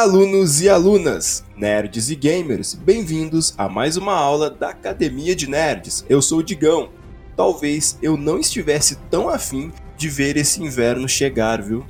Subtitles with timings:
[0.00, 6.06] Alunos e alunas, nerds e gamers, bem-vindos a mais uma aula da Academia de Nerds.
[6.08, 6.88] Eu sou o Digão.
[7.36, 11.84] Talvez eu não estivesse tão afim de ver esse inverno chegar, viu?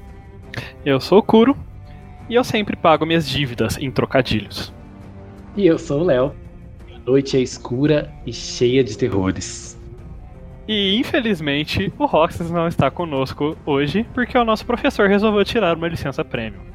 [0.85, 1.57] Eu sou o Kuro
[2.29, 4.75] e eu sempre pago minhas dívidas em trocadilhos.
[5.57, 6.35] E eu sou o Léo.
[6.93, 9.81] A noite é escura e cheia de terrores.
[10.67, 15.87] E infelizmente o Roxas não está conosco hoje porque o nosso professor resolveu tirar uma
[15.87, 16.70] licença prêmio.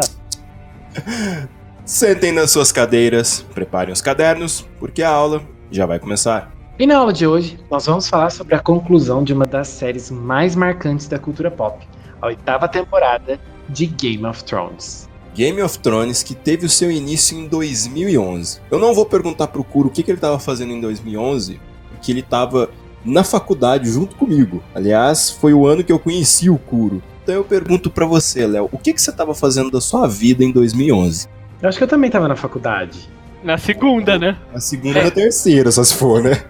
[1.84, 6.52] Sentem nas suas cadeiras, preparem os cadernos, porque a aula já vai começar.
[6.78, 10.10] E na aula de hoje, nós vamos falar sobre a conclusão de uma das séries
[10.10, 11.86] mais marcantes da cultura pop,
[12.20, 13.38] a oitava temporada
[13.68, 15.08] de Game of Thrones.
[15.34, 18.60] Game of Thrones que teve o seu início em 2011.
[18.70, 21.60] Eu não vou perguntar pro Kuro o que, que ele estava fazendo em 2011,
[21.90, 22.70] porque ele estava
[23.04, 24.62] na faculdade junto comigo.
[24.74, 27.02] Aliás, foi o ano que eu conheci o Kuro.
[27.24, 30.44] Então eu pergunto para você, Léo, o que, que você estava fazendo da sua vida
[30.44, 31.26] em 2011?
[31.62, 33.08] Eu acho que eu também tava na faculdade.
[33.42, 34.36] Na segunda, né?
[34.52, 36.44] Na segunda e na terceira, só se for, né?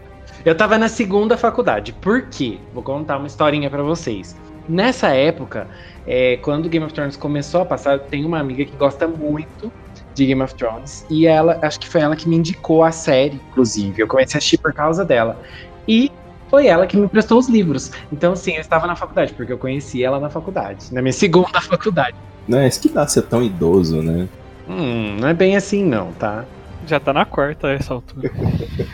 [0.44, 1.92] Eu tava na segunda faculdade.
[1.92, 2.58] Por quê?
[2.74, 4.34] Vou contar uma historinha para vocês.
[4.68, 5.68] Nessa época,
[6.08, 9.72] é, quando Game of Thrones começou a passar, eu tenho uma amiga que gosta muito
[10.12, 11.06] de Game of Thrones.
[11.08, 14.02] E ela, acho que foi ela que me indicou a série, inclusive.
[14.02, 15.40] Eu comecei a assistir por causa dela.
[15.86, 16.10] E
[16.54, 17.90] foi ela que me emprestou os livros.
[18.12, 21.60] Então, sim, eu estava na faculdade, porque eu conheci ela na faculdade, na minha segunda
[21.60, 22.14] faculdade.
[22.46, 24.28] Não é isso que dá ser tão idoso, né?
[24.68, 26.44] Hum, não é bem assim, não, tá?
[26.86, 28.30] Já tá na quarta a essa altura.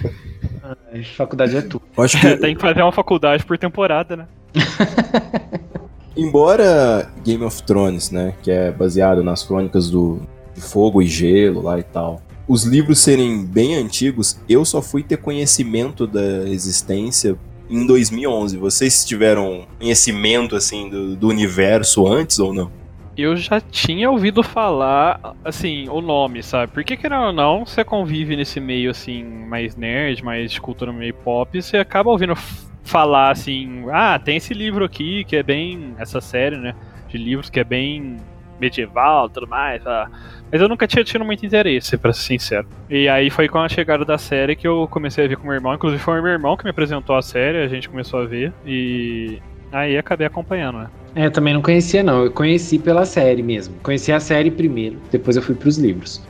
[0.91, 1.83] Ai, faculdade é tudo.
[1.95, 4.27] Eu acho que, Tem que fazer uma faculdade por temporada, né?
[6.17, 10.19] embora Game of Thrones, né, que é baseado nas crônicas do
[10.55, 15.03] de Fogo e Gelo lá e tal, os livros serem bem antigos, eu só fui
[15.03, 17.39] ter conhecimento da existência
[17.71, 18.59] em 2011.
[18.59, 22.71] Vocês tiveram conhecimento assim do, do universo antes ou não?
[23.17, 26.73] Eu já tinha ouvido falar, assim, o nome, sabe?
[26.73, 31.13] Porque, querendo ou não, você convive nesse meio, assim, mais nerd, mais de cultura meio
[31.13, 32.35] pop, você acaba ouvindo
[32.83, 35.95] falar, assim, ah, tem esse livro aqui que é bem.
[35.99, 36.75] Essa série, né?
[37.09, 38.17] De livros que é bem
[38.59, 39.87] medieval tudo mais.
[39.87, 40.09] ah.
[40.51, 42.67] Mas eu nunca tinha tido muito interesse, pra ser sincero.
[42.89, 45.55] E aí foi com a chegada da série que eu comecei a ver com meu
[45.55, 45.75] irmão.
[45.75, 48.53] Inclusive foi o meu irmão que me apresentou a série, a gente começou a ver.
[48.67, 49.39] E
[49.71, 50.91] aí acabei acompanhando, né?
[51.15, 52.25] É, eu também não conhecia, não.
[52.25, 53.75] Eu conheci pela série mesmo.
[53.83, 56.23] Conheci a série primeiro, depois eu fui pros livros.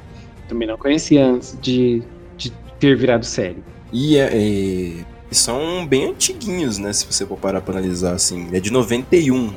[0.48, 2.02] Também não conhecia antes de,
[2.36, 3.62] de ter virado série.
[3.92, 6.92] E, é, é, e são bem antiguinhos, né?
[6.92, 8.48] Se você for parar pra analisar assim.
[8.52, 9.52] É de 91.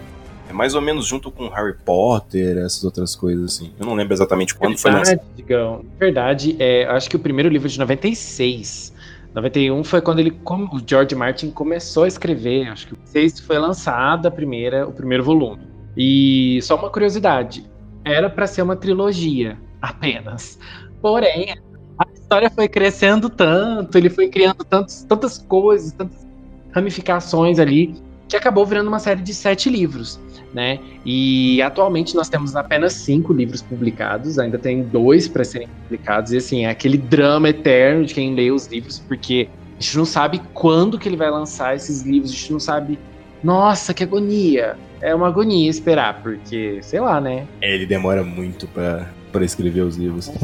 [0.53, 3.71] É mais ou menos junto com Harry Potter, essas outras coisas assim.
[3.79, 5.17] Eu não lembro exatamente quando foi lançado.
[5.17, 5.85] Verdade, Digão.
[5.99, 8.93] Verdade, é, acho que o primeiro livro é de 96.
[9.33, 12.67] 91 foi quando ele, o George Martin começou a escrever.
[12.67, 15.63] Acho que o 6 foi lançada a primeira, o primeiro volume.
[15.97, 17.65] E só uma curiosidade,
[18.05, 20.59] era para ser uma trilogia apenas.
[21.01, 21.55] Porém,
[21.97, 26.27] a história foi crescendo tanto, ele foi criando tantos, tantas coisas, tantas
[26.71, 27.95] ramificações ali,
[28.33, 30.19] que acabou virando uma série de sete livros
[30.53, 30.77] né?
[31.03, 36.37] E atualmente nós temos apenas cinco livros publicados, ainda tem dois para serem publicados, e
[36.37, 39.49] assim, é aquele drama eterno de quem lê os livros, porque
[39.79, 42.99] a gente não sabe quando que ele vai lançar esses livros, a gente não sabe.
[43.43, 44.77] Nossa, que agonia!
[45.01, 47.47] É uma agonia esperar, porque, sei lá, né?
[47.59, 50.25] É, ele demora muito pra, pra escrever os livros.
[50.25, 50.35] Sim,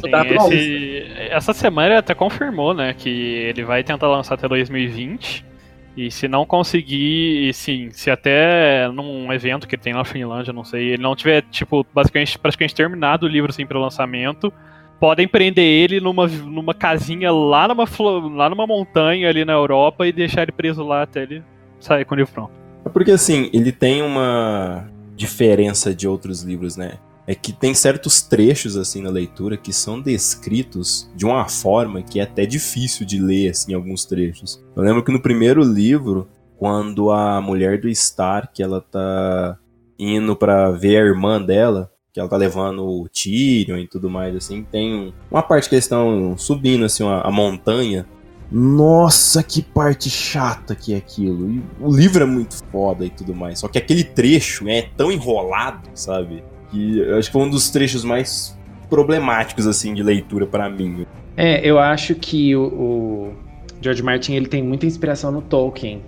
[0.47, 5.45] esse- essa semana ele até confirmou, né, que ele vai tentar lançar até 2020.
[5.99, 10.63] E se não conseguir, e sim, se até num evento que tem na Finlândia, não
[10.63, 14.49] sei, ele não tiver, tipo, basicamente, praticamente terminado o livro assim para lançamento,
[14.97, 17.83] podem prender ele numa, numa casinha lá numa,
[18.33, 21.43] lá numa montanha ali na Europa e deixar ele preso lá até ele
[21.81, 22.51] sair com o livro pronto.
[22.85, 24.87] É porque assim, ele tem uma
[25.17, 26.93] diferença de outros livros, né?
[27.29, 32.19] É que tem certos trechos assim na leitura que são descritos de uma forma que
[32.19, 34.59] é até difícil de ler assim alguns trechos.
[34.75, 36.27] Eu lembro que no primeiro livro,
[36.57, 39.57] quando a mulher do Stark, ela tá
[39.99, 44.35] indo pra ver a irmã dela, que ela tá levando o Tyrion e tudo mais
[44.35, 48.07] assim, tem um- uma parte que eles estão subindo assim a, a montanha
[48.51, 51.47] nossa, que parte chata que é aquilo.
[51.51, 53.59] E o livro é muito foda e tudo mais.
[53.59, 56.43] Só que aquele trecho é tão enrolado, sabe?
[56.71, 58.57] Que eu acho que foi um dos trechos mais
[58.89, 61.05] problemáticos, assim, de leitura pra mim.
[61.37, 63.33] É, eu acho que o, o
[63.81, 66.01] George Martin ele tem muita inspiração no Tolkien.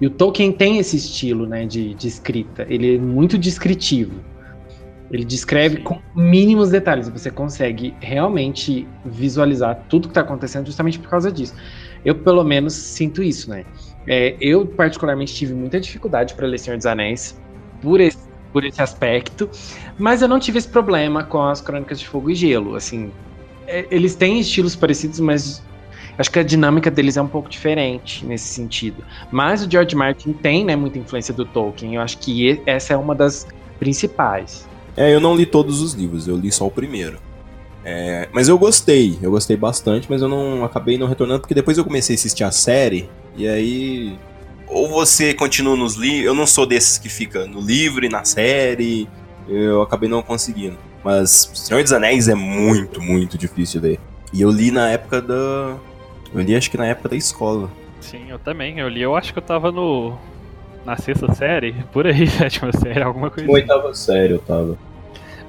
[0.00, 2.64] E o Tolkien tem esse estilo né, de, de escrita.
[2.68, 4.14] Ele é muito descritivo.
[5.10, 7.08] Ele descreve com mínimos detalhes.
[7.08, 11.54] Você consegue realmente visualizar tudo que está acontecendo justamente por causa disso.
[12.04, 13.64] Eu, pelo menos, sinto isso, né?
[14.06, 17.38] É, eu, particularmente, tive muita dificuldade para ler Senhor dos Anéis
[17.82, 19.48] por esse por esse aspecto.
[20.00, 22.74] Mas eu não tive esse problema com as Crônicas de Fogo e Gelo.
[22.74, 23.12] Assim,
[23.66, 25.62] é, eles têm estilos parecidos, mas
[26.16, 29.04] acho que a dinâmica deles é um pouco diferente nesse sentido.
[29.30, 31.96] Mas o George Martin tem, né, muita influência do Tolkien.
[31.96, 33.46] Eu acho que essa é uma das
[33.78, 34.66] principais.
[34.96, 37.18] É, eu não li todos os livros, eu li só o primeiro.
[37.84, 41.76] É, mas eu gostei, eu gostei bastante, mas eu não acabei não retornando porque depois
[41.76, 44.18] eu comecei a assistir a série e aí
[44.66, 48.24] ou você continua nos livros, eu não sou desses que fica no livro e na
[48.24, 49.08] série,
[49.50, 50.78] eu acabei não conseguindo.
[51.04, 54.00] Mas Senhor dos Anéis é muito, muito difícil de ler.
[54.32, 55.76] E eu li na época da
[56.32, 57.68] eu li acho que na época da escola.
[58.00, 60.16] Sim, eu também, eu li, eu acho que eu tava no
[60.84, 63.50] na sexta série, por aí, sétima série, alguma coisa.
[63.50, 64.78] Oitava série eu tava.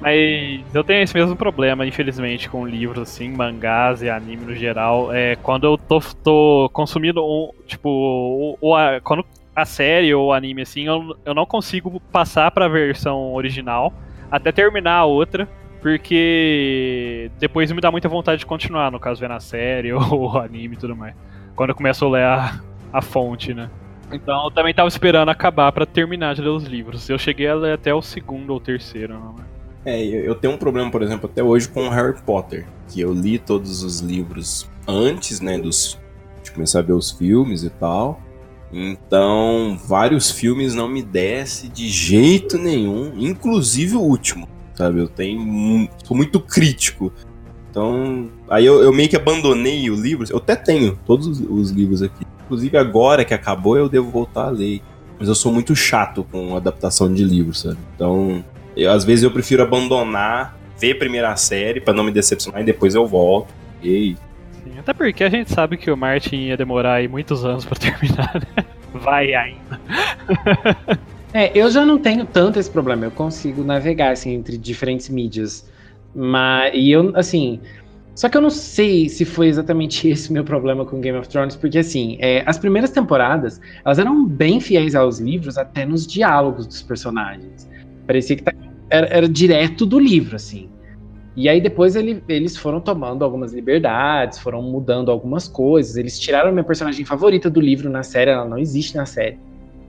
[0.01, 5.13] Mas eu tenho esse mesmo problema, infelizmente, com livros, assim, mangás e anime no geral.
[5.13, 7.51] É quando eu tô, tô consumindo um.
[7.67, 9.23] Tipo, o, quando
[9.55, 13.93] a série ou anime, assim, eu, eu não consigo passar pra versão original
[14.29, 15.47] até terminar a outra.
[15.81, 20.37] Porque depois me dá muita vontade de continuar, no caso, vendo a série ou o
[20.37, 21.15] anime e tudo mais.
[21.55, 22.61] Quando eu começo a ler a,
[22.93, 23.69] a fonte, né?
[24.11, 27.09] Então eu também tava esperando acabar para terminar de ler os livros.
[27.09, 29.51] Eu cheguei a ler até o segundo ou terceiro, não é?
[29.83, 33.39] É, eu tenho um problema, por exemplo, até hoje com Harry Potter, que eu li
[33.39, 35.99] todos os livros antes, né, dos,
[36.43, 38.21] de começar a ver os filmes e tal.
[38.73, 44.99] Então, vários filmes não me desce de jeito nenhum, inclusive o último, sabe?
[44.99, 47.11] Eu tenho sou muito crítico.
[47.69, 50.25] Então, aí eu, eu meio que abandonei o livro.
[50.29, 52.25] Eu até tenho todos os, os livros aqui.
[52.45, 54.81] Inclusive agora que acabou, eu devo voltar a ler.
[55.19, 57.77] Mas eu sou muito chato com adaptação de livros, sabe?
[57.95, 58.43] Então,
[58.75, 62.65] eu, às vezes eu prefiro abandonar, ver a primeira série para não me decepcionar e
[62.65, 63.53] depois eu volto.
[63.83, 64.15] E
[64.71, 67.77] Sim, até porque a gente sabe que o Martin ia demorar aí muitos anos para
[67.79, 68.65] terminar, né?
[68.93, 69.79] Vai ainda.
[71.33, 73.05] é, eu já não tenho tanto esse problema.
[73.05, 75.69] Eu consigo navegar assim entre diferentes mídias.
[76.13, 77.59] Mas e eu assim,
[78.15, 81.27] só que eu não sei se foi exatamente esse o meu problema com Game of
[81.27, 86.05] Thrones, porque assim, é, as primeiras temporadas, elas eram bem fiéis aos livros, até nos
[86.07, 87.69] diálogos dos personagens.
[88.05, 88.53] Parecia que tá,
[88.89, 90.69] era, era, direto do livro, assim.
[91.35, 95.95] E aí depois ele, eles foram tomando algumas liberdades, foram mudando algumas coisas.
[95.95, 99.37] Eles tiraram minha personagem favorita do livro na série, ela não existe na série.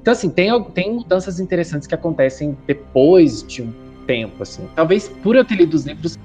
[0.01, 3.73] Então, assim, tem, tem mudanças interessantes que acontecem depois de um
[4.07, 4.69] tempo, assim.
[4.75, 6.19] Talvez por eu ter lido os livros,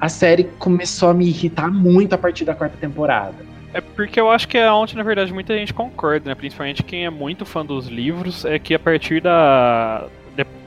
[0.00, 3.50] a série começou a me irritar muito a partir da quarta temporada.
[3.72, 6.34] É porque eu acho que é onde, na verdade, muita gente concorda, né?
[6.34, 10.08] Principalmente quem é muito fã dos livros, é que a partir da,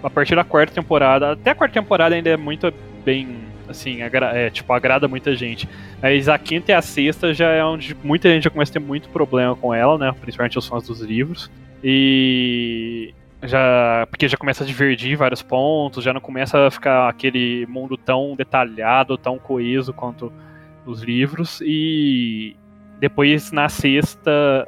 [0.01, 2.73] a partir da quarta temporada, até a quarta temporada ainda é muito
[3.03, 5.67] bem, assim, é, tipo, agrada muita gente.
[6.01, 8.79] Mas a quinta e a sexta já é onde muita gente já começa a ter
[8.79, 10.13] muito problema com ela, né?
[10.19, 11.49] Principalmente os fãs dos livros.
[11.83, 13.13] E
[13.43, 17.97] já porque já começa a divergir vários pontos, já não começa a ficar aquele mundo
[17.97, 20.31] tão detalhado, tão coeso quanto
[20.85, 22.55] os livros e
[22.99, 24.67] depois na sexta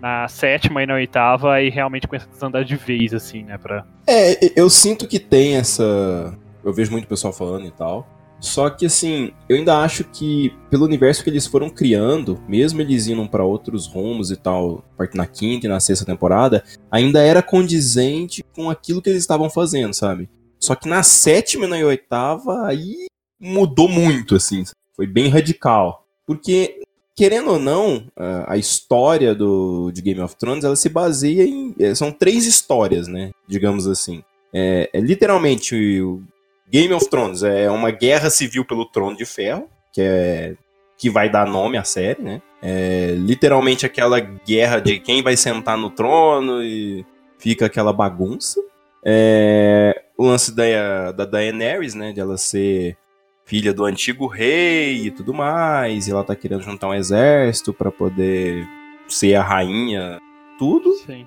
[0.00, 3.58] na sétima e na oitava, aí realmente começa a desandar de vez, assim, né?
[3.58, 3.84] Pra...
[4.06, 6.36] É, eu sinto que tem essa.
[6.66, 8.06] Eu vejo muito pessoal falando e tal.
[8.40, 13.06] Só que assim, eu ainda acho que pelo universo que eles foram criando, mesmo eles
[13.06, 18.44] indo para outros rumos e tal, na quinta e na sexta temporada, ainda era condizente
[18.54, 20.28] com aquilo que eles estavam fazendo, sabe?
[20.58, 23.06] Só que na sétima e na oitava, aí
[23.40, 24.64] mudou muito, assim.
[24.94, 26.04] Foi bem radical.
[26.26, 26.80] Porque
[27.14, 28.06] querendo ou não,
[28.46, 31.74] a história do, de Game of Thrones ela se baseia em.
[31.78, 33.30] É, são três histórias, né?
[33.48, 34.22] Digamos assim.
[34.52, 36.22] É, é, literalmente o
[36.70, 40.54] Game of Thrones é uma guerra civil pelo Trono de Ferro, que é
[40.98, 42.40] que vai dar nome à série, né?
[42.62, 47.04] É literalmente aquela guerra de quem vai sentar no trono e
[47.38, 48.60] fica aquela bagunça.
[49.04, 52.12] É, o lance da, da Daenerys, né?
[52.12, 52.96] De ela ser
[53.44, 57.92] filha do antigo rei e tudo mais, e ela tá querendo juntar um exército para
[57.92, 58.66] poder
[59.06, 60.18] ser a rainha,
[60.58, 60.92] tudo.
[60.94, 61.26] Sim.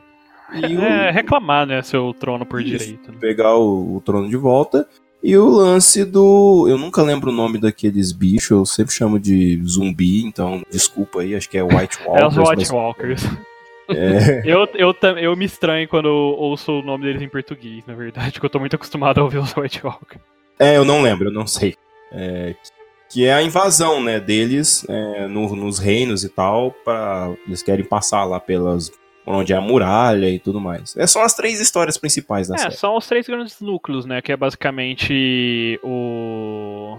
[0.53, 1.13] E é, o...
[1.13, 3.12] reclamar, né, seu trono por Isso, direito.
[3.12, 3.17] Né?
[3.19, 4.88] Pegar o, o, trono de volta.
[5.22, 6.66] E o lance do.
[6.70, 11.36] Eu nunca lembro o nome daqueles bichos, eu sempre chamo de zumbi, então desculpa aí,
[11.36, 12.08] acho que é White Walkers.
[12.24, 12.72] É os White mas...
[12.72, 13.24] Walkers.
[13.90, 14.42] É.
[14.50, 18.46] eu, eu, eu me estranho quando ouço o nome deles em português, na verdade, porque
[18.46, 20.22] eu tô muito acostumado a ouvir os White Walkers.
[20.58, 21.76] É, eu não lembro, eu não sei.
[22.12, 22.56] É,
[23.10, 27.84] que é a invasão né, deles é, no, nos reinos e tal, para eles querem
[27.84, 28.92] passar lá pelas
[29.26, 30.96] onde é a muralha e tudo mais.
[30.98, 32.76] É, são as três histórias principais da é, série.
[32.76, 34.22] São os três grandes núcleos, né?
[34.22, 36.98] Que é basicamente o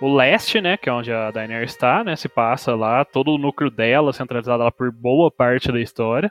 [0.00, 3.38] o leste, né, que é onde a Daenerys está, né, se passa lá, todo o
[3.38, 6.30] núcleo dela centralizado lá por boa parte da história.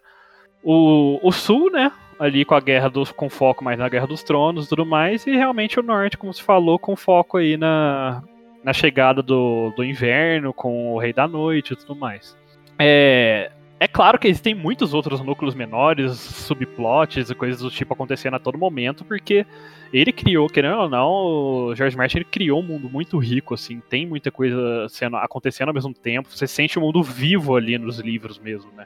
[0.64, 1.92] o, o sul, né?
[2.20, 3.12] Ali com a guerra dos.
[3.12, 6.34] com foco mais na Guerra dos Tronos e tudo mais, e realmente o norte, como
[6.34, 8.22] se falou, com foco aí na,
[8.64, 12.38] na chegada do, do inverno, com o Rei da Noite e tudo mais.
[12.78, 18.36] É, é claro que existem muitos outros núcleos menores, subplots e coisas do tipo acontecendo
[18.36, 19.46] a todo momento, porque
[19.92, 23.82] ele criou, querendo ou não, o George Martin ele criou um mundo muito rico, assim,
[23.89, 28.00] tem muita coisa sendo, acontecendo ao mesmo tempo, você sente o mundo vivo ali nos
[28.00, 28.86] livros mesmo, né?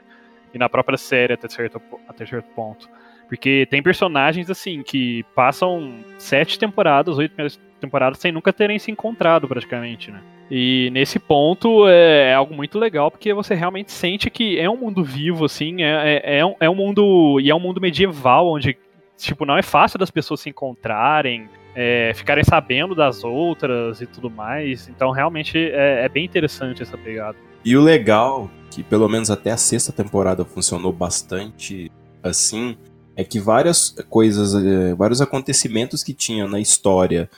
[0.52, 2.88] E na própria série até certo, até certo ponto.
[3.28, 7.36] Porque tem personagens, assim, que passam sete temporadas, oito
[7.78, 10.20] temporadas sem nunca terem se encontrado, praticamente, né?
[10.50, 14.76] E nesse ponto é, é, algo muito legal, porque você realmente sente que é um
[14.76, 17.38] mundo vivo, assim, é, é, é, um, é um mundo.
[17.40, 18.76] E é um mundo medieval, onde,
[19.16, 24.30] tipo, não é fácil das pessoas se encontrarem, é, ficarem sabendo das outras e tudo
[24.30, 24.88] mais.
[24.88, 27.36] Então, realmente, é, é bem interessante essa pegada.
[27.64, 31.90] E o legal, que pelo menos até a sexta temporada funcionou bastante
[32.22, 32.76] assim,
[33.14, 37.28] é que várias coisas, é, vários acontecimentos que tinham na história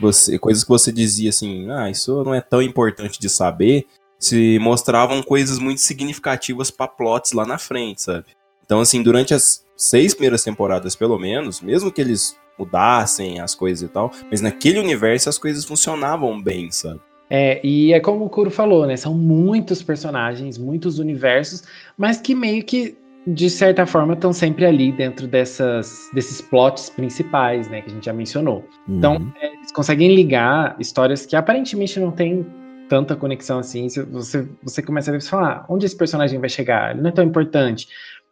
[0.00, 3.86] você, coisas que você dizia assim, ah, isso não é tão importante de saber,
[4.18, 8.26] se mostravam coisas muito significativas para plots lá na frente, sabe?
[8.64, 13.88] Então, assim, durante as seis primeiras temporadas, pelo menos, mesmo que eles mudassem as coisas
[13.88, 17.00] e tal, mas naquele universo as coisas funcionavam bem, sabe?
[17.28, 18.96] É, e é como o Kuro falou, né?
[18.96, 21.64] São muitos personagens, muitos universos,
[21.96, 22.96] mas que meio que
[23.26, 28.06] de certa forma, estão sempre ali dentro dessas, desses plots principais, né, que a gente
[28.06, 28.64] já mencionou.
[28.88, 29.16] Então, uhum.
[29.16, 32.46] Então, é, eles conseguem ligar histórias que aparentemente não têm
[32.88, 33.88] tanta conexão assim.
[34.12, 36.92] Você, você começa a ver e fala, ah, onde esse personagem vai chegar?
[36.92, 37.88] Ele não é tão importante.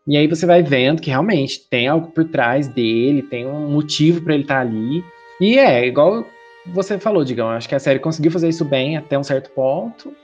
[0.07, 4.23] E aí você vai vendo que realmente tem algo por trás dele, tem um motivo
[4.23, 5.05] para ele estar tá ali.
[5.41, 6.25] E é, igual
[6.67, 10.15] você falou, Digão, acho que a série conseguiu fazer isso bem até um certo ponto.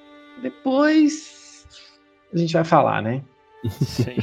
[0.41, 1.67] Depois
[2.33, 3.23] a gente vai falar, né?
[3.69, 4.17] Sim.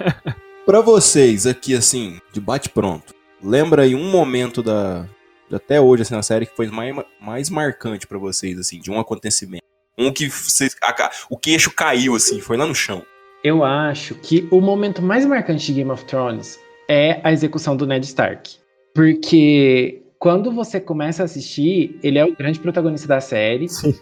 [0.66, 5.06] pra vocês aqui, assim, de bate-pronto, lembra aí um momento da.
[5.52, 8.98] Até hoje, assim, na série que foi mais, mais marcante para vocês, assim, de um
[8.98, 9.62] acontecimento.
[9.96, 13.04] Um que vocês, a, o queixo caiu, assim, foi lá no chão.
[13.44, 17.86] Eu acho que o momento mais marcante de Game of Thrones é a execução do
[17.86, 18.56] Ned Stark.
[18.94, 23.68] Porque quando você começa a assistir, ele é o grande protagonista da série.
[23.68, 23.94] Sim.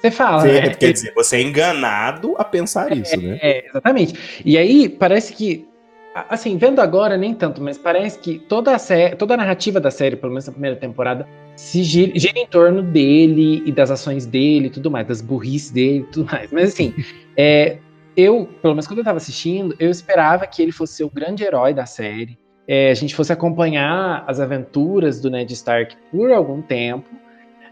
[0.00, 0.42] Você fala.
[0.42, 0.74] Você, né?
[0.74, 3.38] Quer dizer, você é enganado a pensar é, isso, né?
[3.42, 4.42] É, exatamente.
[4.44, 5.68] E aí, parece que.
[6.28, 9.92] Assim, vendo agora, nem tanto, mas parece que toda a, série, toda a narrativa da
[9.92, 14.26] série, pelo menos na primeira temporada, se gira, gira em torno dele e das ações
[14.26, 16.50] dele e tudo mais, das burrices dele e tudo mais.
[16.50, 16.92] Mas assim,
[17.36, 17.78] é,
[18.16, 21.72] eu, pelo menos quando eu tava assistindo, eu esperava que ele fosse o grande herói
[21.72, 22.36] da série.
[22.66, 27.08] É, a gente fosse acompanhar as aventuras do Ned Stark por algum tempo.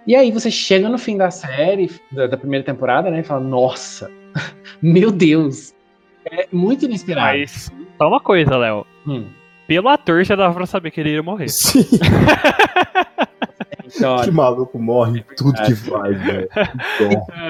[0.09, 3.21] E aí você chega no fim da série, da, da primeira temporada, né?
[3.21, 4.11] E fala, nossa,
[4.81, 5.75] meu Deus.
[6.25, 7.37] É muito inesperado.
[7.37, 8.87] Mas só uma coisa, Léo.
[9.07, 9.27] Hum.
[9.67, 11.51] Pelo ator já dava pra saber que ele ia morrer.
[11.51, 11.85] Sim.
[14.25, 16.49] que maluco morre em tudo que faz, velho.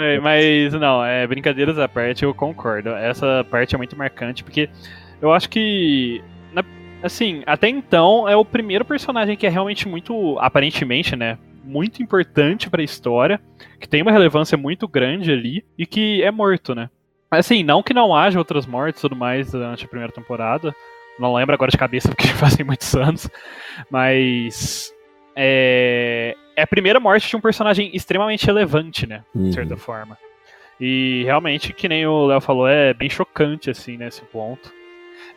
[0.02, 2.90] É, mas não, é brincadeiras à parte, eu concordo.
[2.90, 4.68] Essa parte é muito marcante porque
[5.22, 6.20] eu acho que
[7.00, 11.38] assim, até então é o primeiro personagem que é realmente muito aparentemente, né,
[11.68, 13.40] muito importante para a história,
[13.78, 16.90] que tem uma relevância muito grande ali e que é morto, né?
[17.30, 20.74] Assim, não que não haja outras mortes e tudo mais durante a primeira temporada.
[21.18, 23.28] Não lembro agora de cabeça porque fazem muitos anos.
[23.90, 24.92] Mas.
[25.36, 29.22] É, é a primeira morte de um personagem extremamente relevante, né?
[29.34, 29.52] De uhum.
[29.52, 30.18] certa forma.
[30.80, 34.72] E realmente, que nem o Léo falou, é bem chocante, assim, nesse ponto.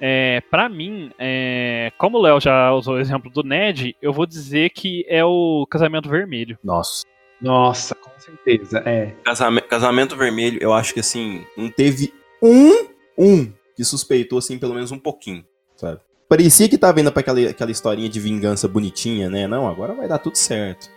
[0.04, 4.26] É, para mim, é, como o Léo já usou o exemplo do Ned, eu vou
[4.26, 6.58] dizer que é o Casamento Vermelho.
[6.64, 7.06] Nossa.
[7.40, 9.14] Nossa, com certeza, é.
[9.24, 14.76] Casamento, casamento Vermelho, eu acho que assim, não teve um, um que suspeitou assim pelo
[14.76, 15.44] menos um pouquinho,
[15.76, 16.00] sabe?
[16.30, 19.48] Parecia que tava indo pra aquela, aquela historinha de vingança bonitinha, né?
[19.48, 20.90] Não, agora vai dar tudo certo.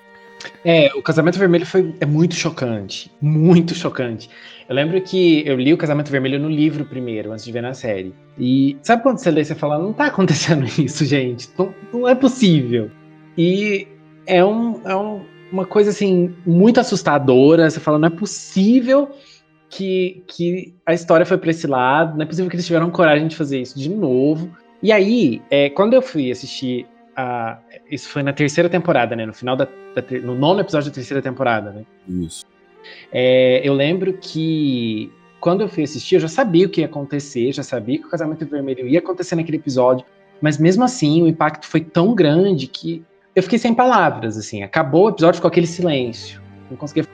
[0.65, 3.11] É, o Casamento Vermelho foi, é muito chocante.
[3.21, 4.29] Muito chocante.
[4.69, 7.75] Eu lembro que eu li o Casamento Vermelho no livro primeiro, antes de ver na
[7.75, 8.15] série.
[8.39, 11.49] E sabe quando você lê e você fala, não tá acontecendo isso, gente?
[11.59, 12.91] Não, não é possível.
[13.37, 13.87] E
[14.27, 15.23] é, um, é um,
[15.53, 17.69] uma coisa assim, muito assustadora.
[17.69, 19.11] Você fala, não é possível
[19.69, 23.27] que, que a história foi pra esse lado, não é possível que eles tiveram coragem
[23.27, 24.51] de fazer isso de novo.
[24.83, 27.59] E aí, é, quando eu fui assistir a,
[27.91, 29.27] isso foi na terceira temporada, né?
[29.27, 31.85] No final da, da no nono episódio da terceira temporada, né?
[32.09, 32.45] Isso.
[33.13, 37.53] É, eu lembro que quando eu fui assistir, eu já sabia o que ia acontecer,
[37.53, 40.05] já sabia que o casamento vermelho ia acontecer naquele episódio,
[40.41, 43.05] mas mesmo assim o impacto foi tão grande que
[43.35, 44.63] eu fiquei sem palavras, assim.
[44.63, 46.41] Acabou o episódio com aquele silêncio.
[46.71, 47.05] Não conseguia.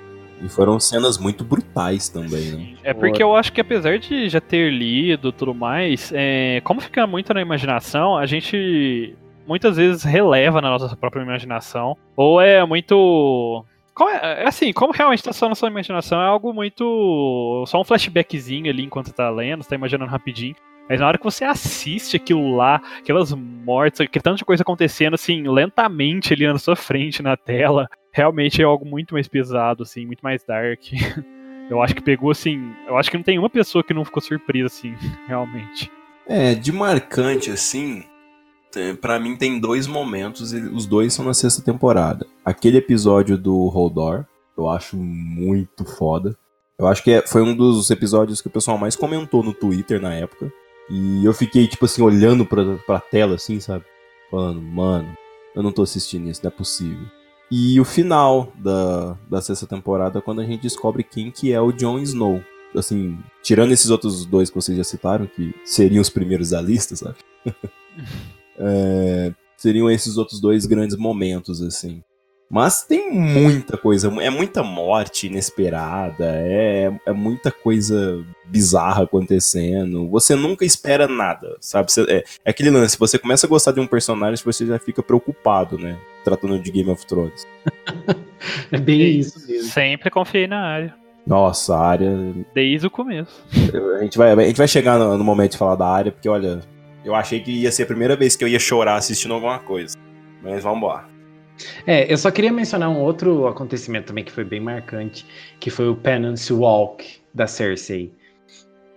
[0.43, 2.75] E foram cenas muito brutais também, né?
[2.83, 7.07] É porque eu acho que apesar de já ter lido tudo mais, é, como fica
[7.07, 9.15] muito na imaginação, a gente
[9.47, 11.97] muitas vezes releva na nossa própria imaginação.
[12.17, 13.65] Ou é muito.
[13.95, 17.65] Como é, é assim, como realmente tá só na sua imaginação, é algo muito.
[17.67, 20.55] Só um flashbackzinho ali enquanto tá lendo, você tá imaginando rapidinho.
[20.89, 25.15] Mas na hora que você assiste aquilo lá, aquelas mortes, aquele tanto de coisa acontecendo
[25.15, 30.05] assim, lentamente ali na sua frente, na tela, realmente é algo muito mais pesado, assim,
[30.05, 30.81] muito mais dark.
[31.71, 32.73] Eu acho que pegou assim.
[32.89, 34.93] Eu acho que não tem uma pessoa que não ficou surpresa, assim,
[35.29, 35.89] realmente.
[36.27, 38.03] É, de marcante, assim,
[39.01, 42.27] para mim tem dois momentos, e os dois são na sexta temporada.
[42.45, 44.25] Aquele episódio do Holdor,
[44.57, 46.37] eu acho muito foda.
[46.79, 50.01] Eu acho que é, foi um dos episódios que o pessoal mais comentou no Twitter
[50.01, 50.51] na época.
[50.89, 53.85] E eu fiquei, tipo assim, olhando pra, pra tela, assim, sabe?
[54.31, 55.17] Falando, mano,
[55.55, 57.07] eu não tô assistindo isso, não é possível.
[57.51, 61.73] E o final da, da sexta temporada, quando a gente descobre quem que é o
[61.73, 62.43] Jon Snow.
[62.75, 66.95] Assim, tirando esses outros dois que vocês já citaram, que seriam os primeiros da lista,
[66.95, 67.17] sabe?
[68.61, 72.03] é, seriam esses outros dois grandes momentos, assim.
[72.51, 80.09] Mas tem muita coisa, é muita morte inesperada, é, é muita coisa bizarra acontecendo.
[80.11, 81.93] Você nunca espera nada, sabe?
[81.93, 85.01] Você, é, é, aquele lance, você começa a gostar de um personagem, você já fica
[85.01, 85.97] preocupado, né?
[86.25, 87.47] Tratando de Game of Thrones.
[88.73, 89.71] é bem isso mesmo.
[89.71, 90.95] Sempre confiei na área.
[91.25, 92.11] Nossa, a área.
[92.53, 93.45] Desde o começo.
[93.97, 96.29] A gente vai, a gente vai chegar no, no momento de falar da área, porque
[96.29, 96.63] olha,
[97.05, 99.97] eu achei que ia ser a primeira vez que eu ia chorar assistindo alguma coisa.
[100.43, 101.09] Mas vamos embora.
[101.87, 105.27] É, eu só queria mencionar um outro acontecimento também que foi bem marcante,
[105.59, 108.13] que foi o Penance Walk da Cersei.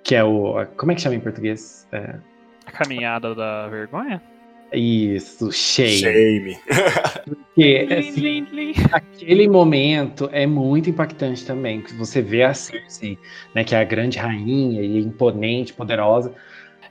[0.03, 0.65] Que é o.
[0.77, 1.87] Como é que chama em português?
[1.91, 2.15] É...
[2.65, 4.21] A caminhada da vergonha?
[4.73, 5.99] Isso, shame.
[5.99, 6.57] Shame.
[7.25, 11.81] Porque, assim, aquele momento é muito impactante também.
[11.81, 13.17] Que você vê a Cersei,
[13.53, 16.33] né, que é a grande rainha e imponente, poderosa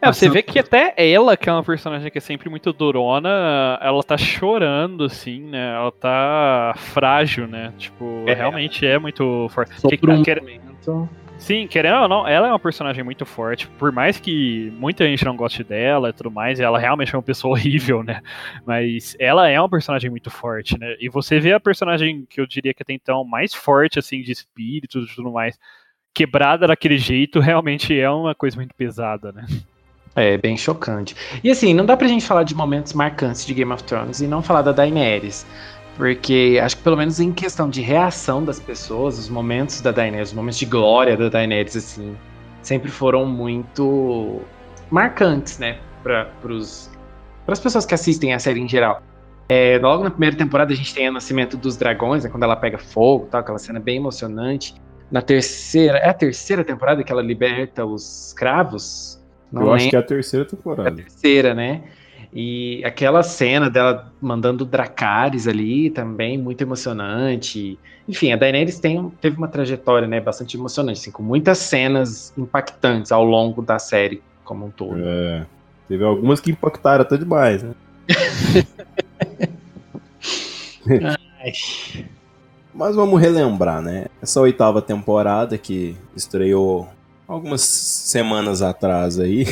[0.02, 3.78] é, você vê que até ela, que é uma personagem que é sempre muito durona,
[3.80, 5.74] ela tá chorando, assim, né?
[5.74, 7.72] Ela tá frágil, né?
[7.78, 8.34] Tipo, é.
[8.34, 9.80] realmente é muito forte.
[9.80, 10.40] Só que, por um quer...
[10.40, 11.08] momento...
[11.38, 13.66] Sim, querendo ou não, ela é uma personagem muito forte.
[13.66, 17.22] Por mais que muita gente não goste dela e tudo mais, ela realmente é uma
[17.22, 18.22] pessoa horrível, né?
[18.64, 20.96] Mas ela é uma personagem muito forte, né?
[21.00, 24.30] E você vê a personagem que eu diria que até então mais forte, assim, de
[24.30, 25.58] espírito e tudo mais,
[26.14, 29.44] quebrada daquele jeito, realmente é uma coisa muito pesada, né?
[30.14, 31.16] É, bem chocante.
[31.42, 34.26] E assim, não dá pra gente falar de momentos marcantes de Game of Thrones e
[34.26, 35.46] não falar da Daenerys.
[35.96, 40.30] Porque acho que pelo menos em questão de reação das pessoas, os momentos da Daenerys,
[40.30, 42.16] os momentos de glória da Daenerys, assim,
[42.62, 44.40] sempre foram muito
[44.90, 45.78] marcantes, né?
[46.02, 46.30] Para
[47.46, 49.02] as pessoas que assistem a série em geral.
[49.48, 52.56] É, logo na primeira temporada a gente tem o nascimento dos dragões, né, quando ela
[52.56, 54.74] pega fogo, tal, aquela cena bem emocionante.
[55.10, 59.21] Na terceira, é a terceira temporada que ela liberta os escravos,
[59.52, 60.88] não eu acho que é a terceira temporada.
[60.88, 61.82] É a terceira, né?
[62.34, 67.78] E aquela cena dela mandando Dracarys ali também, muito emocionante.
[68.08, 73.12] Enfim, a Daenerys tem, teve uma trajetória né, bastante emocionante, assim, com muitas cenas impactantes
[73.12, 74.96] ao longo da série como um todo.
[74.98, 75.44] É,
[75.86, 77.74] teve algumas que impactaram até demais, né?
[82.74, 84.06] Mas vamos relembrar, né?
[84.22, 86.88] Essa oitava temporada que estreou
[87.32, 89.46] algumas semanas atrás aí.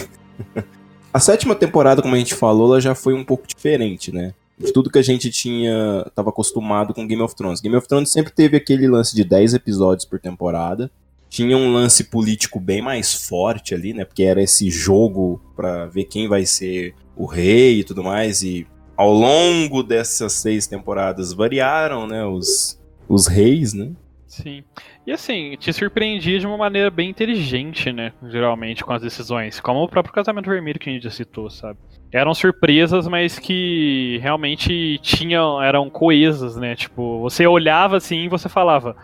[1.12, 4.34] a sétima temporada, como a gente falou, ela já foi um pouco diferente, né?
[4.58, 7.60] De tudo que a gente tinha, tava acostumado com Game of Thrones.
[7.60, 10.90] Game of Thrones sempre teve aquele lance de 10 episódios por temporada.
[11.30, 14.04] Tinha um lance político bem mais forte ali, né?
[14.04, 18.42] Porque era esse jogo para ver quem vai ser o rei e tudo mais.
[18.42, 18.66] E
[18.96, 22.26] ao longo dessas seis temporadas variaram, né?
[22.26, 23.92] Os, os reis, né?
[24.30, 24.62] Sim.
[25.04, 28.12] E assim, te surpreendia de uma maneira bem inteligente, né?
[28.28, 29.58] Geralmente, com as decisões.
[29.58, 31.80] Como o próprio casamento vermelho que a gente já citou, sabe?
[32.12, 35.60] Eram surpresas, mas que realmente tinham.
[35.60, 36.76] eram coesas, né?
[36.76, 38.94] Tipo, você olhava assim e você falava.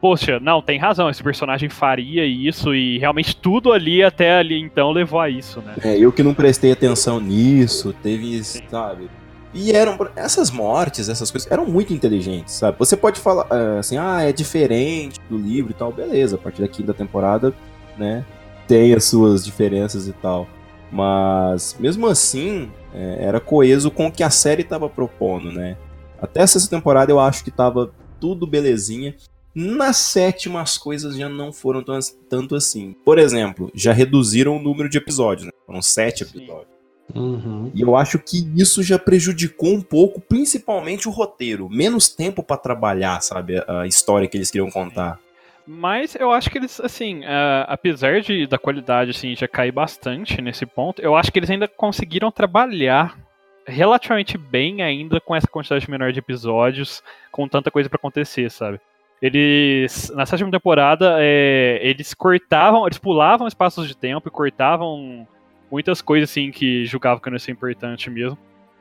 [0.00, 4.92] Poxa, não, tem razão, esse personagem faria isso e realmente tudo ali até ali então
[4.92, 5.74] levou a isso, né?
[5.82, 8.62] É, eu que não prestei atenção nisso, teve, Sim.
[8.68, 9.08] sabe?
[9.56, 12.78] E eram essas mortes, essas coisas, eram muito inteligentes, sabe?
[12.78, 16.60] Você pode falar eh, assim, ah, é diferente do livro e tal, beleza, a partir
[16.60, 17.54] da quinta temporada,
[17.96, 18.22] né,
[18.68, 20.46] tem as suas diferenças e tal.
[20.92, 25.76] Mas mesmo assim, é, era coeso com o que a série estava propondo, né?
[26.20, 27.90] Até essa temporada eu acho que tava
[28.20, 29.14] tudo belezinha.
[29.54, 31.82] Na sétima as coisas já não foram
[32.28, 32.94] tanto assim.
[33.04, 35.52] Por exemplo, já reduziram o número de episódios, né?
[35.66, 36.75] Foram sete episódios.
[37.14, 37.70] Uhum.
[37.74, 41.68] E eu acho que isso já prejudicou um pouco, principalmente o roteiro.
[41.68, 45.18] Menos tempo para trabalhar, sabe, a história que eles queriam contar.
[45.66, 50.40] Mas eu acho que eles, assim, uh, apesar de da qualidade assim, já cair bastante
[50.40, 53.18] nesse ponto, eu acho que eles ainda conseguiram trabalhar
[53.66, 58.80] relativamente bem ainda com essa quantidade menor de episódios, com tanta coisa para acontecer, sabe?
[59.20, 65.26] Eles, na sétima temporada, é, eles cortavam, eles pulavam espaços de tempo e cortavam
[65.70, 68.38] muitas coisas assim que julgavam que não ia ser importante mesmo.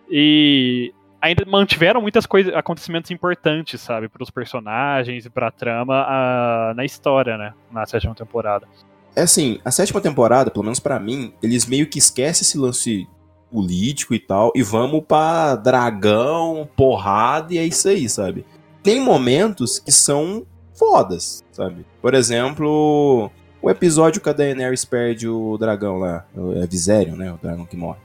[0.09, 6.05] E ainda mantiveram muitas coisas, acontecimentos importantes, sabe, para os personagens e para a trama
[6.07, 8.67] a, na história, né, na sétima temporada.
[9.15, 13.07] É assim, a sétima temporada, pelo menos para mim, eles meio que esquecem esse lance
[13.51, 18.45] político e tal e vamos para dragão, porrada e é isso aí, sabe?
[18.83, 21.85] Tem momentos que são fodas, sabe?
[22.01, 23.31] Por exemplo,
[23.65, 26.23] o episódio que a Daenerys perde o dragão lá,
[26.61, 27.97] é Viserion, né, o dragão que morre.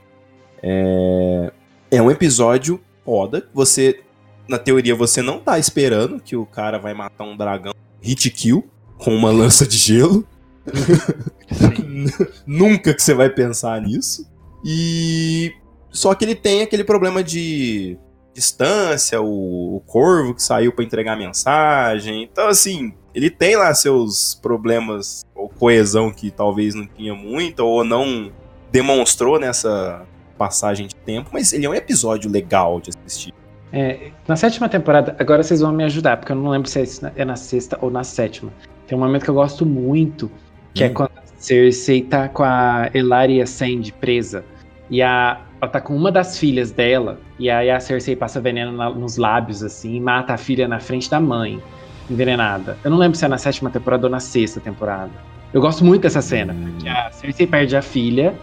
[0.62, 1.52] É,
[1.90, 3.46] é um episódio foda.
[3.52, 4.00] Você,
[4.48, 8.70] na teoria, você não tá esperando que o cara vai matar um dragão hit kill
[8.96, 10.26] com uma lança de gelo.
[12.46, 14.26] Nunca que você vai pensar nisso.
[14.64, 15.52] E
[15.90, 17.98] só que ele tem aquele problema de
[18.40, 22.22] distância, o, o corvo que saiu para entregar mensagem.
[22.24, 27.84] Então assim, ele tem lá seus problemas ou coesão que talvez não tinha muito ou
[27.84, 28.32] não
[28.72, 30.06] demonstrou nessa
[30.38, 33.34] passagem de tempo, mas ele é um episódio legal de assistir.
[33.72, 36.82] É, na sétima temporada, agora vocês vão me ajudar, porque eu não lembro se
[37.14, 38.52] é na sexta ou na sétima.
[38.86, 40.30] Tem um momento que eu gosto muito,
[40.74, 40.90] que é hum.
[40.90, 44.44] é quando a Cersei tá com a Elaria Sand presa.
[44.90, 48.72] E a, ela tá com uma das filhas dela, e aí a Cersei passa veneno
[48.72, 51.62] na, nos lábios, assim, e mata a filha na frente da mãe,
[52.10, 52.76] envenenada.
[52.82, 55.12] Eu não lembro se é na sétima temporada ou na sexta temporada.
[55.52, 56.72] Eu gosto muito dessa cena, hum.
[56.72, 58.34] porque a Cersei perde a filha,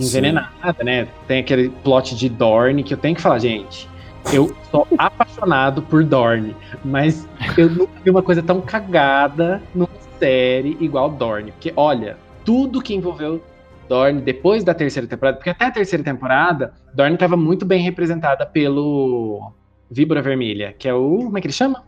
[0.00, 0.84] envenenada, Sim.
[0.84, 1.08] né?
[1.26, 3.88] Tem aquele plot de Dorne que eu tenho que falar, gente.
[4.32, 10.76] Eu sou apaixonado por Dorne, mas eu nunca vi uma coisa tão cagada numa série
[10.80, 11.52] igual Dorne.
[11.52, 13.42] Porque, olha, tudo que envolveu
[13.88, 18.46] Dorne depois da terceira temporada, porque até a terceira temporada, Dorne estava muito bem representada
[18.46, 19.52] pelo
[19.90, 21.18] Víbora Vermelha, que é o.
[21.24, 21.82] Como é que ele chama?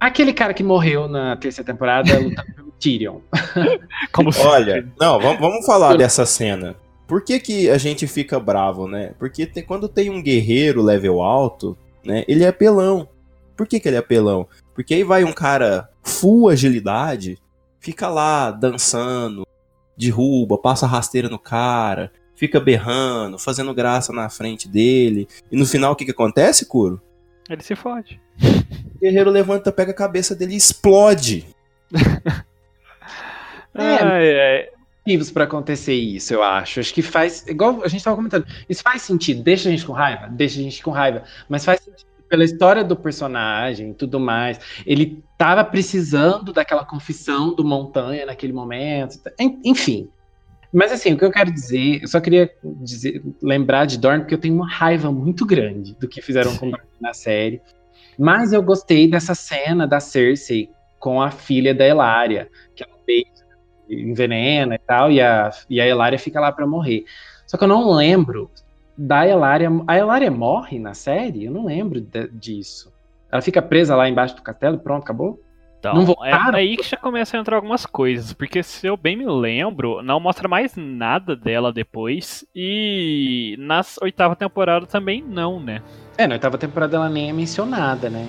[0.00, 3.18] Aquele cara que morreu na terceira temporada lutando pelo Tyrion.
[4.12, 6.74] Como Olha, não, vamos, vamos falar dessa cena.
[7.06, 9.12] Por que, que a gente fica bravo, né?
[9.18, 12.24] Porque tem, quando tem um guerreiro level alto, né?
[12.26, 13.06] Ele é apelão.
[13.56, 14.48] Por que, que ele é apelão?
[14.74, 17.38] Porque aí vai um cara full agilidade,
[17.78, 19.46] fica lá dançando,
[20.06, 25.28] derruba, passa rasteira no cara, fica berrando, fazendo graça na frente dele.
[25.50, 27.00] E no final o que, que acontece, Curo?
[27.48, 28.20] Ele se fode.
[28.94, 31.46] O guerreiro levanta, pega a cabeça dele e explode.
[33.74, 34.72] é,
[35.04, 36.80] motivos para acontecer isso, eu acho.
[36.80, 37.46] Acho que faz.
[37.46, 38.46] Igual a gente estava comentando.
[38.68, 39.42] Isso faz sentido.
[39.42, 40.28] Deixa a gente com raiva?
[40.28, 41.24] Deixa a gente com raiva.
[41.48, 44.58] Mas faz sentido pela história do personagem e tudo mais.
[44.86, 49.20] Ele tava precisando daquela confissão do Montanha naquele momento.
[49.62, 50.08] Enfim.
[50.72, 54.32] Mas assim, o que eu quero dizer, eu só queria dizer, lembrar de Dorn, porque
[54.32, 57.60] eu tenho uma raiva muito grande do que fizeram com na série.
[58.18, 63.26] Mas eu gostei dessa cena da Cersei com a filha da Elaria, que ela fez
[63.90, 67.04] envenena e tal, e a, e a Elaria fica lá para morrer.
[67.46, 68.50] Só que eu não lembro
[69.06, 69.68] da Elaria.
[69.86, 71.44] A Elaria morre na série?
[71.44, 72.92] Eu não lembro de, disso.
[73.30, 75.40] Ela fica presa lá embaixo do castelo, pronto, acabou?
[75.78, 76.54] Então, não voltaram?
[76.54, 80.00] é aí que já começa a entrar algumas coisas, porque se eu bem me lembro,
[80.00, 85.82] não mostra mais nada dela depois, e na oitava temporada também não, né?
[86.16, 88.28] É, na oitava temporada ela nem é mencionada, né?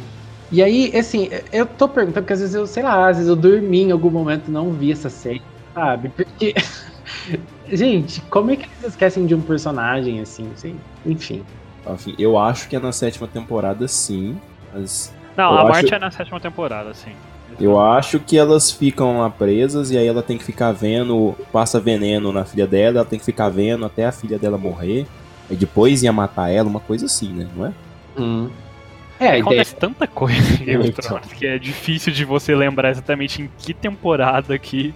[0.51, 3.35] E aí, assim, eu tô perguntando porque às vezes eu, sei lá, às vezes eu
[3.35, 5.41] dormi em algum momento e não vi essa série
[5.73, 6.09] sabe?
[6.09, 6.53] Porque.
[7.75, 10.49] Gente, como é que eles esquecem de um personagem assim?
[10.53, 10.75] assim?
[11.05, 11.43] Enfim.
[11.91, 14.37] Enfim, eu acho que é na sétima temporada, sim.
[14.73, 17.11] Mas Não, a morte é na sétima temporada, sim.
[17.59, 21.79] Eu acho que elas ficam lá presas e aí ela tem que ficar vendo, passa
[21.79, 25.05] veneno na filha dela, ela tem que ficar vendo até a filha dela morrer.
[25.49, 27.47] E depois ia matar ela, uma coisa assim, né?
[27.55, 27.73] Não é?
[28.17, 28.49] Hum.
[29.19, 29.79] É, acontece ideia...
[29.79, 33.73] tanta coisa em Game of Thrones que é difícil de você lembrar exatamente em que
[33.73, 34.93] temporada que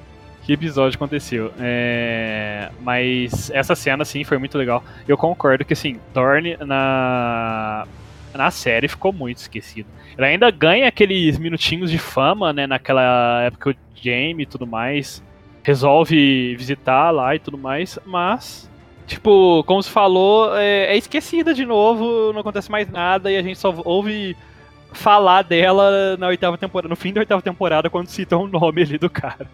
[0.47, 1.51] que episódio aconteceu.
[1.59, 2.71] É...
[2.79, 4.81] Mas essa cena, assim, foi muito legal.
[5.05, 7.85] Eu concordo que, assim, Dorne na,
[8.33, 9.89] na série ficou muito esquecido.
[10.17, 15.21] Ele ainda ganha aqueles minutinhos de fama, né, naquela época o Jaime e tudo mais.
[15.63, 18.71] Resolve visitar lá e tudo mais, mas
[19.05, 23.41] tipo, como se falou, é, é, esquecida de novo, não acontece mais nada e a
[23.41, 24.35] gente só ouve
[24.93, 28.97] falar dela na oitava temporada, no fim da oitava temporada, quando citam o nome ali
[28.97, 29.47] do cara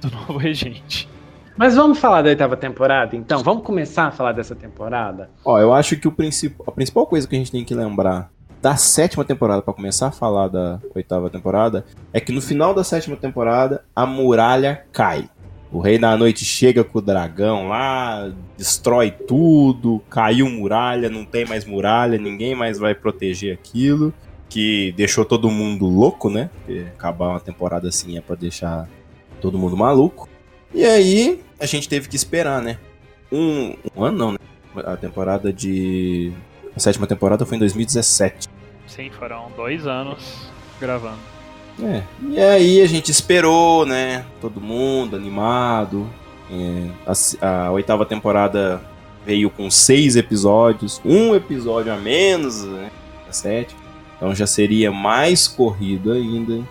[0.00, 1.08] do novo regente.
[1.56, 3.42] Mas vamos falar da oitava temporada, então?
[3.42, 5.30] Vamos começar a falar dessa temporada?
[5.44, 6.54] Ó, eu acho que o princip...
[6.66, 8.30] a principal coisa que a gente tem que lembrar
[8.60, 12.82] da sétima temporada, para começar a falar da oitava temporada, é que no final da
[12.82, 15.30] sétima temporada a muralha cai.
[15.70, 21.44] O Rei da Noite chega com o dragão lá, destrói tudo, caiu muralha, não tem
[21.44, 24.12] mais muralha, ninguém mais vai proteger aquilo.
[24.48, 26.50] Que deixou todo mundo louco, né?
[26.54, 28.88] Porque acabar uma temporada assim é pra deixar
[29.40, 30.28] todo mundo maluco.
[30.74, 32.78] E aí a gente teve que esperar, né?
[33.30, 34.38] Um, um ano não, né?
[34.84, 36.32] A temporada de.
[36.74, 38.48] A sétima temporada foi em 2017.
[38.86, 41.18] Sim, foram dois anos gravando.
[41.82, 42.02] É.
[42.28, 44.24] E aí a gente esperou, né?
[44.40, 46.08] Todo mundo animado.
[46.50, 46.90] É,
[47.40, 48.80] a, a, oitava temporada
[49.24, 52.90] veio com seis episódios, um episódio a menos, né?
[54.16, 56.62] Então já seria mais corrido ainda.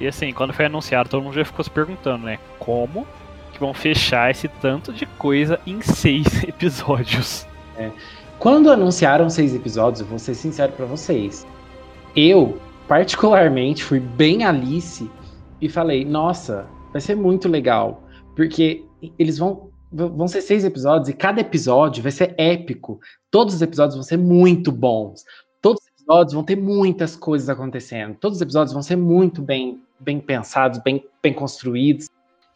[0.00, 2.38] E assim, quando foi anunciado, todo mundo já ficou se perguntando, né?
[2.58, 3.06] Como
[3.52, 7.46] que vão fechar esse tanto de coisa em seis episódios?
[7.76, 7.90] É.
[8.38, 11.46] Quando anunciaram seis episódios, vou ser sincero para vocês.
[12.16, 12.58] Eu
[12.88, 15.08] particularmente, fui bem Alice
[15.60, 18.02] e falei: nossa, vai ser muito legal.
[18.34, 18.84] Porque
[19.18, 19.70] eles vão.
[19.92, 23.00] Vão ser seis episódios e cada episódio vai ser épico.
[23.28, 25.24] Todos os episódios vão ser muito bons.
[25.60, 28.14] Todos os episódios vão ter muitas coisas acontecendo.
[28.14, 32.08] Todos os episódios vão ser muito bem, bem pensados, bem, bem construídos,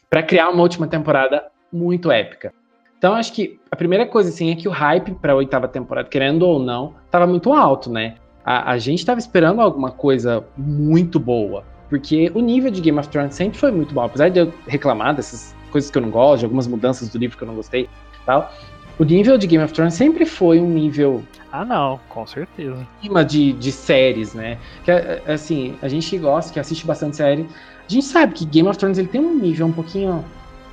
[0.09, 2.53] para criar uma última temporada muito épica.
[2.99, 6.09] Então, acho que a primeira coisa assim é que o hype para a oitava temporada,
[6.09, 8.17] querendo ou não, estava muito alto, né?
[8.45, 11.65] a, a gente estava esperando alguma coisa muito boa.
[11.89, 14.03] Porque o nível de Game of Thrones sempre foi muito bom.
[14.03, 17.37] Apesar de eu reclamar dessas coisas que eu não gosto, de algumas mudanças do livro
[17.37, 17.89] que eu não gostei
[18.27, 18.53] tal.
[18.99, 21.25] O nível de Game of Thrones sempre foi um nível.
[21.51, 22.87] Ah, não, com certeza.
[22.99, 24.59] Acima de, de séries, né?
[24.85, 24.91] Que,
[25.31, 27.47] assim, a gente gosta, que assiste bastante série,
[27.89, 30.25] a gente sabe que Game of Thrones ele tem um nível um pouquinho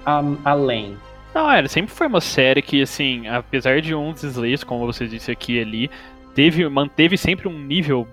[0.07, 0.97] um, além.
[1.33, 5.07] Não, é, ele sempre foi uma série que, assim, apesar de uns desliz, como você
[5.07, 5.91] disse aqui e ali,
[6.35, 8.07] teve, manteve sempre um nível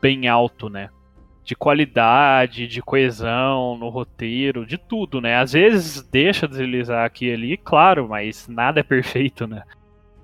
[0.00, 0.90] bem alto, né?
[1.46, 5.36] De qualidade, de coesão no roteiro, de tudo, né?
[5.36, 9.62] Às vezes deixa deslizar aqui e ali, claro, mas nada é perfeito, né?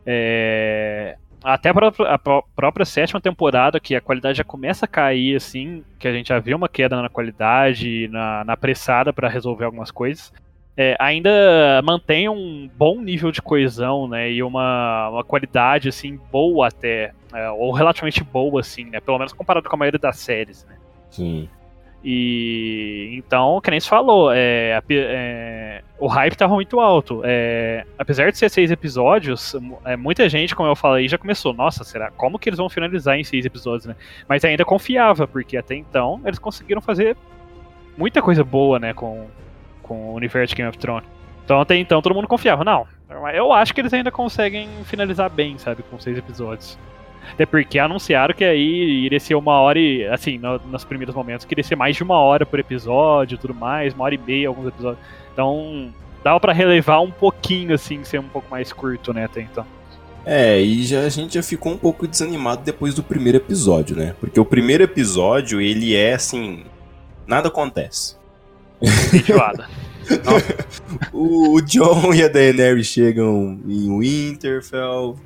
[0.04, 1.16] É...
[1.42, 5.82] Até a própria, a própria sétima temporada, que a qualidade já começa a cair, assim,
[5.98, 9.90] que a gente já vê uma queda na qualidade, na, na pressada para resolver algumas
[9.90, 10.32] coisas
[10.76, 11.30] é, ainda
[11.84, 17.50] mantém um bom nível de coesão, né, e uma, uma qualidade, assim, boa até, é,
[17.50, 20.76] ou relativamente boa, assim, né, pelo menos comparado com a maioria das séries, né.
[21.12, 21.48] Sim.
[22.04, 27.22] E então, que nem falou, é, é, o hype estava muito alto.
[27.24, 31.52] É, apesar de ser seis episódios, é, muita gente, como eu falei, já começou.
[31.54, 33.94] Nossa, será como que eles vão finalizar em seis episódios, né?
[34.28, 37.16] Mas ainda confiava, porque até então eles conseguiram fazer
[37.96, 39.28] muita coisa boa, né, com,
[39.82, 41.08] com o universo de Game of Thrones.
[41.44, 42.64] Então até então todo mundo confiava.
[42.64, 42.84] Não,
[43.32, 46.76] eu acho que eles ainda conseguem finalizar bem, sabe, com seis episódios.
[47.32, 51.44] Até porque anunciaram que aí iria ser uma hora e, assim, no, nos primeiros momentos,
[51.44, 54.18] que iria ser mais de uma hora por episódio e tudo mais, uma hora e
[54.18, 55.04] meia alguns episódios.
[55.32, 59.66] Então, dava para relevar um pouquinho, assim, ser um pouco mais curto, né, até então.
[60.24, 64.14] É, e já, a gente já ficou um pouco desanimado depois do primeiro episódio, né?
[64.20, 66.64] Porque o primeiro episódio, ele é, assim,
[67.26, 68.16] nada acontece.
[69.12, 69.68] Enjoada.
[71.12, 75.16] o, o John e a Daenerys chegam em Winterfell,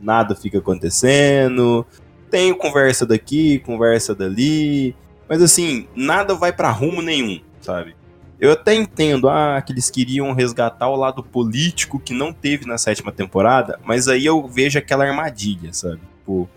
[0.00, 1.86] nada fica acontecendo.
[2.30, 4.94] Tem conversa daqui, conversa dali,
[5.28, 7.94] mas assim, nada vai para rumo nenhum, sabe?
[8.38, 12.76] Eu até entendo ah, que eles queriam resgatar o lado político que não teve na
[12.76, 16.00] sétima temporada, mas aí eu vejo aquela armadilha, sabe?
[16.18, 16.48] Tipo,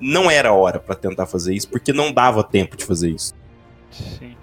[0.00, 3.34] não era hora para tentar fazer isso, porque não dava tempo de fazer isso.
[3.90, 4.34] Sim.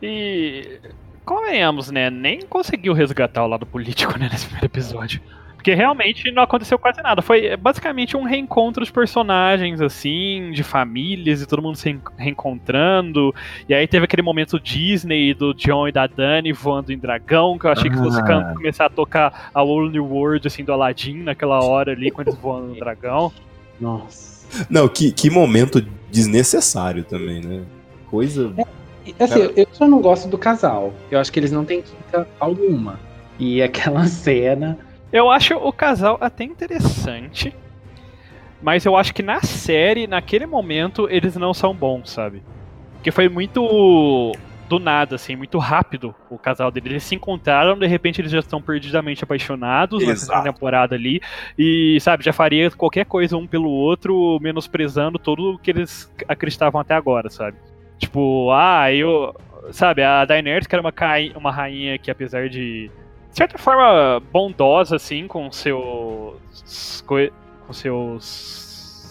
[0.00, 0.80] E
[1.24, 2.08] convenhamos, né?
[2.08, 5.20] Nem conseguiu resgatar o lado político né, nesse primeiro episódio.
[5.60, 7.20] Porque realmente não aconteceu quase nada.
[7.20, 13.34] Foi basicamente um reencontro dos personagens, assim, de famílias e todo mundo se reencontrando.
[13.68, 17.66] E aí teve aquele momento Disney do John e da Dani voando em dragão, que
[17.66, 18.54] eu achei que fosse ah.
[18.56, 22.40] começar a tocar a Whole New World, assim, do Aladdin naquela hora ali, quando eles
[22.40, 23.30] voam no dragão.
[23.78, 24.66] Nossa.
[24.70, 27.62] Não, que, que momento desnecessário também, né?
[28.08, 28.50] Coisa.
[28.56, 28.64] É
[29.18, 30.94] Assim, eu só não gosto do casal.
[31.10, 32.98] Eu acho que eles não têm química alguma.
[33.38, 34.78] E aquela cena.
[35.12, 37.54] Eu acho o casal até interessante.
[38.62, 42.42] Mas eu acho que na série, naquele momento, eles não são bons, sabe?
[42.94, 44.32] Porque foi muito
[44.68, 46.92] do nada, assim, muito rápido o casal deles.
[46.92, 50.38] Eles se encontraram, de repente eles já estão perdidamente apaixonados Exato.
[50.38, 51.20] na temporada ali.
[51.58, 56.80] E, sabe, já faria qualquer coisa um pelo outro, menosprezando tudo o que eles acreditavam
[56.80, 57.56] até agora, sabe?
[57.98, 59.34] Tipo, ah, eu.
[59.72, 60.92] Sabe, a Daenerys, que era uma,
[61.36, 62.90] uma rainha que, apesar de.
[63.30, 67.04] De certa forma, bondosa, assim, com seus.
[67.06, 68.60] com seus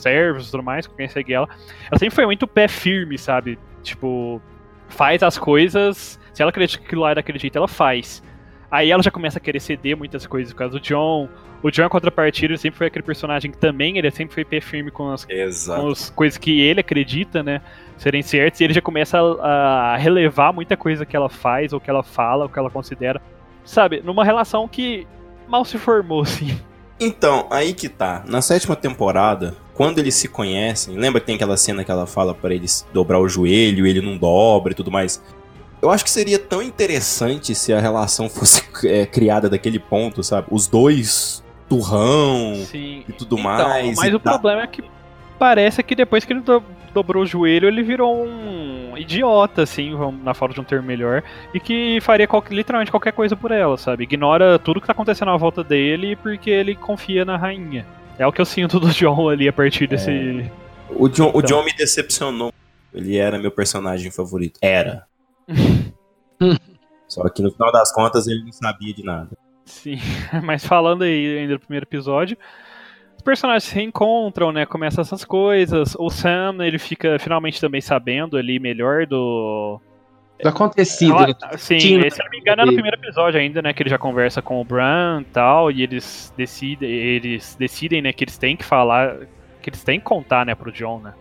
[0.01, 1.47] servos e tudo mais, com quem segue ela,
[1.91, 3.60] ela sempre foi muito pé firme, sabe?
[3.84, 4.41] Tipo,
[4.88, 8.23] faz as coisas, se ela acredita que aquilo lá é daquele jeito, ela faz.
[8.71, 11.27] Aí ela já começa a querer ceder muitas coisas por causa do John.
[11.63, 14.62] O John, em contrapartida, ele sempre foi aquele personagem que também, ele sempre foi pé
[14.62, 15.25] firme com as,
[15.82, 17.62] com as coisas que ele acredita, né?
[17.97, 21.79] Serem certas, e ele já começa a, a relevar muita coisa que ela faz, ou
[21.82, 23.21] que ela fala, ou que ela considera.
[23.63, 25.08] Sabe, numa relação que
[25.48, 26.60] mal se formou, assim.
[27.00, 28.24] Então, aí que tá.
[28.28, 32.34] Na sétima temporada, quando eles se conhecem, lembra que tem aquela cena que ela fala
[32.34, 35.24] para eles dobrar o joelho, ele não dobra e tudo mais.
[35.82, 40.48] Eu acho que seria tão interessante se a relação fosse é, criada daquele ponto, sabe?
[40.52, 43.06] Os dois turrão Sim.
[43.08, 43.95] e tudo então, mais.
[43.95, 44.84] Mas o problema é que
[45.38, 46.62] parece que depois que ele do
[46.93, 49.91] dobrou o joelho, ele virou um idiota, assim,
[50.23, 51.23] na falta de um termo melhor,
[51.54, 54.04] e que faria qualquer, literalmente qualquer coisa por ela, sabe?
[54.04, 57.86] Ignora tudo que tá acontecendo à volta dele porque ele confia na rainha.
[58.17, 60.12] É o que eu sinto do John ali a partir desse.
[60.12, 60.52] É...
[60.89, 61.39] O, John, então.
[61.39, 62.52] o John me decepcionou.
[62.93, 64.60] Ele era meu personagem favorito.
[64.62, 65.06] Era.
[67.08, 69.30] Só que no final das contas ele não sabia de nada.
[69.65, 69.99] Sim,
[70.43, 72.38] mas falando aí ainda do primeiro episódio,
[73.19, 74.65] os personagens se reencontram, né?
[74.65, 75.93] Começam essas coisas.
[75.99, 79.77] O Sam, ele fica finalmente também sabendo ali melhor do.
[80.41, 81.12] Do acontecido.
[81.12, 81.58] Ela, né?
[81.58, 83.73] sim, se não me engano é no primeiro episódio ainda, né?
[83.73, 88.13] Que ele já conversa com o Bran e tal, e eles decidem, eles decidem, né,
[88.13, 89.17] que eles têm que falar,
[89.62, 91.13] que eles têm que contar, né, pro John, né?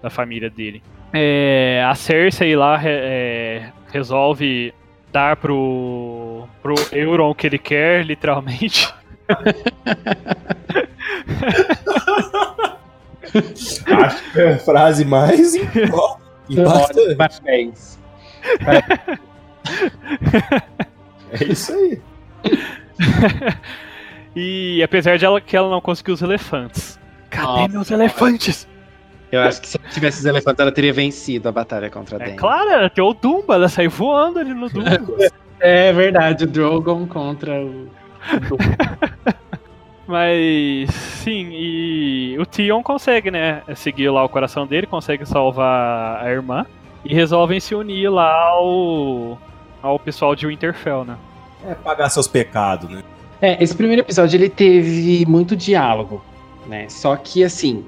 [0.00, 0.80] Da família dele.
[1.12, 4.72] É, a Cersei lá é, resolve
[5.10, 8.94] dar pro, pro Euron o que ele quer, literalmente.
[14.04, 16.20] Acho que é a frase mais impactante.
[21.32, 22.00] É isso aí.
[24.34, 26.98] e apesar de ela que ela não conseguiu os elefantes.
[27.30, 28.68] Cadê Nossa, meus elefantes?
[29.30, 32.32] Eu acho que se tivesse os elefantes, ela teria vencido a batalha contra a É
[32.32, 34.98] claro, ela tem o Dumba, ela saiu voando ali no Dumba.
[35.60, 37.88] é verdade, o Drogon contra o.
[40.10, 40.92] Mas
[41.22, 43.62] sim, e o Tion consegue, né?
[43.76, 46.66] Seguir lá o coração dele, consegue salvar a irmã
[47.04, 49.38] e resolvem se unir lá ao,
[49.80, 51.16] ao pessoal de Winterfell, né?
[51.64, 53.04] É, pagar seus pecados, né?
[53.40, 56.20] É, esse primeiro episódio ele teve muito diálogo,
[56.66, 56.88] né?
[56.88, 57.84] Só que assim,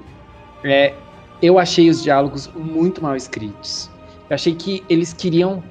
[0.63, 0.93] é,
[1.41, 3.91] eu achei os diálogos muito mal escritos.
[4.29, 5.61] Eu achei que eles queriam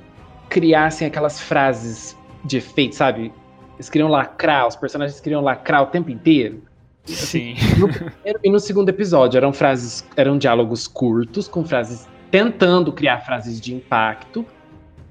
[0.50, 3.32] criar assim, aquelas frases de efeito, sabe?
[3.82, 6.62] Eles queriam lacrar, os personagens queriam lacrar o tempo inteiro.
[7.04, 7.56] Sim.
[7.78, 13.18] No primeiro e no segundo episódio eram frases, eram diálogos curtos, com frases tentando criar
[13.18, 14.46] frases de impacto,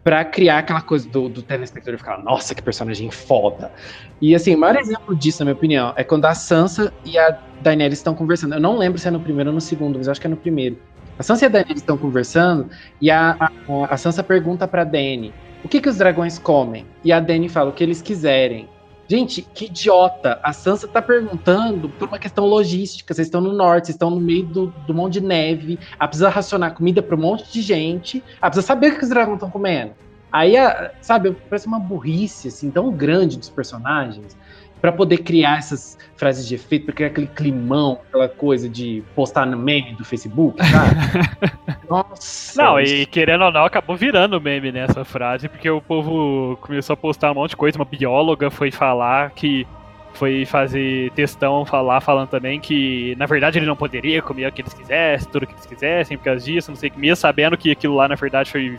[0.06, 3.74] para criar aquela coisa do, do telespectador ficar, nossa, que personagem foda.
[4.22, 7.38] E assim, o maior exemplo disso, na minha opinião, é quando a Sansa e a
[7.62, 8.56] Daenerys estão conversando.
[8.56, 10.38] Eu não lembro se é no primeiro ou no segundo, mas acho que é no
[10.38, 10.80] primeiro.
[11.20, 12.70] A Sansa e a Daenerys estão conversando
[13.02, 13.52] e a, a,
[13.90, 16.86] a Sansa pergunta pra Dany o que, que os dragões comem?
[17.04, 18.67] E a Dany fala o que eles quiserem.
[19.08, 20.39] Gente, que idiota!
[20.41, 23.13] A Sansa tá perguntando por uma questão logística.
[23.13, 25.78] Vocês estão no norte, vocês estão no meio do, do monte de neve.
[26.00, 28.24] Ela precisa racionar comida para um monte de gente.
[28.41, 29.91] Ela precisa saber o que os dragões estão comendo.
[30.32, 30.54] Aí,
[31.02, 34.38] sabe, parece uma burrice assim, tão grande dos personagens
[34.80, 39.45] para poder criar essas frases de efeito, para criar aquele climão, aquela coisa de postar
[39.45, 40.95] no meme do Facebook, sabe?
[41.91, 42.63] Nossa.
[42.63, 46.97] Não, e querendo ou não, acabou virando meme nessa frase, porque o povo começou a
[46.97, 47.77] postar um monte de coisa.
[47.77, 49.67] Uma bióloga foi falar que.
[50.13, 54.62] Foi fazer textão falar, falando também que, na verdade, ele não poderia comer o que
[54.62, 57.15] eles quisessem, tudo o que eles quisessem, por causa disso, não sei o que, mesmo
[57.15, 58.77] sabendo que aquilo lá, na verdade, foi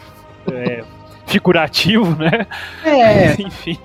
[0.52, 0.84] é,
[1.26, 2.46] figurativo, né?
[2.84, 3.32] É.
[3.40, 3.78] Enfim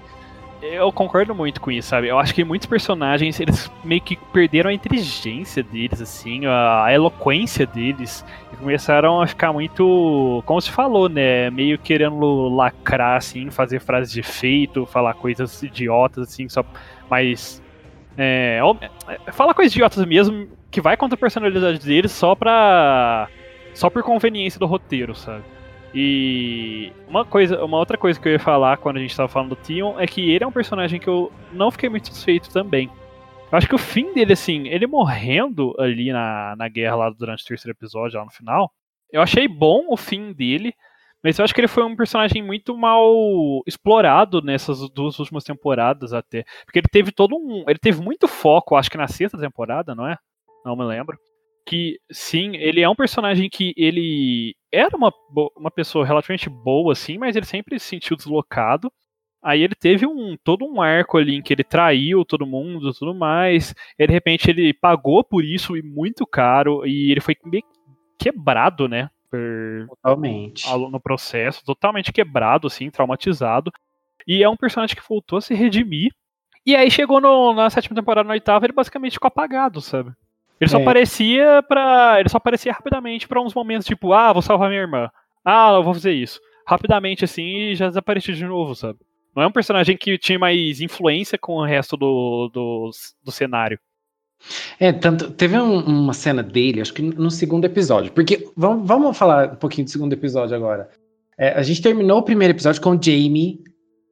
[0.73, 2.07] eu concordo muito com isso, sabe?
[2.07, 7.65] Eu acho que muitos personagens, eles meio que perderam a inteligência deles, assim, a, eloquência
[7.65, 11.49] deles, e começaram a ficar muito, como se falou, né?
[11.49, 16.63] Meio querendo lacrar, assim, fazer frases de efeito, falar coisas idiotas, assim, só.
[17.09, 17.61] Mas.
[18.17, 18.59] É,
[19.07, 23.27] é, falar coisas idiotas mesmo, que vai contra a personalidade deles só pra.
[23.73, 25.43] só por conveniência do roteiro, sabe?
[25.93, 29.49] E uma coisa, uma outra coisa que eu ia falar quando a gente estava falando
[29.49, 32.89] do Tion é que ele é um personagem que eu não fiquei muito satisfeito também.
[33.51, 37.43] Eu acho que o fim dele, assim, ele morrendo ali na, na guerra lá durante
[37.43, 38.71] o terceiro episódio, lá no final,
[39.11, 40.73] eu achei bom o fim dele,
[41.23, 46.11] mas eu acho que ele foi um personagem muito mal explorado nessas duas últimas temporadas
[46.11, 46.43] até.
[46.65, 47.63] Porque ele teve todo um.
[47.67, 50.17] Ele teve muito foco, acho que na sexta temporada, não é?
[50.65, 51.17] Não me lembro
[51.67, 55.11] que sim, ele é um personagem que ele era uma,
[55.55, 58.89] uma pessoa relativamente boa, assim, mas ele sempre se sentiu deslocado.
[59.43, 63.13] Aí ele teve um todo um arco ali em que ele traiu todo mundo, tudo
[63.13, 63.75] mais.
[63.99, 67.63] E de repente ele pagou por isso e muito caro e ele foi meio
[68.17, 69.09] quebrado, né?
[69.29, 69.87] Por...
[69.89, 70.65] Totalmente.
[70.89, 73.71] No processo, totalmente quebrado, assim, traumatizado.
[74.25, 76.13] E é um personagem que voltou a se redimir.
[76.65, 80.11] E aí chegou no, na sétima temporada, na oitava, ele basicamente ficou apagado, sabe?
[80.59, 80.81] Ele só é.
[80.81, 85.09] aparecia para, ele só aparecia rapidamente para uns momentos tipo, ah, vou salvar minha irmã.
[85.45, 86.39] Ah, eu vou fazer isso.
[86.67, 88.99] Rapidamente assim e já desaparecia de novo, sabe?
[89.35, 92.89] Não é um personagem que tinha mais influência com o resto do, do,
[93.23, 93.79] do cenário.
[94.79, 99.17] É, tanto, teve um, uma cena dele, acho que no segundo episódio, porque vamos, vamos
[99.17, 100.89] falar um pouquinho do segundo episódio agora.
[101.37, 103.63] É, a gente terminou o primeiro episódio com o Jamie,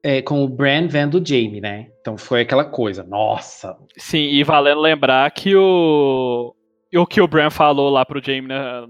[0.06, 1.88] é, com o Bran vendo o Jamie, né?
[2.00, 3.76] Então foi aquela coisa, nossa.
[3.98, 6.54] Sim, e valendo lembrar que o,
[6.96, 8.86] o que o Bran falou lá pro Jamie né,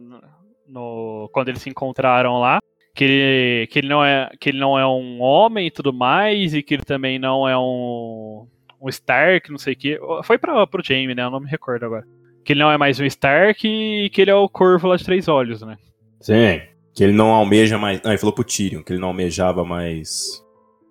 [0.68, 2.60] no, quando eles se encontraram lá,
[2.94, 6.54] que ele, que ele não é que ele não é um homem e tudo mais
[6.54, 8.46] e que ele também não é um
[8.82, 9.98] um Stark, não sei o que.
[10.26, 11.24] Foi para pro Jaime, né?
[11.24, 12.04] Eu não me recordo agora.
[12.44, 15.06] Que ele não é mais um Stark e que ele é o Corvo lá de
[15.06, 15.78] três olhos, né?
[16.20, 16.62] Sim.
[16.94, 18.02] Que ele não almeja mais.
[18.02, 20.45] Não, ele falou pro Tyrion que ele não almejava mais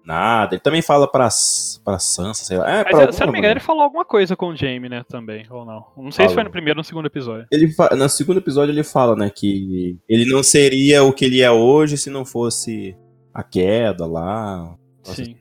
[0.05, 0.55] nada.
[0.55, 1.29] Ele também fala pra,
[1.85, 2.71] pra Sansa, sei lá.
[2.71, 5.05] É, Mas, se eu não me engano, ele falou alguma coisa com o Jaime, né,
[5.09, 5.87] também, ou não.
[5.97, 7.47] Não sei se foi no primeiro ou no segundo episódio.
[7.51, 11.51] Ele No segundo episódio ele fala, né, que ele não seria o que ele é
[11.51, 12.97] hoje se não fosse
[13.33, 14.77] a queda lá.
[15.03, 15.37] Sim.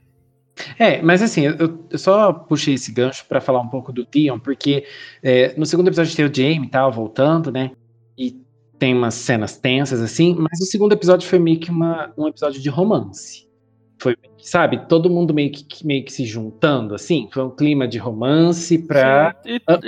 [0.77, 4.39] É, mas assim, eu, eu só puxei esse gancho para falar um pouco do Theon,
[4.39, 4.85] porque
[5.21, 7.71] é, no segundo episódio tem o Jaime e tal, voltando, né,
[8.17, 8.39] e
[8.77, 12.61] tem umas cenas tensas, assim, mas o segundo episódio foi meio que uma, um episódio
[12.61, 13.47] de romance.
[14.03, 17.29] Foi, sabe, todo mundo meio que, meio que se juntando, assim.
[17.31, 19.33] Foi um clima de romance pra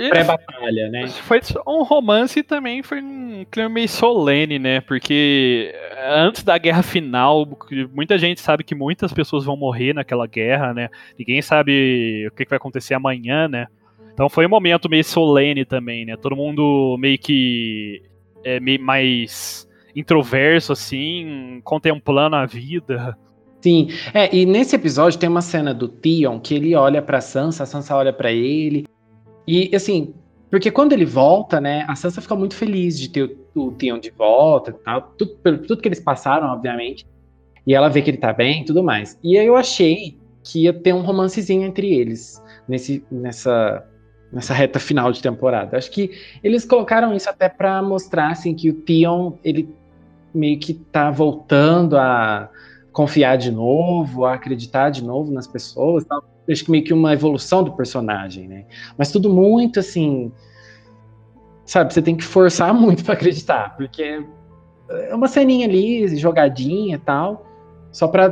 [0.08, 1.06] pré-batalha, né?
[1.08, 4.80] Foi um romance e também foi um clima meio solene, né?
[4.80, 5.70] Porque
[6.08, 7.46] antes da guerra final,
[7.92, 10.88] muita gente sabe que muitas pessoas vão morrer naquela guerra, né?
[11.18, 13.66] Ninguém sabe o que vai acontecer amanhã, né?
[14.14, 16.16] Então foi um momento meio solene também, né?
[16.16, 18.00] Todo mundo meio que
[18.42, 23.14] é meio mais introverso, assim, contemplando a vida.
[23.66, 27.64] Sim, é, e nesse episódio tem uma cena do Theon que ele olha pra Sansa,
[27.64, 28.86] a Sansa olha para ele.
[29.44, 30.14] E assim,
[30.48, 33.24] porque quando ele volta, né, a Sansa fica muito feliz de ter
[33.56, 35.36] o, o Theon de volta e tal, tudo,
[35.66, 37.04] tudo que eles passaram, obviamente.
[37.66, 39.18] E ela vê que ele tá bem e tudo mais.
[39.20, 43.84] E aí eu achei que ia ter um romancezinho entre eles nesse, nessa,
[44.32, 45.76] nessa reta final de temporada.
[45.76, 49.68] Acho que eles colocaram isso até para mostrar assim, que o Theon, ele
[50.32, 52.48] meio que tá voltando a
[52.96, 56.24] confiar de novo, a acreditar de novo nas pessoas, tal.
[56.50, 58.64] acho que meio que uma evolução do personagem, né?
[58.96, 60.32] Mas tudo muito assim,
[61.66, 61.92] sabe?
[61.92, 64.24] Você tem que forçar muito para acreditar, porque
[64.88, 67.44] é uma ceninha ali, jogadinha tal,
[67.92, 68.30] só para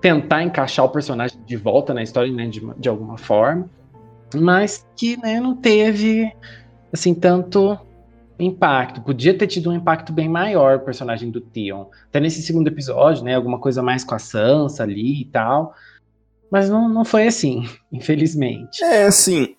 [0.00, 3.70] tentar encaixar o personagem de volta na história, né, de, de alguma forma,
[4.34, 6.28] mas que né, não teve
[6.92, 7.78] assim tanto
[8.38, 9.00] impacto.
[9.02, 11.86] Podia ter tido um impacto bem maior o personagem do Theon.
[12.08, 13.34] Até nesse segundo episódio, né?
[13.34, 15.74] Alguma coisa mais com a Sansa ali e tal.
[16.50, 18.82] Mas não, não foi assim, infelizmente.
[18.82, 19.54] É, assim.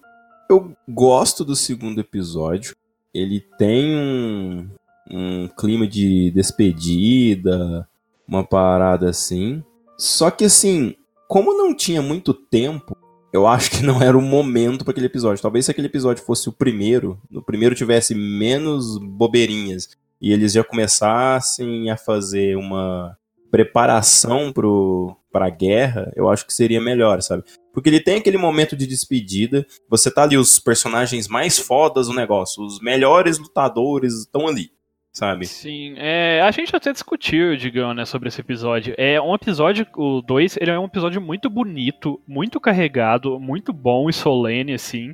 [0.49, 2.75] Eu gosto do segundo episódio.
[3.13, 4.69] Ele tem um,
[5.09, 7.87] um clima de despedida,
[8.27, 9.63] uma parada assim.
[9.97, 10.95] Só que assim,
[11.27, 12.92] como não tinha muito tempo,
[13.33, 15.41] eu acho que não era o momento para aquele episódio.
[15.41, 19.89] Talvez se aquele episódio fosse o primeiro, no primeiro tivesse menos bobeirinhas
[20.21, 23.17] e eles já começassem a fazer uma
[23.51, 27.43] preparação pro para guerra, eu acho que seria melhor, sabe?
[27.73, 32.13] Porque ele tem aquele momento de despedida, você tá ali os personagens mais fodas do
[32.13, 34.69] negócio, os melhores lutadores estão ali
[35.13, 35.45] sabe?
[35.45, 38.95] Sim, é, a gente até discutiu, digamos, né, sobre esse episódio.
[38.97, 44.09] É um episódio, o 2, ele é um episódio muito bonito, muito carregado, muito bom
[44.09, 45.13] e solene, assim.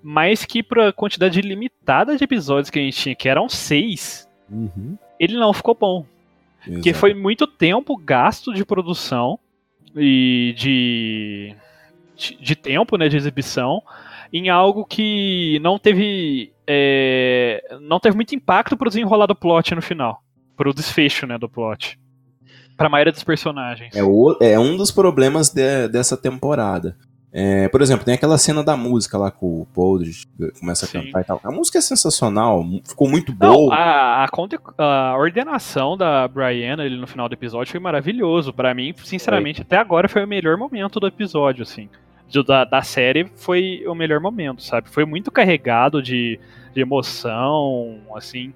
[0.00, 4.96] Mas que pra quantidade limitada de episódios que a gente tinha, que eram seis, uhum.
[5.18, 6.06] ele não ficou bom.
[6.60, 6.74] Exato.
[6.74, 9.38] Porque foi muito tempo gasto de produção
[9.96, 11.56] e de,
[12.16, 13.82] de, de tempo, né, de exibição
[14.32, 19.82] em algo que não teve é, não teve muito impacto pro desenrolar do plot no
[19.82, 20.22] final,
[20.56, 21.98] pro desfecho, né, do plot.
[22.76, 23.94] Pra maioria dos personagens.
[23.96, 26.96] É, o, é um dos problemas de, dessa temporada.
[27.32, 30.26] É, por exemplo, tem aquela cena da música lá com o Poldridge,
[30.58, 31.02] começa a Sim.
[31.02, 31.40] cantar e tal.
[31.44, 33.74] A música é sensacional, ficou muito boa.
[33.74, 34.28] a, a,
[34.78, 38.54] a, ordenação da Brianna no final do episódio foi maravilhoso.
[38.54, 41.90] para mim, sinceramente, até agora foi o melhor momento do episódio, assim.
[42.28, 44.88] De, da, da série foi o melhor momento, sabe?
[44.88, 46.38] Foi muito carregado de,
[46.74, 48.52] de emoção, assim.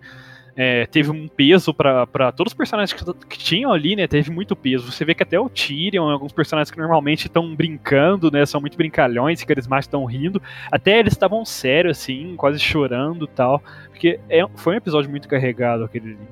[0.57, 4.07] É, teve um peso para todos os personagens que, que, tinham ali, né?
[4.07, 4.91] Teve muito peso.
[4.91, 8.45] Você vê que até o Tyrion, alguns personagens que normalmente estão brincando, né?
[8.45, 10.43] São muito brincalhões, carismáticos, estão rindo.
[10.71, 13.63] Até eles estavam sérios, assim, quase chorando tal.
[13.89, 16.29] Porque é, foi um episódio muito carregado aquele ali.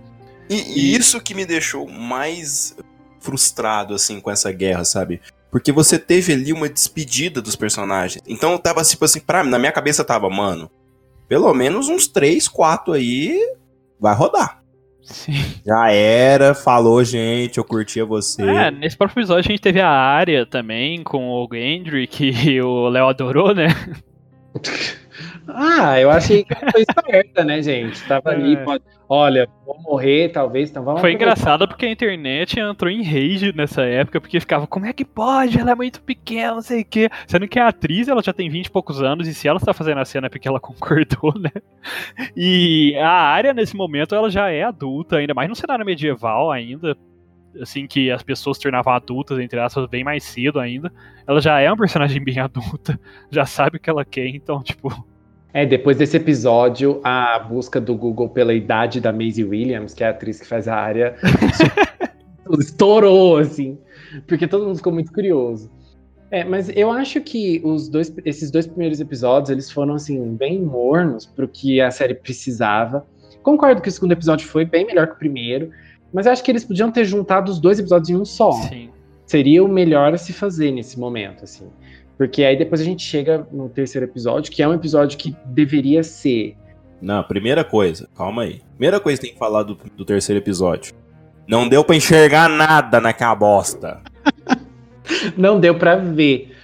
[0.51, 2.77] E, e isso que me deixou mais
[3.21, 5.21] frustrado, assim, com essa guerra, sabe?
[5.51, 8.23] Porque você teve ali uma despedida dos personagens.
[8.27, 10.71] Então eu tava tipo assim, pra, na minha cabeça tava, mano,
[11.27, 13.39] pelo menos uns 3, 4 aí
[13.99, 14.63] vai rodar.
[15.03, 15.33] Sim.
[15.67, 18.43] Já era, falou, gente, eu curtia você.
[18.43, 22.89] É, nesse próprio episódio a gente teve a área também com o Gendry, que o
[22.89, 23.69] Léo adorou, né?
[25.51, 28.07] Ah, eu achei que foi esperta, né, gente?
[28.07, 28.35] Tava é.
[28.35, 28.85] ali, pode...
[29.09, 31.01] olha, vou morrer, talvez, então vamos.
[31.01, 35.07] Foi engraçado porque a internet entrou em rage nessa época, porque ficava, como é que
[35.07, 35.59] pode?
[35.59, 37.09] Ela é muito pequena, não sei o quê.
[37.27, 39.73] Sendo que a atriz, ela já tem 20 e poucos anos, e se ela está
[39.73, 41.51] fazendo a cena é porque ela concordou, né?
[42.37, 46.95] E a área, nesse momento, ela já é adulta, ainda mais no cenário medieval ainda,
[47.59, 50.93] assim, que as pessoas se tornavam adultas, entre aspas, bem mais cedo ainda.
[51.27, 53.01] Ela já é uma personagem bem adulta,
[53.33, 54.93] já sabe o que ela quer, então, tipo
[55.59, 60.07] é, depois desse episódio, a busca do Google pela idade da Maisie Williams, que é
[60.07, 61.17] a atriz que faz a área,
[62.61, 63.77] estourou, assim,
[64.29, 65.69] porque todo mundo ficou muito curioso.
[66.31, 70.63] É, mas eu acho que os dois, esses dois primeiros episódios, eles foram, assim, bem
[70.63, 73.05] mornos pro que a série precisava.
[73.43, 75.73] Concordo que o segundo episódio foi bem melhor que o primeiro,
[76.13, 78.53] mas acho que eles podiam ter juntado os dois episódios em um só.
[78.53, 78.91] Sim.
[79.27, 81.67] Seria o melhor a se fazer nesse momento, assim.
[82.19, 86.03] Porque aí depois a gente chega no terceiro episódio, que é um episódio que deveria
[86.03, 86.57] ser.
[87.01, 88.61] Não, primeira coisa, calma aí.
[88.73, 90.93] Primeira coisa que tem que falar do, do terceiro episódio.
[91.47, 94.03] Não deu para enxergar nada naquela bosta.
[95.39, 96.57] Não deu para ver.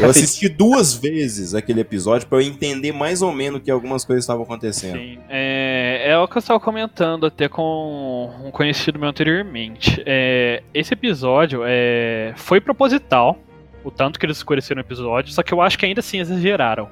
[0.00, 4.24] Eu assisti duas vezes aquele episódio para eu entender mais ou menos que algumas coisas
[4.24, 4.96] estavam acontecendo.
[4.96, 10.02] Sim, é, é o que eu estava comentando até com um conhecido meu anteriormente.
[10.06, 13.38] É, esse episódio é, foi proposital
[13.84, 16.88] o tanto que eles escureceram o episódio, só que eu acho que ainda assim exageraram.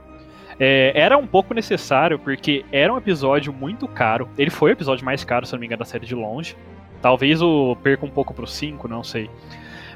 [0.59, 4.29] É, era um pouco necessário, porque era um episódio muito caro.
[4.37, 6.55] Ele foi o episódio mais caro, se não me engano, da série de longe.
[7.01, 9.31] Talvez o perca um pouco pro 5, não sei.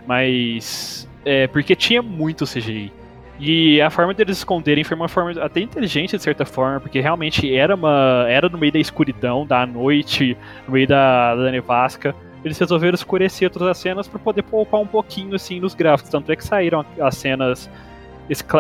[0.06, 1.08] Mas.
[1.22, 2.90] É, porque tinha muito CGI.
[3.38, 7.54] E a forma deles esconderem foi uma forma até inteligente, de certa forma, porque realmente
[7.54, 8.24] era uma.
[8.28, 10.34] Era no meio da escuridão, da noite,
[10.66, 12.14] no meio da, da nevasca
[12.44, 16.10] eles resolveram escurecer todas as cenas para poder poupar um pouquinho assim nos gráficos.
[16.10, 17.70] Tanto é que saíram as cenas.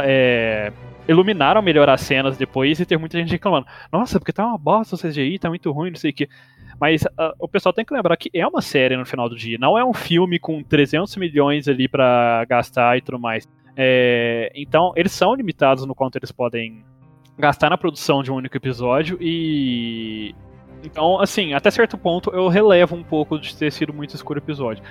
[0.02, 0.72] É,
[1.06, 3.66] iluminaram melhor as cenas depois e ter muita gente reclamando.
[3.92, 6.28] Nossa, porque tá uma bosta o CGI, tá muito ruim, não sei o que.
[6.80, 9.56] Mas uh, o pessoal tem que lembrar que é uma série no final do dia,
[9.58, 13.46] não é um filme com 300 milhões ali para gastar e tudo mais.
[13.76, 16.84] É, então, eles são limitados no quanto eles podem
[17.38, 20.34] gastar na produção de um único episódio e
[20.84, 24.42] então, assim, até certo ponto eu relevo um pouco de ter sido muito escuro o
[24.42, 24.82] episódio.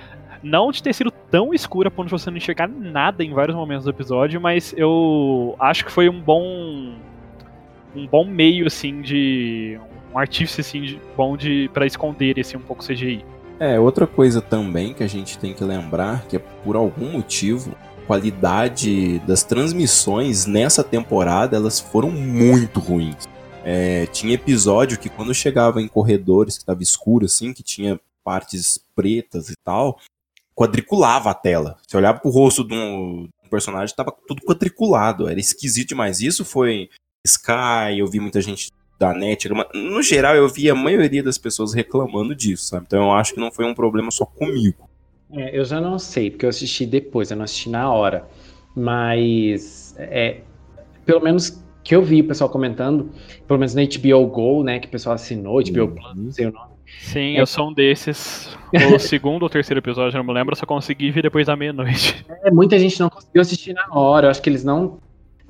[0.42, 3.56] Não de ter sido tão escuro a ponto de você não enxergar nada em vários
[3.56, 6.94] momentos do episódio, mas eu acho que foi um bom
[7.96, 9.78] um bom meio assim de
[10.12, 13.24] um artífice assim de, bom de para esconder esse um pouco CGI.
[13.58, 17.74] É, outra coisa também que a gente tem que lembrar que é por algum motivo
[18.06, 23.28] qualidade das transmissões nessa temporada elas foram muito ruins.
[23.64, 28.78] É, tinha episódio que quando chegava em corredores que tava escuro, assim, que tinha partes
[28.94, 29.98] pretas e tal,
[30.54, 31.76] quadriculava a tela.
[31.86, 35.28] Você olhava pro rosto de um, personagem, tava tudo quadriculado.
[35.28, 36.20] Era esquisito demais.
[36.20, 36.90] Isso foi
[37.24, 39.48] Sky, eu vi muita gente da net.
[39.48, 42.84] No geral, eu vi a maioria das pessoas reclamando disso, sabe?
[42.86, 44.88] Então eu acho que não foi um problema só comigo.
[45.32, 48.28] É, eu já não sei, porque eu assisti depois, eu não assisti na hora.
[48.76, 50.40] Mas é,
[51.06, 53.10] pelo menos que eu vi o pessoal comentando,
[53.46, 55.94] pelo menos na HBO Go, né, que o pessoal assinou, HBO uhum.
[55.94, 56.72] Plus, não sei o nome.
[56.98, 57.40] Sim, é...
[57.40, 58.56] eu sou um desses.
[58.94, 62.24] O segundo ou terceiro episódio, não me lembro, eu só consegui ver depois da meia-noite.
[62.42, 64.98] É, muita gente não conseguiu assistir na hora, eu acho que eles não...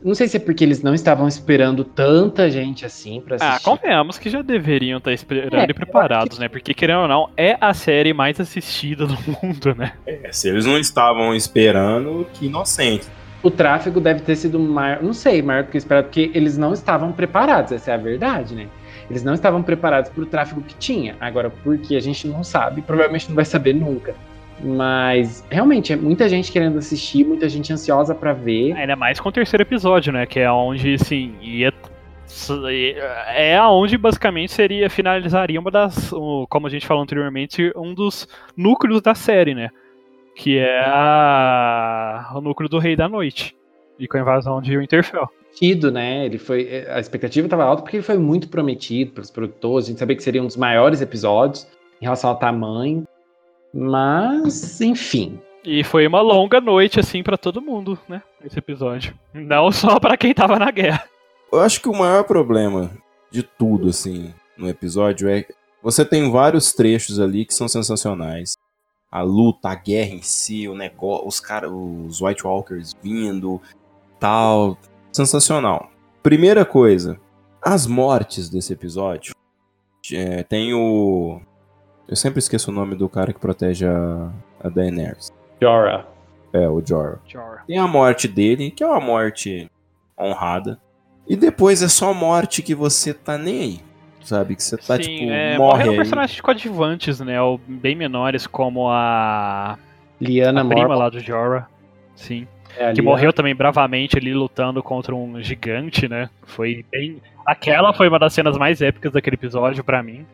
[0.03, 3.71] Não sei se é porque eles não estavam esperando tanta gente assim pra ah, assistir.
[3.71, 6.43] Ah, convenhamos que já deveriam estar esperando é, e preparados, que...
[6.43, 6.49] né?
[6.49, 9.95] Porque, querendo ou não, é a série mais assistida do mundo, né?
[10.07, 13.07] É, se eles não estavam esperando, que inocente
[13.45, 16.73] o tráfego deve ter sido maior, não sei, maior do que esperado, porque eles não
[16.73, 18.67] estavam preparados, essa é a verdade, né?
[19.09, 21.15] Eles não estavam preparados para o tráfego que tinha.
[21.21, 24.15] Agora, porque a gente não sabe, provavelmente não vai saber nunca.
[24.63, 28.73] Mas realmente é muita gente querendo assistir, muita gente ansiosa para ver.
[28.73, 30.25] Ainda mais com o terceiro episódio, né?
[30.25, 31.71] Que é onde, assim, ia
[33.37, 36.11] é aonde basicamente seria finalizaria uma das,
[36.49, 38.27] como a gente falou anteriormente, um dos
[38.57, 39.71] núcleos da série, né?
[40.35, 42.33] Que é a...
[42.35, 43.57] o núcleo do Rei da Noite.
[43.99, 45.29] E com a invasão de Winterfell.
[45.55, 46.27] Tido, né?
[46.27, 46.85] Ele foi.
[46.89, 49.87] A expectativa estava alta porque ele foi muito prometido pelos produtores.
[49.87, 51.67] A gente sabia que seria um dos maiores episódios
[52.01, 53.07] em relação ao tamanho.
[53.73, 55.41] Mas, enfim.
[55.65, 58.23] E foi uma longa noite, assim, para todo mundo, né?
[58.45, 59.15] Esse episódio.
[59.33, 61.05] Não só para quem tava na guerra.
[61.53, 62.91] Eu acho que o maior problema
[63.31, 65.47] de tudo, assim, no episódio é.
[65.83, 68.55] Você tem vários trechos ali que são sensacionais.
[69.15, 73.63] A luta, a guerra em si, o negócio, os caras, os White Walkers vindo,
[74.19, 74.77] tal.
[75.13, 75.89] Sensacional.
[76.21, 77.21] Primeira coisa,
[77.63, 79.33] as mortes desse episódio.
[80.13, 81.41] É, tem o.
[82.09, 85.33] Eu sempre esqueço o nome do cara que protege a, a Daenerys.
[85.63, 86.07] Jorah.
[86.53, 87.21] É, o Jorah.
[87.25, 87.63] Jorah.
[87.69, 89.71] Tem a morte dele, que é uma morte
[90.19, 90.81] honrada.
[91.29, 93.81] E depois é só morte que você tá nem aí.
[94.25, 94.57] Sabe?
[94.57, 95.97] Que você tá, Sim, tipo, é, morre morreram aí.
[95.99, 97.41] personagens coadjuvantes, né?
[97.41, 99.79] Ou bem menores, como a,
[100.21, 101.67] Liana a prima lá do Jorah.
[102.17, 102.49] Sim.
[102.77, 106.31] É, Que Liana- morreu também bravamente ali lutando contra um gigante, né?
[106.45, 107.21] Foi bem.
[107.47, 110.25] Aquela foi uma das cenas mais épicas daquele episódio pra mim.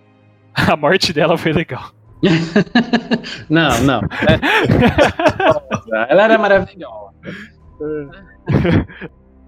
[0.54, 1.90] A morte dela foi legal.
[3.50, 4.00] Não, não.
[4.28, 7.10] É- Ela era maravilhosa.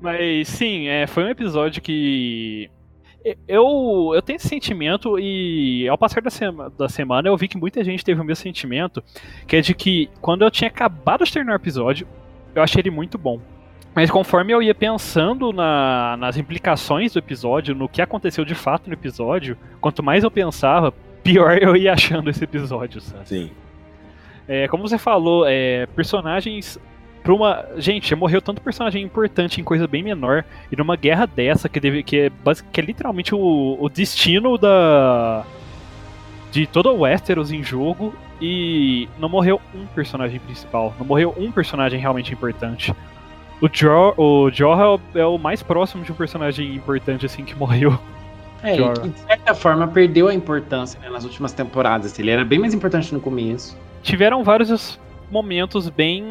[0.01, 2.70] Mas sim, é, foi um episódio que.
[3.47, 7.57] Eu, eu tenho esse sentimento e ao passar da, sema- da semana eu vi que
[7.57, 9.03] muita gente teve o mesmo sentimento,
[9.47, 12.07] que é de que quando eu tinha acabado de terminar o episódio,
[12.55, 13.41] eu achei ele muito bom.
[13.95, 18.89] Mas conforme eu ia pensando na- nas implicações do episódio, no que aconteceu de fato
[18.89, 20.93] no episódio, quanto mais eu pensava,
[21.23, 23.29] pior eu ia achando esse episódio, sabe?
[23.29, 23.51] Sim.
[24.49, 26.79] É, como você falou, é, personagens.
[27.23, 27.64] Pra uma.
[27.77, 30.45] Gente, morreu tanto personagem importante em coisa bem menor.
[30.70, 32.31] E numa guerra dessa, que, deve, que, é,
[32.73, 35.45] que é literalmente o, o destino da.
[36.51, 38.14] De todo o Westeros em jogo.
[38.41, 40.95] E não morreu um personagem principal.
[40.99, 42.93] Não morreu um personagem realmente importante.
[43.61, 47.97] O Jor, o Jorah é o mais próximo de um personagem importante assim que morreu.
[48.61, 52.18] É, e que, de certa forma perdeu a importância né, nas últimas temporadas.
[52.18, 53.79] Ele era bem mais importante no começo.
[54.03, 54.99] tiveram vários
[55.33, 56.22] momentos bem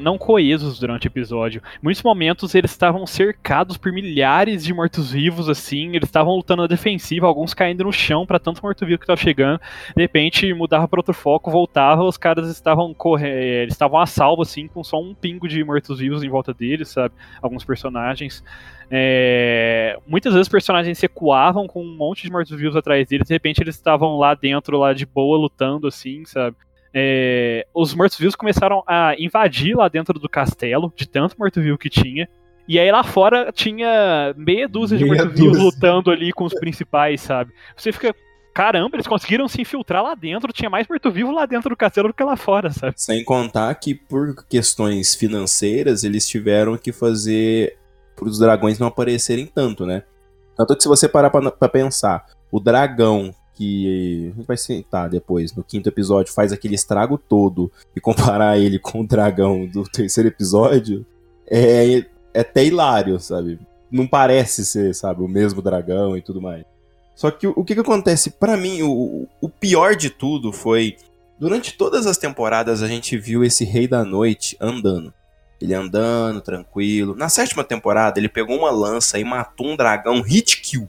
[0.00, 1.62] não coesos durante o episódio.
[1.82, 7.26] Muitos momentos eles estavam cercados por milhares de mortos-vivos, assim, eles estavam lutando na defensiva,
[7.26, 9.60] alguns caindo no chão para tanto morto-vivo que tava chegando.
[9.94, 14.42] De repente mudava para outro foco, voltava, os caras estavam correndo, eles estavam a salvo,
[14.42, 17.14] assim, com só um pingo de mortos-vivos em volta deles, sabe?
[17.42, 18.42] Alguns personagens.
[18.90, 23.60] É, Muitas vezes os personagens recuavam com um monte de mortos-vivos atrás deles, de repente
[23.60, 26.56] eles estavam lá dentro, lá de boa, lutando, assim, sabe?
[26.92, 32.28] É, os mortos-vivos começaram a invadir lá dentro do castelo, de tanto morto-vivo que tinha.
[32.66, 37.52] E aí lá fora tinha meia dúzia de mortos-vivos lutando ali com os principais, sabe?
[37.76, 38.14] Você fica.
[38.52, 42.14] Caramba, eles conseguiram se infiltrar lá dentro, tinha mais morto-vivo lá dentro do castelo do
[42.14, 42.94] que lá fora, sabe?
[42.96, 47.76] Sem contar que por questões financeiras eles tiveram que fazer
[48.16, 50.02] para os dragões não aparecerem tanto, né?
[50.56, 55.54] Tanto que se você parar pra pensar, o dragão que a gente vai citar depois
[55.54, 60.28] no quinto episódio faz aquele estrago todo e comparar ele com o dragão do terceiro
[60.28, 61.04] episódio
[61.46, 61.98] é,
[62.32, 63.58] é até hilário, sabe?
[63.90, 66.64] Não parece ser, sabe, o mesmo dragão e tudo mais.
[67.14, 68.30] Só que o, que, que acontece?
[68.30, 70.96] Pra mim, o, o pior de tudo foi
[71.40, 75.10] Durante todas as temporadas a gente viu esse Rei da Noite andando.
[75.58, 77.16] Ele andando, tranquilo.
[77.16, 80.86] Na sétima temporada ele pegou uma lança e matou um dragão hit kill.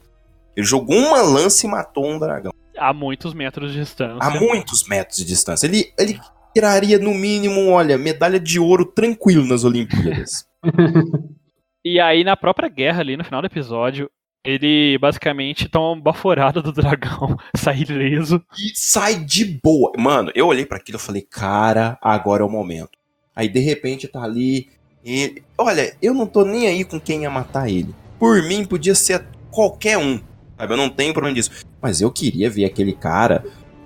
[0.54, 2.52] Ele jogou uma lança e matou um dragão.
[2.76, 4.18] A muitos metros de distância.
[4.20, 5.66] A muitos metros de distância.
[5.66, 6.18] Ele, ele
[6.54, 10.46] tiraria no mínimo, olha, medalha de ouro tranquilo nas Olimpíadas.
[11.84, 14.08] E aí, na própria guerra ali, no final do episódio,
[14.44, 18.40] ele basicamente toma uma baforada do dragão, sai ileso.
[18.56, 19.90] e sai de boa.
[19.98, 22.90] Mano, eu olhei pra aquilo e falei, cara, agora é o momento.
[23.34, 24.68] Aí de repente tá ali.
[25.04, 25.42] Ele...
[25.58, 27.92] Olha, eu não tô nem aí com quem ia matar ele.
[28.16, 30.20] Por mim, podia ser qualquer um.
[30.56, 30.72] Sabe?
[30.74, 31.50] Eu não tenho problema disso.
[31.82, 33.44] Mas eu queria ver aquele cara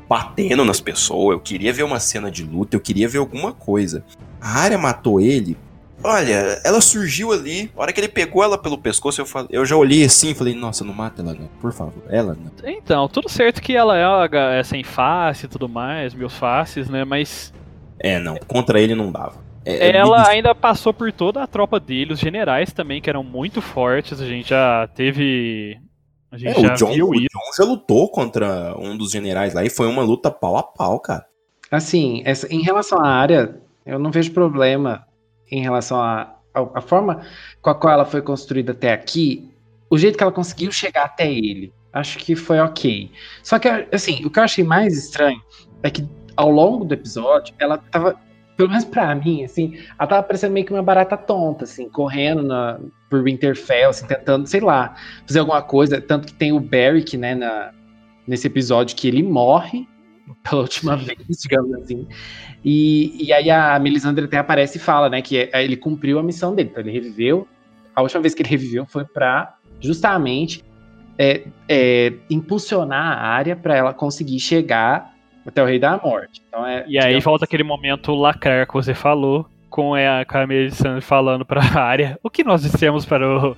[0.09, 1.35] batendo nas pessoas.
[1.35, 2.77] Eu queria ver uma cena de luta.
[2.77, 4.05] Eu queria ver alguma coisa.
[4.41, 5.57] A área matou ele.
[6.05, 7.71] Olha, ela surgiu ali.
[7.77, 10.35] A hora que ele pegou ela pelo pescoço, eu, falei, eu já olhei assim e
[10.35, 11.49] falei: Nossa, não mata ela, não.
[11.61, 12.71] Por favor, ela não.
[12.71, 17.03] Então, tudo certo que ela é, é sem face e tudo mais, mil faces, né?
[17.05, 17.53] Mas
[17.99, 18.37] É, não.
[18.47, 19.35] Contra ele não dava.
[19.65, 23.11] É, é ela me- ainda passou por toda a tropa dele, os generais também, que
[23.11, 24.21] eram muito fortes.
[24.21, 25.79] A gente já teve.
[26.37, 27.27] A É, gente já o, John, viu o isso.
[27.33, 31.01] John já lutou contra um dos generais lá e foi uma luta pau a pau,
[31.01, 31.27] cara.
[31.71, 35.07] Assim, essa- em relação à área, eu não vejo problema
[35.51, 37.21] em relação à à- à forma
[37.61, 39.51] com a qual ela foi construída até aqui,
[39.91, 41.71] o jeito que ela conseguiu chegar até ele.
[41.93, 43.11] Acho que foi ok.
[43.43, 45.39] Só que, assim, o que eu achei mais estranho
[45.83, 48.17] é que ao longo do episódio, ela tava
[48.57, 52.43] pelo menos pra mim, assim, ela tava parecendo meio que uma barata tonta, assim, correndo
[52.43, 52.81] na,
[53.11, 54.95] por Winterfell, assim, tentando, sei lá,
[55.27, 56.01] fazer alguma coisa.
[56.01, 57.73] Tanto que tem o Beric, né, na,
[58.27, 59.87] nesse episódio que ele morre
[60.43, 62.07] pela última vez, digamos assim.
[62.65, 66.23] E, e aí a Melisandre até aparece e fala, né, que é, ele cumpriu a
[66.23, 66.71] missão dele.
[66.71, 67.47] Então ele reviveu.
[67.95, 70.65] A última vez que ele reviveu foi para justamente
[71.19, 75.16] é, é, impulsionar a área para ela conseguir chegar
[75.47, 76.43] até o Rei da Morte.
[76.49, 80.71] Então é, e aí volta aquele momento lacrar que você falou, com a Camille
[81.03, 82.19] falando para a área.
[82.23, 83.57] O que nós dissemos para o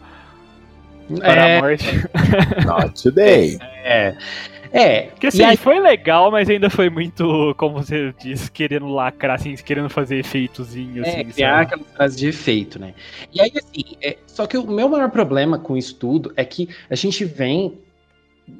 [1.16, 1.56] para é...
[1.56, 1.86] a morte?
[2.66, 3.58] Not today.
[3.84, 4.14] É.
[4.70, 5.02] É.
[5.02, 5.56] Porque assim, aí...
[5.56, 11.04] foi legal, mas ainda foi muito, como você disse, querendo lacrar, assim, querendo fazer efeitozinho.
[11.04, 12.94] É, assim, criar aquela frase de efeito, né?
[13.32, 16.68] E aí, assim, é, só que o meu maior problema com isso tudo é que
[16.90, 17.78] a gente vem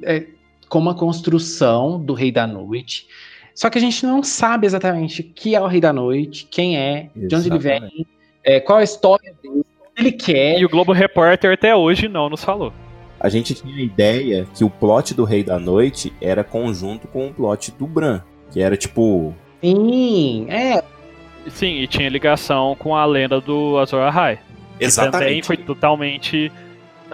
[0.03, 0.25] é,
[0.69, 3.07] com uma construção do Rei da Noite,
[3.53, 7.09] só que a gente não sabe exatamente que é o Rei da Noite, quem é,
[7.15, 7.27] exatamente.
[7.27, 8.07] de onde ele vem,
[8.43, 10.59] é, qual a história dele, o que ele quer.
[10.59, 12.71] E o Globo Repórter até hoje não nos falou
[13.19, 17.27] a gente tinha a ideia que o plot do Rei da Noite era conjunto com
[17.27, 19.35] o plot do Bran, que era tipo.
[19.61, 20.81] Sim, é.
[21.47, 24.39] Sim, e tinha ligação com a lenda do Azor Ahai.
[24.79, 25.19] Exatamente.
[25.19, 26.51] também foi totalmente.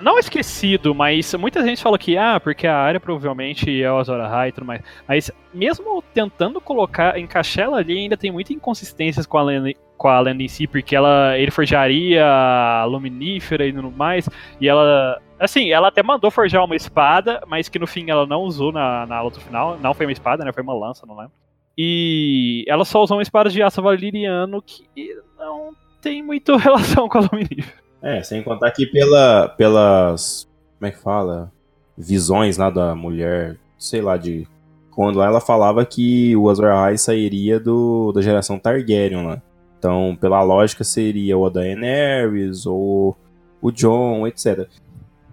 [0.02, 4.20] Não esquecido, mas muita gente fala que, ah, porque a área provavelmente é o Azor
[4.20, 4.82] Ahai e tudo mais.
[5.08, 10.08] Mas mesmo tentando colocar, encaixar ela ali, ainda tem muitas inconsistências com a lenda, com
[10.08, 14.30] a lenda em si, porque ela, ele forjaria a luminífera e tudo mais,
[14.60, 18.42] e ela Assim, ela até mandou forjar uma espada, mas que no fim ela não
[18.44, 19.78] usou na, na luta final.
[19.78, 20.54] Não foi uma espada, né?
[20.54, 21.34] Foi uma lança, não lembro.
[21.78, 27.18] E ela só usou uma espada de aço valeriano que não tem muito relação com
[27.18, 27.85] a Luminífera.
[28.06, 30.48] É, sem contar que pela, pelas.
[30.78, 31.52] Como é que fala?
[31.98, 34.48] Visões lá da mulher, sei lá, de.
[34.92, 39.42] Quando lá ela falava que o Azor Ahai sairia do, da geração Targaryen lá.
[39.80, 43.18] Então, pela lógica, seria o Daenerys ou
[43.60, 44.70] o John, etc.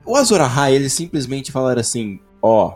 [0.06, 2.74] O Azor Ahai, eles simplesmente falaram assim, ó, oh,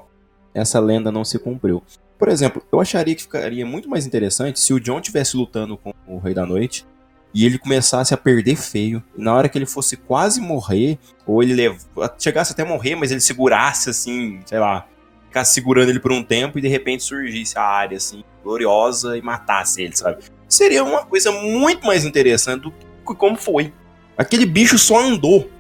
[0.55, 1.83] essa lenda não se cumpriu.
[2.19, 5.95] Por exemplo, eu acharia que ficaria muito mais interessante se o John estivesse lutando com
[6.07, 6.85] o Rei da Noite
[7.37, 9.03] e ele começasse a perder feio.
[9.15, 11.77] E na hora que ele fosse quase morrer, ou ele lev...
[12.19, 14.87] chegasse até morrer, mas ele segurasse assim, sei lá,
[15.27, 19.21] ficasse segurando ele por um tempo e de repente surgisse a área assim, gloriosa e
[19.21, 20.25] matasse ele, sabe?
[20.49, 23.71] Seria uma coisa muito mais interessante do que como foi.
[24.17, 25.51] Aquele bicho só andou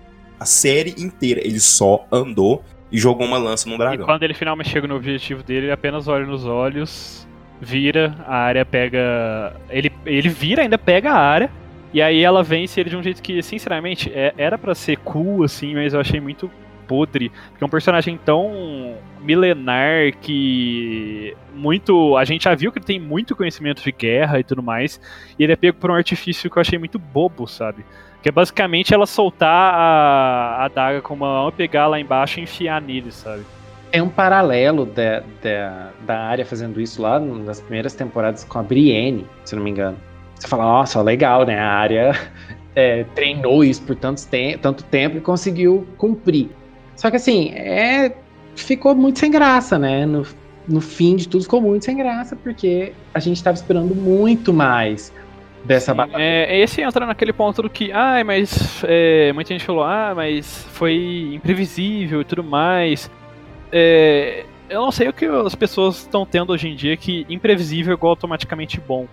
[0.41, 1.47] a série inteira.
[1.47, 4.03] Ele só andou e jogou uma lança no dragão.
[4.03, 7.29] E quando ele finalmente chega no objetivo dele, ele apenas olha nos olhos,
[7.61, 9.55] vira, a área pega.
[9.69, 11.66] Ele, ele vira, ainda pega a área.
[11.97, 15.43] E aí ela vence ele de um jeito que, sinceramente, é, era para ser cool,
[15.43, 16.51] assim, mas eu achei muito
[16.87, 17.33] podre.
[17.49, 22.15] Porque é um personagem tão milenar que muito.
[22.19, 25.01] A gente já viu que ele tem muito conhecimento de guerra e tudo mais.
[25.39, 27.83] E ele é pego por um artifício que eu achei muito bobo, sabe?
[28.23, 32.43] Que é basicamente ela soltar a, a daga com uma mão, pegar lá embaixo e
[32.43, 33.43] enfiar nele, sabe?
[33.91, 35.23] É um paralelo da,
[36.05, 39.97] da área fazendo isso lá nas primeiras temporadas com a Brienne, se não me engano.
[40.39, 41.59] Você fala, nossa, legal, né?
[41.59, 42.31] A área
[42.75, 46.51] é, treinou isso por tanto, te tanto tempo e conseguiu cumprir.
[46.95, 48.15] Só que assim, é,
[48.55, 50.07] ficou muito sem graça, né?
[50.07, 50.27] No,
[50.69, 55.13] no fim de tudo ficou muito sem graça, porque a gente estava esperando muito mais
[55.65, 56.23] dessa Sim, batalha.
[56.23, 60.65] É, esse entra naquele ponto do que, ah, mas é, muita gente falou, ah, mas
[60.73, 63.11] foi imprevisível e tudo mais.
[63.73, 67.93] É, eu não sei o que as pessoas estão tendo hoje em dia que imprevisível
[67.93, 69.07] é igual automaticamente bom.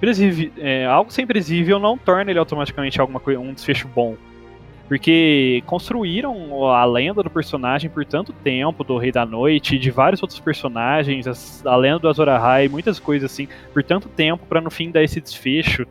[0.00, 4.16] Imprevisível, é, algo sem imprevisível não torna ele automaticamente alguma coisa, um desfecho bom.
[4.88, 10.22] Porque construíram a lenda do personagem por tanto tempo, do Rei da Noite, de vários
[10.22, 14.70] outros personagens, a lenda do Azor Ahai, muitas coisas assim, por tanto tempo, para no
[14.70, 15.86] fim dar esse desfecho.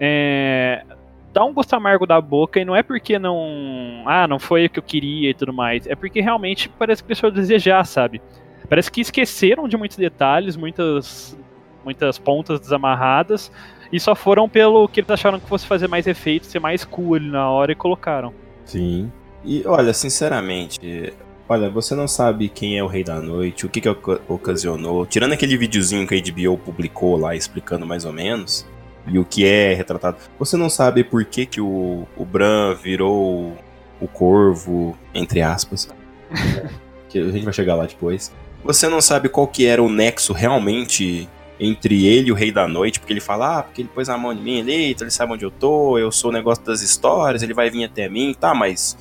[0.00, 0.82] É,
[1.30, 4.02] dá um gosto amargo da boca e não é porque não.
[4.06, 5.86] Ah, não foi o que eu queria e tudo mais.
[5.86, 8.20] É porque realmente parece que deixou a desejar, sabe?
[8.68, 11.38] Parece que esqueceram de muitos detalhes, muitas,
[11.84, 13.50] muitas pontas desamarradas
[13.92, 17.14] e só foram pelo que eles acharam que fosse fazer mais efeito, ser mais cool
[17.14, 18.32] ali na hora e colocaram.
[18.64, 19.12] Sim.
[19.44, 21.12] E olha, sinceramente,
[21.48, 23.88] olha, você não sabe quem é o Rei da Noite, o que que
[24.28, 25.04] ocasionou.
[25.04, 28.66] Tirando aquele videozinho que a HBO publicou lá explicando mais ou menos,
[29.06, 33.56] e o que é retratado, você não sabe por que que o, o Bran virou
[34.00, 35.88] o corvo, entre aspas.
[37.08, 38.32] que a gente vai chegar lá depois.
[38.64, 41.28] Você não sabe qual que era o nexo realmente
[41.62, 44.18] entre ele e o Rei da Noite, porque ele fala, ah, porque ele pôs a
[44.18, 46.82] mão em mim ali, então ele sabe onde eu tô, eu sou o negócio das
[46.82, 48.96] histórias, ele vai vir até mim, tá, mas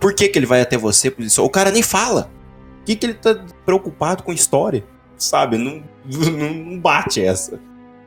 [0.00, 1.14] por que que ele vai até você?
[1.38, 2.30] O cara nem fala.
[2.80, 4.84] O que que ele tá preocupado com história?
[5.16, 7.60] Sabe, não, não bate essa.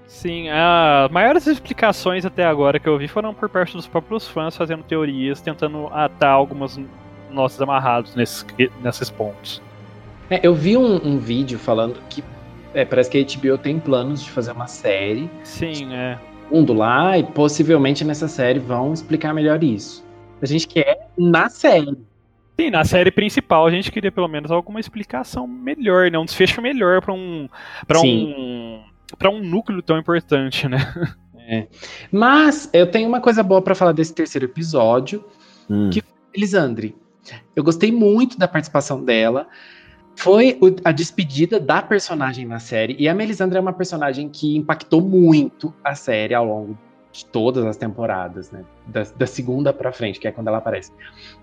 [0.08, 4.56] Sim, as maiores explicações até agora que eu vi foram por parte dos próprios fãs
[4.56, 6.80] fazendo teorias, tentando atar algumas
[7.30, 8.46] notas amarrados nesses,
[8.82, 9.62] nesses pontos.
[10.30, 12.24] É, eu vi um, um, vídeo falando que
[12.76, 15.30] é, parece que a HBO tem planos de fazer uma série.
[15.44, 16.20] Sim, é.
[16.52, 20.06] Mundo lá, e possivelmente nessa série vão explicar melhor isso.
[20.42, 21.98] A gente quer na série.
[22.60, 26.20] Sim, na série principal a gente queria pelo menos alguma explicação melhor, né?
[26.20, 27.48] Um desfecho melhor para um.
[27.88, 28.84] Pra um
[29.18, 30.80] para um núcleo tão importante, né?
[31.48, 31.68] É.
[32.12, 35.24] Mas eu tenho uma coisa boa para falar desse terceiro episódio,
[35.70, 35.92] hum.
[35.92, 36.96] que foi Elisandre.
[37.56, 39.48] Eu gostei muito da participação dela.
[40.16, 42.96] Foi a despedida da personagem na série.
[42.98, 46.78] E a Melisandre é uma personagem que impactou muito a série ao longo
[47.12, 48.64] de todas as temporadas, né?
[48.88, 50.92] Da, da segunda para frente, que é quando ela aparece.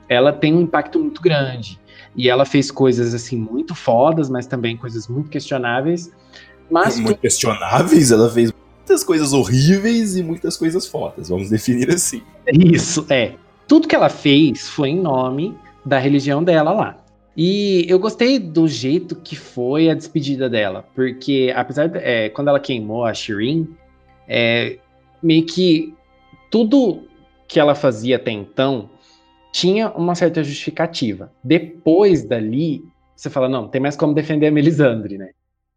[0.08, 1.80] Ela tem um impacto muito grande.
[2.14, 6.12] E ela fez coisas assim muito fodas, mas também coisas muito questionáveis.
[6.70, 7.20] Mas muito tu...
[7.20, 12.22] questionáveis, ela fez muitas coisas horríveis e muitas coisas fodas, vamos definir assim.
[12.52, 13.34] Isso, é.
[13.66, 17.01] Tudo que ela fez foi em nome da religião dela lá.
[17.36, 22.48] E eu gostei do jeito que foi a despedida dela, porque apesar de é, quando
[22.48, 23.74] ela queimou a Shirin,
[24.28, 24.78] é,
[25.22, 25.94] meio que
[26.50, 27.08] tudo
[27.48, 28.90] que ela fazia até então
[29.52, 31.32] tinha uma certa justificativa.
[31.42, 35.30] Depois dali, você fala, não, tem mais como defender a Melisandre, né?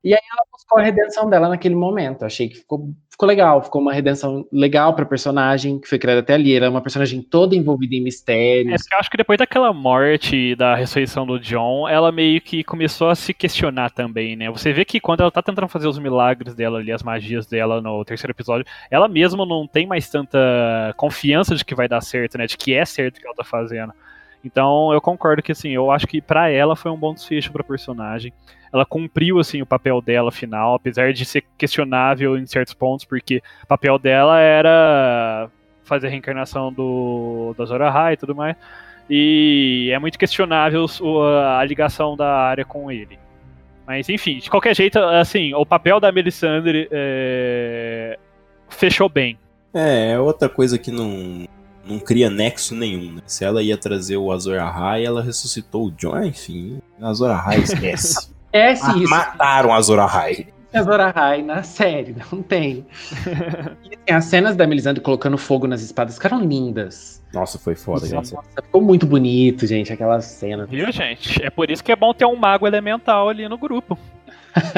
[0.04, 2.24] E aí ela buscou a redenção dela naquele momento.
[2.24, 6.34] Achei que ficou, ficou legal, ficou uma redenção legal pra personagem, que foi criada até
[6.34, 6.54] ali.
[6.54, 8.82] Ela é uma personagem toda envolvida em mistérios.
[8.92, 13.10] É, eu acho que depois daquela morte da ressurreição do John, ela meio que começou
[13.10, 14.52] a se questionar também, né?
[14.52, 17.82] Você vê que quando ela tá tentando fazer os milagres dela ali, as magias dela
[17.82, 20.38] no terceiro episódio, ela mesma não tem mais tanta
[20.98, 22.46] confiança de que vai dar certo, né?
[22.46, 23.94] De que é certo o que ela tá fazendo.
[24.46, 27.64] Então eu concordo que assim, eu acho que para ela foi um bom desfecho para
[27.64, 28.32] personagem.
[28.72, 33.42] Ela cumpriu assim o papel dela final, apesar de ser questionável em certos pontos, porque
[33.64, 35.50] o papel dela era
[35.84, 38.56] fazer a reencarnação do da Zora High e tudo mais.
[39.10, 40.86] E é muito questionável
[41.58, 43.18] a ligação da área com ele.
[43.86, 48.18] Mas enfim, de qualquer jeito, assim, o papel da Melisandre é...
[48.70, 49.38] fechou bem.
[49.74, 51.48] É, é outra coisa que não
[51.86, 53.14] não cria nexo nenhum.
[53.14, 53.22] Né?
[53.26, 56.14] Se ela ia trazer o Azor Ahai, ela ressuscitou o John.
[56.14, 58.30] Ah, enfim, Azor Ahai esquece.
[58.52, 59.10] esquece ah, isso.
[59.10, 60.48] Mataram Azor Ahai.
[60.74, 62.86] Azor Ahai na série, não tem.
[64.08, 67.24] e, as cenas da Melisandre colocando fogo nas espadas ficaram lindas.
[67.34, 68.14] Nossa, foi foda, gente.
[68.14, 70.66] Nossa, ficou muito bonito, gente, aquela cena.
[70.66, 71.42] Viu, gente?
[71.44, 73.98] É por isso que é bom ter um mago elemental ali no grupo.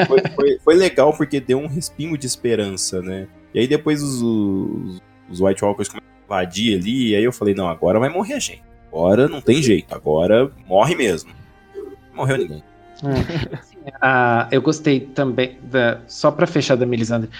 [0.06, 3.28] Foi, foi, foi legal porque deu um respingo de esperança, né?
[3.54, 7.54] E aí depois os, os, os White Walkers começaram invadir ali, e aí eu falei,
[7.54, 8.62] não, agora vai morrer a gente.
[8.92, 11.30] Agora não tem jeito, agora morre mesmo.
[11.74, 12.62] Não morreu ninguém.
[13.04, 13.92] É.
[14.02, 17.30] ah, eu gostei também, da, só para fechar da Melisandre,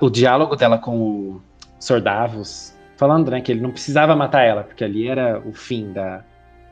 [0.00, 1.42] o diálogo dela com o
[1.78, 6.24] Sordavos, falando né, que ele não precisava matar ela, porque ali era o fim da,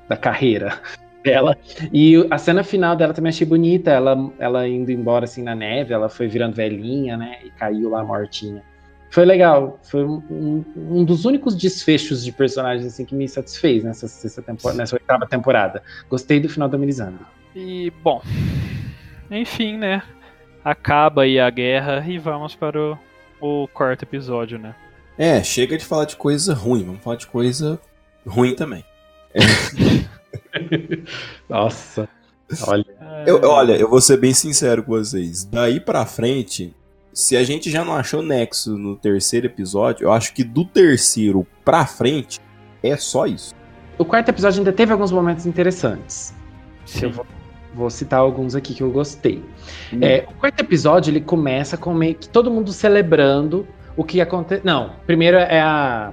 [0.09, 0.81] da carreira
[1.25, 1.57] dela.
[1.93, 5.93] E a cena final dela também achei bonita, ela, ela indo embora assim na neve,
[5.93, 8.63] ela foi virando velhinha, né, e caiu lá mortinha
[9.11, 9.79] foi legal.
[9.83, 14.79] Foi um, um, dos únicos desfechos de personagens assim, que me satisfez nessa, sexta temporada,
[14.79, 15.83] nessa oitava temporada.
[16.09, 17.25] Gostei do final da Melisandre.
[17.55, 18.21] E, bom,
[19.31, 20.03] enfim, né?
[20.65, 22.99] Acaba aí a guerra e vamos para o,
[23.41, 24.75] o quarto episódio, né?
[25.17, 27.81] É, chega de falar de coisa ruim, vamos falar de coisa
[28.27, 28.85] ruim também.
[29.33, 29.39] É.
[31.49, 32.09] Nossa.
[32.67, 32.85] Olha.
[33.27, 35.45] Eu, olha, eu vou ser bem sincero com vocês.
[35.45, 36.75] Daí pra frente,
[37.17, 41.47] se a gente já não achou nexo no terceiro episódio, eu acho que do terceiro
[41.65, 42.39] pra frente
[42.83, 43.55] é só isso.
[43.97, 46.35] O quarto episódio ainda teve alguns momentos interessantes.
[47.01, 47.27] Eu vou,
[47.75, 49.43] vou, citar alguns aqui que eu gostei.
[49.95, 50.01] Hum.
[50.03, 54.63] É, o quarto episódio ele começa com meio que todo mundo celebrando o que aconteceu.
[54.63, 56.13] Não, primeiro é a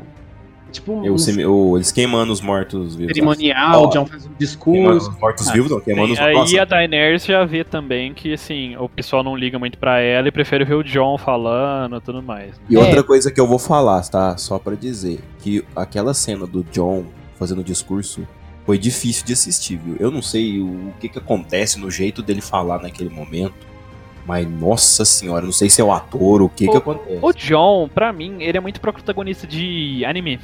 [0.74, 1.16] Tipo um,
[1.50, 3.14] o, eles queimando os mortos vivos.
[3.14, 5.10] Cerimonial, oh, John faz um discurso.
[5.10, 6.54] Os mortos vivos, não, queimando os mortos.
[6.54, 10.28] Aí a Daenerys já vê também que, assim, o pessoal não liga muito pra ela
[10.28, 12.60] e prefere ver o John falando e tudo mais.
[12.70, 12.80] E é.
[12.80, 14.36] outra coisa que eu vou falar, tá?
[14.36, 17.06] Só pra dizer, que aquela cena do John
[17.38, 18.28] fazendo o discurso
[18.66, 19.98] foi difícil de assistir, viu?
[20.00, 23.74] Eu não sei o que que acontece no jeito dele falar naquele momento.
[24.26, 27.20] Mas, nossa senhora, não sei se é o ator, o que o, que acontece.
[27.22, 30.40] O John, pra mim, ele é muito protagonista de anime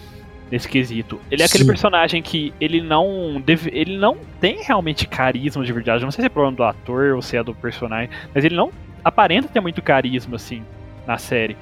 [0.52, 1.20] nesse quesito.
[1.30, 1.70] Ele é aquele Sim.
[1.70, 6.04] personagem que ele não deve, ele não tem realmente carisma de verdade.
[6.04, 8.72] Não sei se é problema do ator ou se é do personagem, mas ele não
[9.04, 10.64] aparenta ter muito carisma assim
[11.06, 11.56] na série.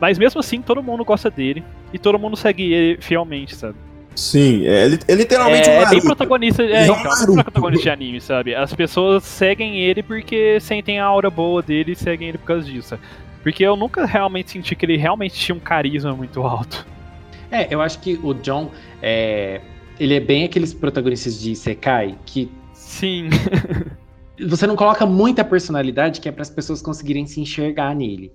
[0.00, 3.74] Mas mesmo assim, todo mundo gosta dele e todo mundo segue ele fielmente, sabe?
[4.14, 7.04] Sim, é, é literalmente é, um é bem protagonista, é, É um então, é bem
[7.04, 7.42] Naruto.
[7.44, 8.54] protagonista de anime, sabe?
[8.54, 12.64] As pessoas seguem ele porque sentem a aura boa dele e seguem ele por causa
[12.64, 12.98] disso.
[13.44, 16.84] Porque eu nunca realmente senti que ele realmente tinha um carisma muito alto.
[17.50, 18.70] É, eu acho que o John,
[19.02, 19.60] é,
[19.98, 22.50] ele é bem aqueles protagonistas de Isekai que
[22.88, 23.28] Sim.
[24.48, 28.32] você não coloca muita personalidade que é para as pessoas conseguirem se enxergar nele.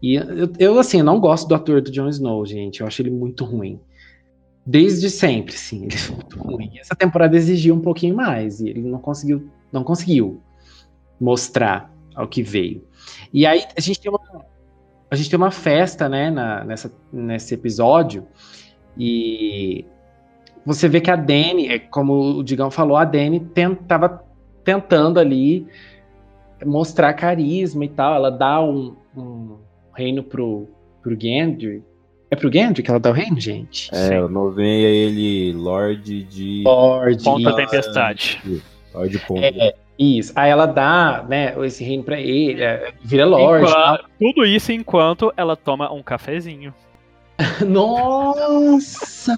[0.00, 2.80] E eu, eu, assim, eu não gosto do ator do Jon Snow, gente.
[2.80, 3.80] Eu acho ele muito ruim.
[4.64, 6.78] Desde sempre, sim, ele é muito ruim.
[6.78, 10.40] Essa temporada exigiu um pouquinho mais e ele não conseguiu, não conseguiu
[11.20, 12.84] mostrar ao que veio.
[13.32, 14.20] E aí a gente tem uma,
[15.10, 18.26] a gente tem uma festa, né, na, nessa, nesse episódio
[18.96, 19.84] e
[20.66, 24.22] você vê que a Dani, é, como o Digão falou, a Dani tentava
[24.64, 25.66] tentando ali
[26.64, 28.14] mostrar carisma e tal.
[28.14, 29.56] Ela dá um, um
[29.94, 30.68] reino pro,
[31.02, 31.82] pro Gendry.
[32.30, 33.88] É pro Gendry que ela dá o reino, gente?
[33.94, 36.64] É, ela nomeia ele Lorde de.
[36.64, 37.24] Lorde.
[37.24, 38.62] Ponta tempestade.
[38.92, 39.46] Lorde Ponta.
[39.46, 40.32] É, isso.
[40.36, 43.66] Aí ela dá, né, esse reino pra ele, é, vira Lorde.
[43.70, 46.72] Enquanto- tudo isso enquanto ela toma um cafezinho.
[47.66, 49.36] Nossa,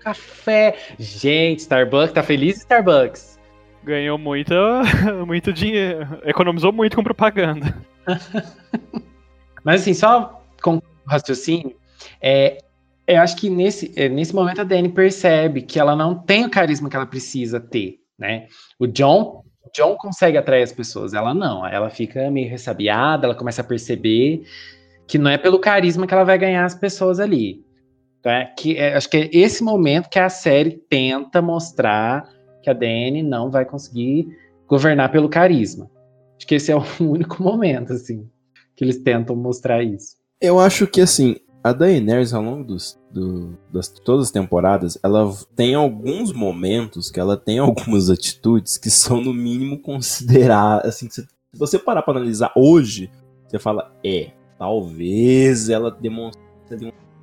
[0.00, 0.76] café.
[0.98, 3.38] Gente, Starbucks, tá feliz Starbucks?
[3.82, 4.54] Ganhou muito,
[5.26, 6.06] muito dinheiro.
[6.24, 7.74] Economizou muito com propaganda.
[9.64, 11.74] Mas assim, só com o raciocínio,
[12.20, 12.58] é,
[13.06, 16.50] eu acho que nesse, é, nesse momento a Dani percebe que ela não tem o
[16.50, 18.46] carisma que ela precisa ter, né?
[18.78, 19.44] O John,
[19.74, 21.66] John consegue atrair as pessoas, ela não.
[21.66, 24.42] Ela fica meio ressabiada, ela começa a perceber
[25.06, 27.64] que não é pelo carisma que ela vai ganhar as pessoas ali.
[28.22, 28.44] Tá?
[28.44, 32.28] Que é- acho que é esse momento que a série tenta mostrar
[32.62, 34.28] que a Dani não vai conseguir
[34.66, 35.90] governar pelo carisma.
[36.36, 38.28] Acho que esse é o único momento, assim,
[38.76, 40.16] que eles tentam mostrar isso.
[40.40, 45.32] Eu acho que assim, a Daenerys ao longo dos, do- das todas as temporadas, ela
[45.56, 51.26] tem alguns momentos que ela tem algumas atitudes que são no mínimo considerar, assim, se
[51.52, 53.10] você parar pra analisar hoje,
[53.48, 56.40] você fala, é, talvez ela demonstre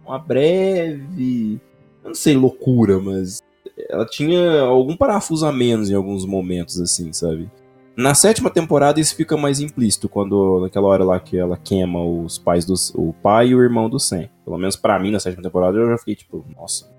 [0.06, 1.60] uma breve,
[2.04, 3.42] eu não sei, loucura, mas
[3.90, 7.50] ela tinha algum parafuso a menos em alguns momentos, assim, sabe?
[7.98, 12.38] Na sétima temporada isso fica mais implícito, quando naquela hora lá que ela queima os
[12.38, 12.94] pais dos.
[12.96, 14.30] o pai e o irmão do Sam.
[14.46, 16.90] Pelo menos pra mim, na sétima temporada, eu já fiquei tipo, nossa,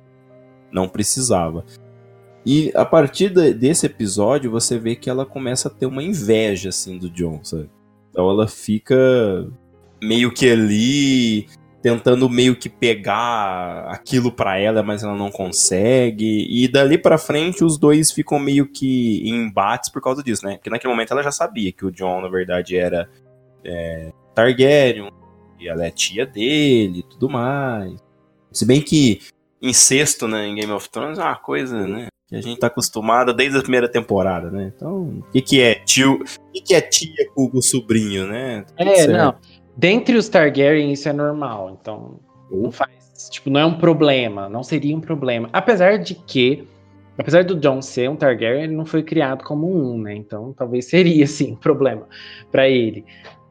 [0.73, 1.65] não precisava.
[2.45, 6.71] E a partir de- desse episódio, você vê que ela começa a ter uma inveja,
[6.71, 7.71] assim, do John, sabe?
[8.11, 8.97] Então ela fica
[10.03, 11.47] meio que ali,
[11.83, 16.47] tentando meio que pegar aquilo pra ela, mas ela não consegue.
[16.51, 20.57] E dali pra frente os dois ficam meio que em embates por causa disso, né?
[20.57, 23.09] Porque naquele momento ela já sabia que o John, na verdade, era
[23.65, 25.11] é, Targaryen,
[25.61, 27.95] e ela é tia dele e tudo mais.
[28.53, 29.21] Se bem que
[29.61, 32.07] incesto né, em Game of Thrones é uma coisa, né?
[32.29, 34.71] Que a gente tá acostumado desde a primeira temporada, né?
[34.75, 36.23] Então, o que, que é tio?
[36.23, 38.65] O que, que é tia com o sobrinho, né?
[38.77, 39.13] Tudo É, certo.
[39.13, 39.35] não.
[39.79, 41.79] Dentre os Targaryen, isso é normal.
[41.81, 42.19] Então,
[42.51, 42.91] não faz.
[43.31, 44.49] Tipo, não é um problema.
[44.49, 45.49] Não seria um problema.
[45.53, 46.67] Apesar de que.
[47.17, 50.15] Apesar do Jon ser um Targaryen, ele não foi criado como um, né?
[50.15, 52.09] Então, talvez seria, sim, um problema
[52.51, 53.05] pra ele.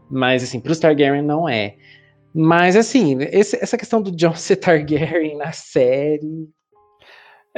[0.10, 1.76] Mas, assim, pros Targaryen não é.
[2.34, 6.50] Mas, assim, esse- essa questão do Jon ser Targaryen na série.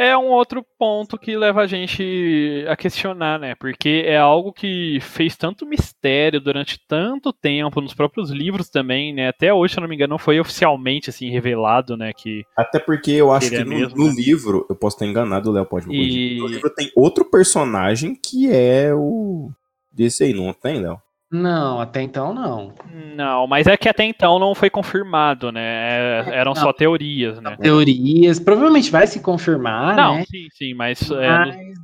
[0.01, 3.53] É um outro ponto que leva a gente a questionar, né?
[3.55, 9.27] Porque é algo que fez tanto mistério durante tanto tempo nos próprios livros também, né?
[9.27, 12.13] Até hoje, se eu não me engano, não foi oficialmente assim revelado, né?
[12.13, 14.13] Que Até porque eu acho que no, mesmo, no né?
[14.15, 15.97] livro, eu posso estar enganado, o Léo pode me.
[15.97, 19.51] E- No livro tem outro personagem que é o.
[19.91, 20.97] desse aí, não tem, Léo?
[21.31, 22.73] Não, até então não.
[23.15, 25.61] não, mas é que até então não foi confirmado, né?
[25.61, 26.61] É- Eram Não.
[26.61, 27.55] só teorias, né?
[27.61, 28.39] Teorias.
[28.39, 30.25] Provavelmente vai se confirmar, Não, né?
[30.27, 31.27] sim, sim, mas é,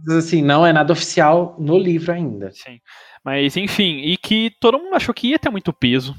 [0.08, 2.50] Mas, assim, não é nada oficial no livro ainda.
[2.52, 2.80] Sim.
[3.24, 6.16] Mas enfim, e que todo mundo achou que ia ter muito peso.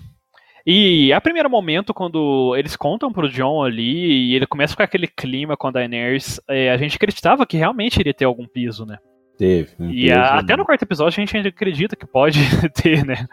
[0.65, 5.07] E a primeiro momento, quando eles contam pro John ali, e ele começa com aquele
[5.07, 8.99] clima com a Daenerys, é, a gente acreditava que realmente iria ter algum peso, né?
[9.39, 9.71] Teve.
[9.79, 12.39] um E a- até no quarto episódio a gente ainda acredita que pode
[12.75, 13.27] ter, né?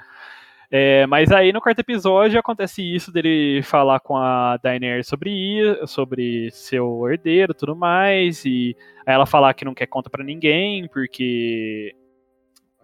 [0.75, 5.85] É, mas aí no quarto episódio acontece isso dele falar com a Daenerys sobre isso,
[5.87, 8.75] sobre seu herdeiro e tudo mais, e
[9.05, 11.93] aí ela falar que não quer conta pra ninguém, porque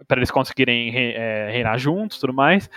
[0.06, 2.70] para eles conseguirem re- é, reinar juntos e tudo mais.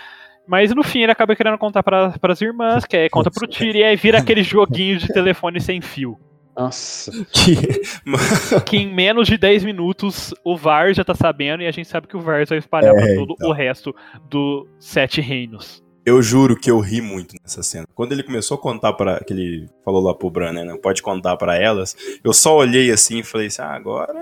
[0.48, 3.80] Mas no fim ele acaba querendo contar para as irmãs, que aí conta pro Tyrion,
[3.80, 6.18] e aí vira aquele joguinho de telefone sem fio.
[6.56, 7.10] Nossa.
[7.32, 7.80] Que-
[8.66, 12.06] Que em menos de 10 minutos o VAR já tá sabendo e a gente sabe
[12.06, 13.50] que o VAR vai espalhar pra É, todo então.
[13.50, 13.94] o resto
[14.28, 15.82] dos Sete Reinos.
[16.06, 17.86] Eu juro que eu ri muito nessa cena.
[17.94, 21.00] Quando ele começou a contar para que ele falou lá pro Bran, né, não pode
[21.02, 21.96] contar para elas.
[22.22, 24.12] Eu só olhei assim e falei assim: ah, agora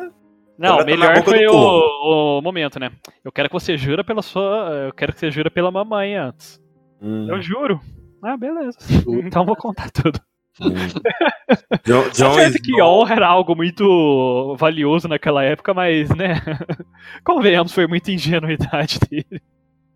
[0.57, 2.93] Não, Agora tá melhor boca foi do o, o momento, né?
[3.25, 4.71] Eu quero que você jura pela sua.
[4.87, 6.61] Eu quero que você jura pela mamãe antes.
[7.01, 7.81] Hum, Eu juro.
[8.23, 8.79] Ah, beleza.
[9.25, 10.21] Então vou contar tudo.
[11.85, 16.41] John, John certo que honra era algo muito valioso naquela época, mas, né?
[17.25, 19.41] Convenhamos, foi muita ingenuidade dele.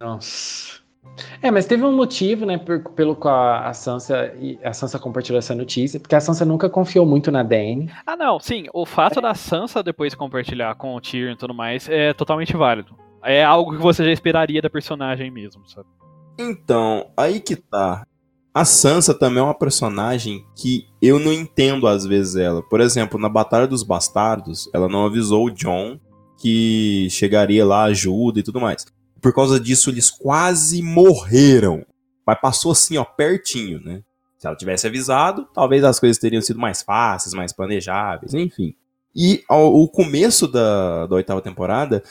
[0.00, 0.76] Nossa.
[1.40, 3.34] É, mas teve um motivo, né, por- pelo qual
[3.64, 7.42] a Sansa, e- a Sansa compartilhou essa notícia, porque a Sansa nunca confiou muito na
[7.42, 7.90] Dany.
[8.06, 11.88] Ah, não, sim, o fato da Sansa depois compartilhar com o Tyrion e tudo mais
[11.88, 12.94] é totalmente válido.
[13.22, 15.88] É algo que você já esperaria da personagem mesmo, sabe?
[16.38, 18.06] Então, aí que tá.
[18.56, 22.62] A Sansa também é uma personagem que eu não entendo às vezes ela.
[22.62, 26.00] Por exemplo, na Batalha dos Bastardos, ela não avisou o John
[26.38, 28.86] que chegaria lá ajuda e tudo mais.
[29.20, 31.84] Por causa disso, eles quase morreram.
[32.26, 34.00] Mas passou assim, ó, pertinho, né?
[34.38, 38.74] Se ela tivesse avisado, talvez as coisas teriam sido mais fáceis, mais planejáveis, enfim.
[39.14, 42.02] E ao- o começo da, da oitava temporada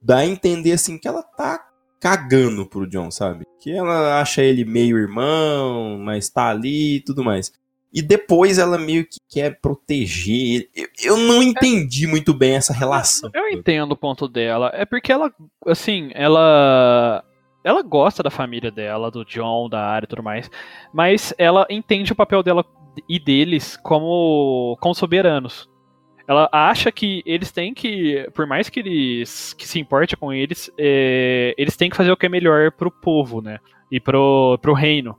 [0.00, 1.62] dá a entender assim que ela tá
[2.04, 3.46] cagando pro John, sabe?
[3.58, 7.50] Que ela acha ele meio irmão, mas tá ali e tudo mais.
[7.90, 10.68] E depois ela meio que quer proteger.
[10.76, 13.30] Eu, eu não entendi muito bem essa relação.
[13.32, 14.70] Eu entendo o ponto dela.
[14.74, 15.32] É porque ela,
[15.66, 17.24] assim, ela.
[17.64, 20.50] Ela gosta da família dela, do John, da Arya e tudo mais.
[20.92, 22.66] Mas ela entende o papel dela
[23.08, 25.66] e deles como, como soberanos.
[26.26, 30.70] Ela acha que eles têm que, por mais que eles que se importe com eles,
[30.78, 33.60] é, eles têm que fazer o que é melhor pro povo, né?
[33.90, 35.18] E pro, pro reino.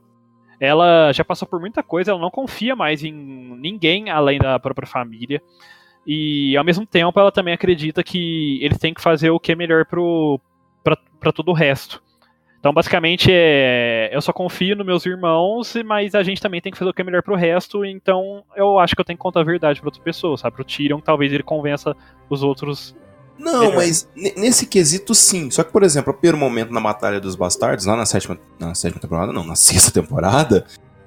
[0.58, 4.86] Ela já passou por muita coisa, ela não confia mais em ninguém além da própria
[4.86, 5.40] família.
[6.06, 9.56] E ao mesmo tempo ela também acredita que eles têm que fazer o que é
[9.56, 10.40] melhor pro,
[10.82, 12.02] pra, pra todo o resto.
[12.58, 16.78] Então, basicamente, é, eu só confio nos meus irmãos, mas a gente também tem que
[16.78, 19.40] fazer o que é melhor pro resto, então eu acho que eu tenho que contar
[19.40, 20.56] a verdade pra outras pessoas, sabe?
[20.56, 21.94] Pro Tyrion, talvez ele convença
[22.28, 22.94] os outros.
[23.38, 23.76] Não, Melhor.
[23.76, 25.50] mas ne- nesse quesito sim.
[25.50, 28.74] Só que, por exemplo, o primeiro momento na Batalha dos Bastardos, lá na sétima, na
[28.74, 30.64] sétima temporada, não, na sexta temporada,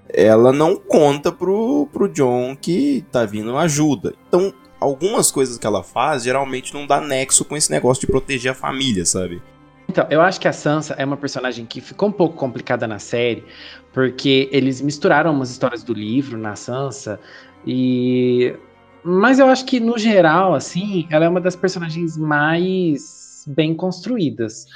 [0.07, 4.13] ela não conta pro, pro John que tá vindo ajuda.
[4.27, 8.51] Então, algumas coisas que ela faz geralmente não dá nexo com esse negócio de proteger
[8.51, 9.41] a família, sabe?
[9.89, 12.99] Então, eu acho que a Sansa é uma personagem que ficou um pouco complicada na
[12.99, 13.43] série,
[13.91, 17.19] porque eles misturaram umas histórias do livro na Sansa
[17.65, 18.55] e
[19.03, 24.67] mas eu acho que no geral assim, ela é uma das personagens mais bem construídas.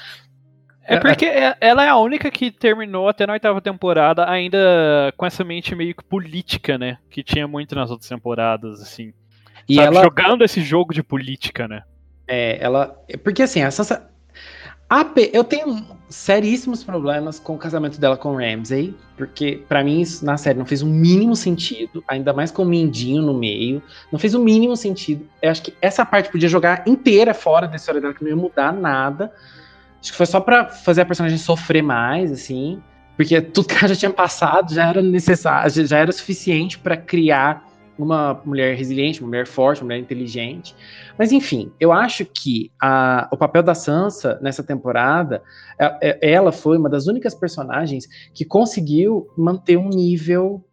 [0.83, 5.27] É porque é- ela é a única que terminou até na oitava temporada ainda com
[5.27, 6.97] essa mente meio que política, né?
[7.11, 9.13] Que tinha muito nas outras temporadas, assim.
[9.69, 11.83] E Sabe, ela Jogando esse jogo de política, né?
[12.27, 12.99] É, ela.
[13.23, 14.11] Porque assim, a Sansa.
[15.33, 20.23] Eu tenho seríssimos problemas com o casamento dela com o Ramsay, porque pra mim isso
[20.23, 23.81] na série não fez o mínimo sentido, ainda mais com o Mindinho no meio,
[24.11, 25.27] não fez o mínimo sentido.
[25.41, 28.35] Eu acho que essa parte podia jogar inteira fora da história dela, que não ia
[28.35, 29.31] mudar nada.
[29.99, 32.79] Acho que foi só pra fazer a personagem sofrer mais, assim,
[33.17, 37.63] porque tudo que ela já tinha passado já era necessário, já- era suficiente pra criar
[37.97, 40.75] uma mulher resiliente, uma mulher forte, uma mulher inteligente.
[41.17, 45.43] Mas enfim, eu acho que a- o papel da Sansa nessa temporada,
[45.79, 50.63] é- é- ela foi uma das únicas personagens que conseguiu manter um nível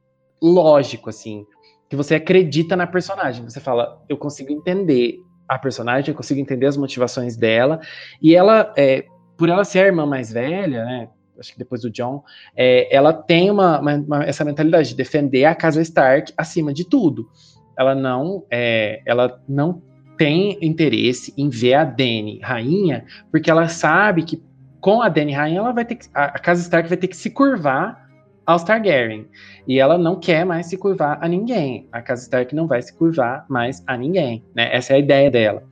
[0.43, 1.45] lógico, assim,
[1.89, 3.45] que você acredita na personagem.
[3.45, 5.18] Você fala, eu consigo entender
[5.49, 7.81] a personagem, eu consigo entender as motivações dela,
[8.23, 9.05] e ela, é,
[9.37, 11.09] por ela ser a irmã mais velha, né?
[11.41, 12.22] Acho que depois do John,
[12.55, 16.84] é, ela tem uma, uma- uma- essa mentalidade de defender a casa Stark acima de
[16.84, 17.28] tudo.
[17.78, 19.82] Ela não, é, ela não
[20.18, 24.43] tem interesse em ver a Dany rainha, porque ela sabe que
[24.80, 27.16] com a Dany rainha ela vai ter que, a, a casa Stark vai ter que
[27.16, 28.09] se curvar
[28.45, 29.26] aos Targaryen.
[29.67, 31.88] E ela não quer mais se curvar a ninguém.
[31.92, 34.68] A casa Stark não vai se curvar mais a ninguém, né?
[34.75, 35.62] Essa é a ideia dela.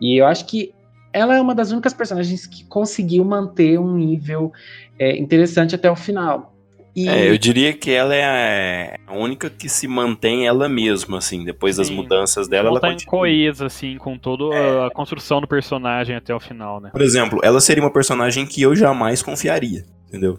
[0.00, 0.72] E eu acho que
[1.12, 4.52] ela é uma das únicas personagens que conseguiu manter um nível
[4.98, 6.52] é, interessante até o final.
[6.94, 11.44] E É, eu diria que ela é a única que se mantém ela mesma, assim,
[11.44, 11.94] depois das Sim.
[11.96, 13.10] mudanças dela, Ela ela tá continua.
[13.10, 16.88] coesa, assim, com toda a construção do personagem até o final, né?
[16.90, 20.38] Por exemplo, ela seria uma personagem que eu jamais confiaria, entendeu?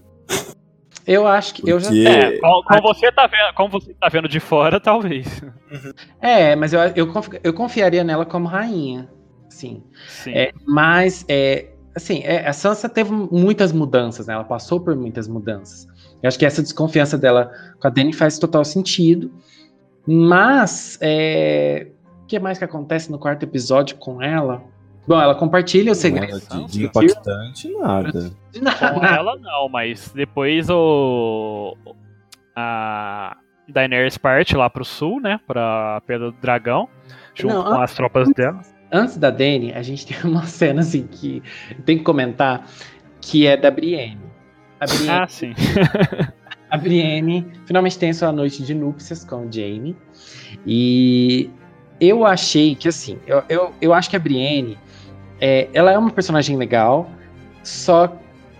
[1.05, 4.09] eu acho que eu já Porque- É, como, como você tá vendo, como você tá
[4.09, 5.41] vendo de fora, talvez.
[6.19, 9.07] É, mas eu, eu, confi- eu confiaria nela como rainha.
[9.49, 9.83] Sim.
[10.07, 10.33] Sim.
[10.33, 11.67] É, mas, é,
[11.97, 14.33] assim, é, a Sansa teve muitas mudanças, né?
[14.33, 15.87] Ela passou por muitas mudanças.
[16.21, 19.31] Eu acho que essa desconfiança dela com a Dany faz total sentido.
[20.07, 21.87] Mas, é,
[22.23, 24.63] o que mais que acontece no quarto episódio com ela?
[25.07, 26.41] Bom, ela compartilha o segredo.
[26.49, 28.31] Nada de, de impactante, nada.
[28.51, 29.07] De Com nada.
[29.07, 31.75] ela não, mas depois o.
[32.55, 33.37] A
[33.69, 35.39] Daenerys parte lá pro sul, né?
[35.47, 36.89] Pra Pedra do Dragão.
[37.33, 38.59] Junto Não, com as tropas dela.
[38.91, 41.41] Antes da Dany, a gente tem uma cena assim que
[41.85, 42.67] tem que comentar,
[43.21, 44.19] que é da Brienne.
[44.79, 45.53] A Brienne, Ah, sim.
[46.69, 49.95] a Brienne finalmente tem sua noite de núpcias com o Jaime.
[50.65, 51.49] E
[51.99, 54.77] eu achei que, assim, eu, eu, eu acho que a Brienne,
[55.39, 57.09] é, ela é uma personagem legal,
[57.63, 58.15] só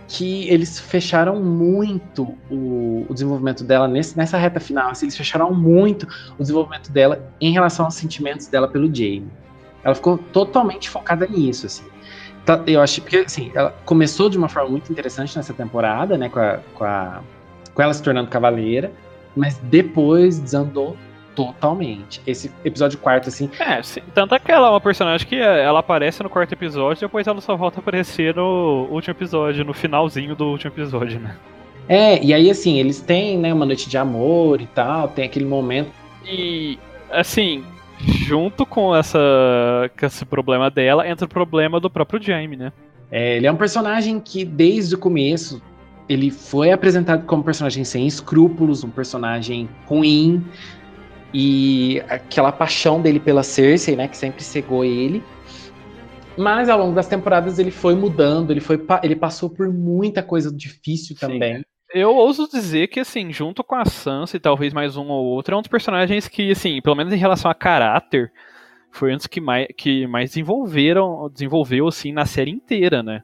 [0.08, 4.90] que eles fecharam muito o, o desenvolvimento dela nesse, nessa reta final.
[4.90, 9.30] assim, eles fecharam muito o desenvolvimento dela em relação aos sentimentos dela pelo Jaime.
[9.88, 11.86] Ela ficou totalmente focada nisso, assim.
[12.46, 16.28] Tá, Eu achei, porque assim, ela começou de uma forma muito interessante nessa temporada, né,
[16.28, 17.22] com, a, com, a,
[17.74, 18.92] com ela se tornando cavaleira,
[19.34, 20.98] mas depois desandou
[21.34, 22.22] totalmente.
[22.28, 24.02] Esse episódio quarto, assim, É, sim.
[24.14, 27.26] Tanto é que ela é uma personagem que é, ela aparece no quarto episódio, depois
[27.26, 31.38] ela só volta a aparecer no último episódio, no finalzinho do último episódio, né?
[31.88, 35.46] É, e aí assim, eles têm, né, uma noite de amor e tal, tem aquele
[35.46, 35.92] momento.
[36.26, 36.78] E,
[37.10, 37.64] assim,
[38.00, 39.20] junto com, essa,
[40.00, 42.72] com esse problema dela, entra o problema do próprio Jaime, né?
[43.12, 45.62] É, ele é um personagem que, desde o começo,
[46.10, 50.46] ele foi apresentado como um personagem sem escrúpulos, um personagem ruim,
[51.34, 55.24] e aquela paixão dele pela Cersei, né, que sempre cegou ele.
[56.38, 60.54] Mas ao longo das temporadas ele foi mudando, ele, foi, ele passou por muita coisa
[60.54, 61.64] difícil Sim.
[61.98, 65.56] Eu ouso dizer que, assim, junto com a Sansa e talvez mais um ou outro,
[65.56, 68.32] é um dos personagens que, assim, pelo menos em relação a caráter,
[68.92, 73.24] foi um dos que mais, que mais desenvolveram, desenvolveu, assim, na série inteira, né?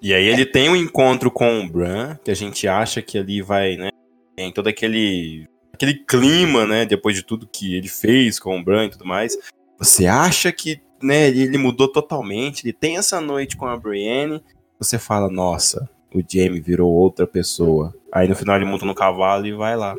[0.00, 3.42] E aí ele tem um encontro com o Bran, que a gente acha que ali
[3.42, 3.90] vai, né?
[4.34, 6.86] Tem todo aquele, aquele clima, né?
[6.86, 9.36] Depois de tudo que ele fez com o Bran e tudo mais.
[9.78, 14.42] Você acha que né, ele mudou totalmente, ele tem essa noite com a Brienne,
[14.78, 17.94] você fala, nossa, o Jaime virou outra pessoa.
[18.12, 19.96] Aí no final ele monta no cavalo e vai lá.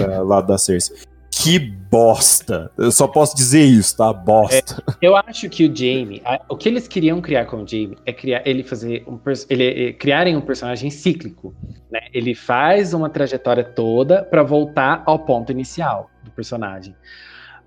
[0.00, 0.96] Pra lado da Cersei.
[1.30, 2.70] Que bosta!
[2.76, 4.12] Eu só posso dizer isso, tá?
[4.12, 4.82] Bosta.
[5.00, 8.12] Eu acho que o Jaime, a- o que eles queriam criar com o Jaime é
[8.12, 11.54] criar ele fazer um ele, é, criarem um personagem cíclico,
[11.90, 12.00] né?
[12.12, 16.94] Ele faz uma trajetória toda pra voltar ao ponto inicial do personagem.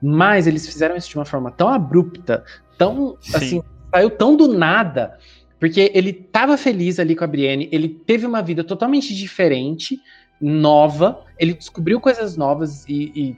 [0.01, 2.43] Mas eles fizeram isso de uma forma tão abrupta,
[2.77, 3.35] tão Sim.
[3.37, 3.63] assim,
[3.93, 5.17] saiu tão do nada,
[5.61, 10.01] porque ele tava feliz ali com a Brienne, ele teve uma vida totalmente diferente,
[10.41, 13.37] nova, ele descobriu coisas novas e, e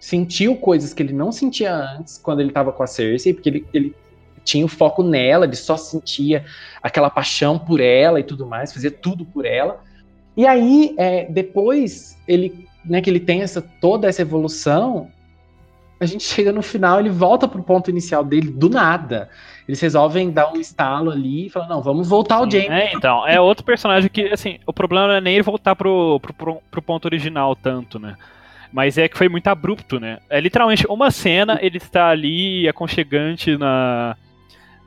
[0.00, 3.66] sentiu coisas que ele não sentia antes quando ele tava com a Cersei, porque ele,
[3.74, 3.94] ele
[4.42, 6.42] tinha o foco nela, ele só sentia
[6.82, 9.84] aquela paixão por ela e tudo mais, fazia tudo por ela.
[10.34, 15.10] E aí, é, depois ele, né, que ele tem essa toda essa evolução,
[16.00, 19.28] a gente chega no final, ele volta pro ponto inicial dele do nada.
[19.68, 22.68] Eles resolvem dar um estalo ali e falam, não, vamos voltar ao Jaime.
[22.74, 26.18] É, então, é outro personagem que, assim, o problema não é nem ele voltar pro,
[26.20, 28.16] pro, pro, pro ponto original tanto, né?
[28.72, 30.18] Mas é que foi muito abrupto, né?
[30.30, 34.16] É literalmente uma cena, ele está ali aconchegante na.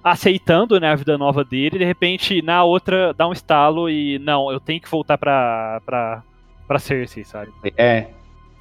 [0.04, 4.18] aceitando né, a vida nova dele, e de repente na outra dá um estalo e
[4.20, 6.24] não, eu tenho que voltar pra, pra,
[6.68, 7.52] pra Cersei, sabe?
[7.78, 8.08] É,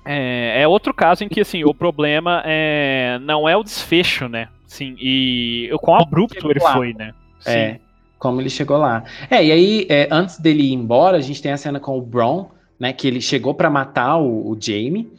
[0.05, 4.49] É, é outro caso em que, assim, o problema é, não é o desfecho, né?
[4.71, 6.75] Sim, e o quão abrupto ele lá.
[6.75, 7.13] foi, né?
[7.45, 7.81] É,
[8.21, 9.03] como ele chegou lá.
[9.29, 12.01] É, e aí, é, antes dele ir embora, a gente tem a cena com o
[12.01, 12.93] Bron, né?
[12.93, 15.13] Que ele chegou pra matar o, o Jaime,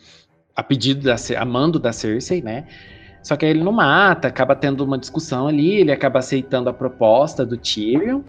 [0.56, 2.66] a pedido da a mando da Cersei, né?
[3.22, 6.74] Só que aí ele não mata, acaba tendo uma discussão ali, ele acaba aceitando a
[6.74, 8.22] proposta do Tyrion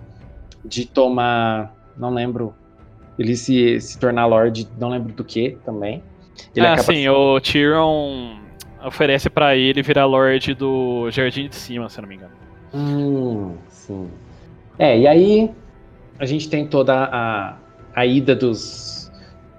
[0.65, 2.53] de tomar, não lembro,
[3.16, 6.03] ele se, se tornar Lorde, não lembro do que também.
[6.57, 8.41] Ele ah, sim, o Tyrion
[8.84, 12.32] oferece pra ele virar Lorde do Jardim de Cima, se não me engano.
[12.74, 14.09] Hum, sim.
[14.78, 15.50] É, e aí
[16.18, 17.56] a gente tem toda a,
[17.94, 19.12] a ida dos,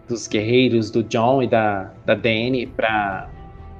[0.07, 3.29] dos guerreiros, do John e da, da Dany pra.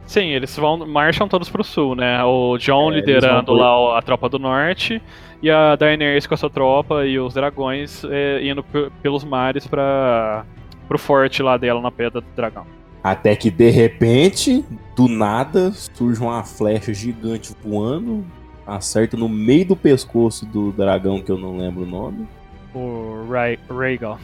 [0.06, 2.22] Sim, eles vão marcham todos pro sul, né?
[2.24, 5.02] O John É, liderando lá a tropa do norte
[5.42, 9.66] e a Daenerys com a sua tropa e os dragões é, indo pe- pelos mares
[9.66, 10.46] para
[10.90, 12.66] pro forte lá dela na Pedra do Dragão.
[13.04, 14.64] Até que de repente,
[14.96, 18.26] do nada, surge uma flecha gigante voando,
[18.66, 22.26] acerta no meio do pescoço do dragão que eu não lembro o nome.
[22.74, 24.18] O Rhaegal.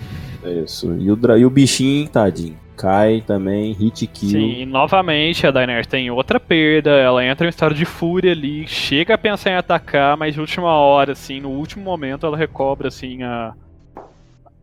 [0.64, 0.96] Isso.
[0.98, 4.30] E o, e o bichinho, tadinho, cai também, hit kill.
[4.30, 9.16] Sim, novamente a Daenerys tem outra perda, ela entra em estado de fúria ali, chega
[9.16, 13.22] a pensar em atacar, mas de última hora, assim, no último momento ela recobra, assim,
[13.24, 13.54] a,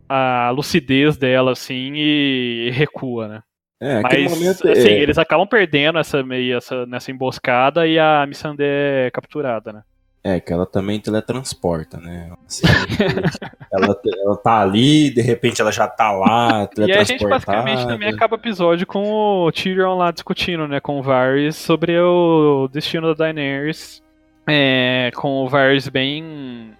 [0.09, 3.41] a lucidez dela, assim, e recua, né?
[3.79, 8.25] É, Mas, momento assim, é, eles acabam perdendo essa meio essa, nessa emboscada e a
[8.25, 9.83] Missandei é capturada, né?
[10.23, 12.33] É, que ela também teletransporta, né?
[12.45, 12.63] Assim,
[13.71, 18.09] ela, ela tá ali, de repente ela já tá lá, E a gente basicamente também
[18.09, 23.13] acaba o episódio com o Tyrion lá discutindo, né, com o Varys sobre o destino
[23.13, 24.03] da Daenerys.
[24.45, 26.73] É, com o Varys bem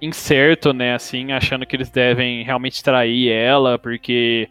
[0.00, 4.48] incerto, né, assim, achando que eles devem realmente trair ela, porque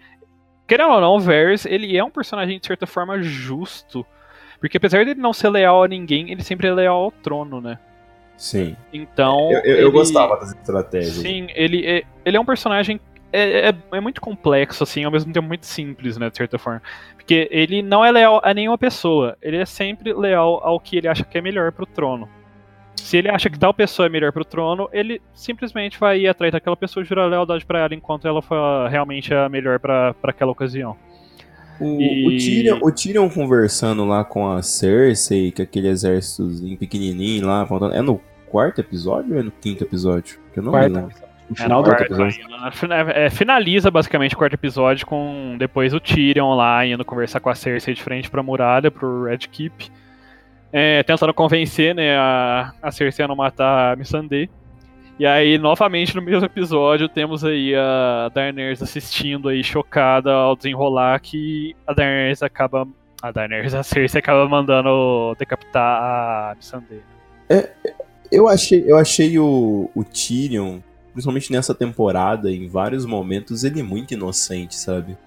[0.67, 4.05] querendo ou não, o Varys, ele é um personagem de certa forma justo,
[4.59, 7.79] porque apesar dele não ser leal a ninguém, ele sempre é leal ao trono, né?
[8.37, 8.75] Sim.
[8.91, 9.51] Então.
[9.51, 11.15] Eu, eu, ele, gostava das estratégias.
[11.15, 12.99] Sim, ele é, ele é um personagem.
[13.31, 16.81] É, é, é, muito complexo, assim, ao mesmo tempo muito simples, né, de certa forma.
[17.15, 21.07] Porque ele não é leal a nenhuma pessoa, ele é sempre leal ao que ele
[21.07, 22.29] acha que é melhor pro trono.
[22.95, 26.51] Se ele acha que tal pessoa é melhor pro trono, ele simplesmente vai ir atrás
[26.51, 30.51] daquela pessoa e jurar lealdade para ela enquanto ela for realmente a melhor para aquela
[30.51, 30.95] ocasião.
[31.79, 32.25] O, e...
[32.25, 36.49] o, Tyrion, o Tyrion conversando lá com a Cersei, com aquele exército
[36.79, 38.19] pequenininho lá, é no
[38.49, 40.39] quarto episódio ou é no quinto episódio?
[40.53, 40.93] Que eu não quarto.
[40.93, 41.15] lembro.
[41.49, 42.41] No final do episódio.
[43.13, 47.55] É, finaliza basicamente o quarto episódio com depois o Tyrion lá indo conversar com a
[47.55, 49.91] Cersei de frente pra muralha, pro Red Keep.
[50.77, 54.49] É, tentando convencer né, a, a Cersei a não matar a Missandei.
[55.17, 61.17] E aí, novamente, no mesmo episódio, temos aí a Daenerys assistindo aí, chocada ao desenrolar
[61.21, 62.85] que a Daenerys acaba...
[63.21, 67.01] A Daenerys, a Cersei acaba mandando decapitar a Missandei.
[67.49, 67.71] É,
[68.29, 70.79] eu achei, eu achei o, o Tyrion,
[71.13, 75.17] principalmente nessa temporada, em vários momentos, ele é muito inocente, sabe?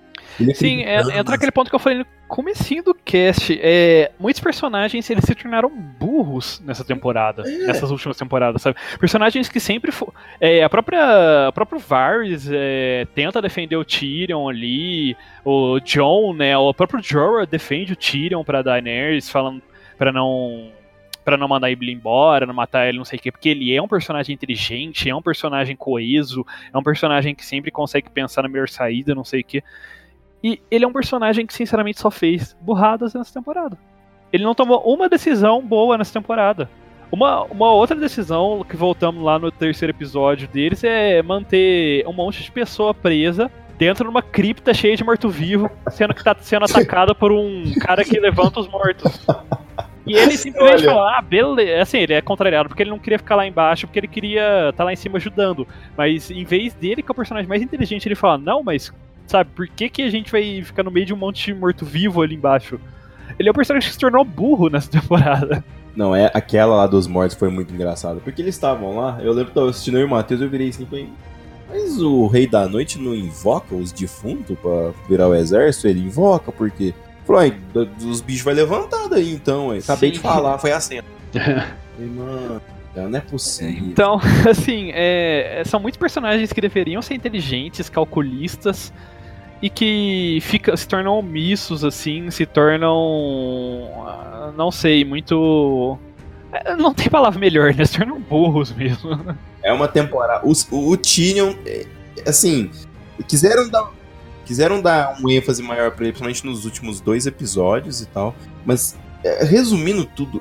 [0.55, 3.59] Sim, é, entra aquele ponto que eu falei no comecinho do cast.
[3.61, 7.67] É, muitos personagens eles se tornaram burros nessa temporada, é.
[7.67, 8.77] nessas últimas temporadas, sabe?
[8.99, 9.93] Personagens que sempre
[10.41, 16.57] é, a própria a próprio Varys é, tenta defender o Tyrion ali, o John, né?
[16.57, 19.63] O próprio Jorah defende o Tyrion para Daenerys, falando
[19.97, 20.71] para não
[21.29, 23.83] para não mandar ele embora, não matar ele, não sei o quê, porque ele é
[23.83, 28.49] um personagem inteligente, é um personagem coeso, é um personagem que sempre consegue pensar na
[28.49, 29.63] melhor saída, não sei o quê.
[30.43, 33.77] E ele é um personagem que, sinceramente, só fez burradas nessa temporada.
[34.33, 36.69] Ele não tomou uma decisão boa nessa temporada.
[37.11, 42.43] Uma, uma outra decisão que voltamos lá no terceiro episódio deles é manter um monte
[42.43, 47.15] de pessoa presa dentro de uma cripta cheia de morto-vivo, sendo que tá sendo atacada
[47.15, 49.25] por um cara que levanta os mortos.
[50.05, 50.95] E ele simplesmente Olha.
[50.95, 51.83] fala, ah, beleza.
[51.83, 54.79] Assim, ele é contrariado porque ele não queria ficar lá embaixo, porque ele queria estar
[54.79, 55.69] tá lá em cima ajudando.
[55.97, 58.93] Mas em vez dele, que é o personagem mais inteligente, ele fala, não, mas
[59.29, 62.23] Sabe, por que, que a gente vai ficar no meio de um monte de morto-vivo
[62.23, 62.81] ali embaixo?
[63.39, 65.63] Ele é o personagem que se tornou burro nessa temporada.
[65.95, 68.21] Não, é aquela lá dos mortos foi muito engraçada.
[68.21, 70.49] Porque eles estavam lá, eu lembro que eu tava assistindo eu e o Matheus, eu
[70.49, 71.09] virei assim e falei,
[71.69, 75.89] mas o Rei da Noite não invoca os defuntos pra virar o exército?
[75.89, 76.95] Ele invoca, porque.
[77.27, 77.55] Falou, aí,
[78.03, 79.73] os bichos vai levantar daí então.
[79.73, 79.81] Aí.
[79.81, 80.15] Acabei Sim.
[80.15, 81.05] de falar, foi a cena.
[81.99, 82.63] mano,
[82.95, 83.89] não é possível.
[83.89, 84.19] Então,
[84.49, 88.91] assim, é, são muitos personagens que deveriam ser inteligentes, calculistas,
[89.61, 93.91] e que fica, se tornam omissos, assim, se tornam.
[94.07, 95.99] Ah, não sei, muito.
[96.53, 97.85] É, não tem palavra melhor, né?
[97.85, 99.11] Se tornam burros mesmo.
[99.61, 100.47] É uma temporada.
[100.47, 101.85] O, o, o Tyrion, é,
[102.25, 102.71] assim,
[103.27, 103.91] quiseram dar,
[104.47, 108.37] quiseram dar um ênfase maior pra ele, principalmente nos últimos dois episódios e tal.
[108.65, 110.41] Mas, é, resumindo tudo,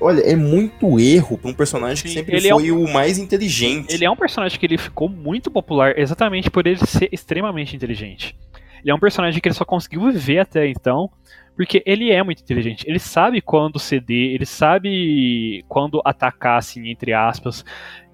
[0.00, 2.84] Olha, é muito erro pra um personagem Sim, que sempre foi é um...
[2.84, 3.92] o mais inteligente.
[3.92, 8.36] Ele é um personagem que ele ficou muito popular exatamente por ele ser extremamente inteligente.
[8.82, 11.10] Ele é um personagem que ele só conseguiu viver até então,
[11.56, 12.84] porque ele é muito inteligente.
[12.88, 17.64] Ele sabe quando ceder, ele sabe quando atacar, assim, entre aspas.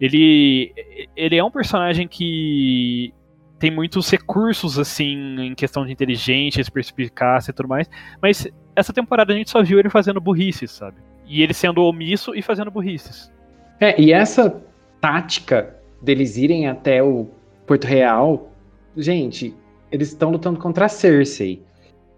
[0.01, 0.73] Ele,
[1.15, 3.13] ele é um personagem que
[3.59, 7.89] tem muitos recursos, assim, em questão de inteligência, perspicácia e tudo mais.
[8.21, 10.97] Mas essa temporada a gente só viu ele fazendo burrices, sabe?
[11.27, 13.33] E ele sendo omisso e fazendo burrices.
[13.81, 14.63] É, e essa
[15.01, 17.29] tática deles irem até o
[17.67, 18.51] Porto Real,
[18.97, 19.55] gente,
[19.95, 21.63] eles estão lutando contra a Cersei.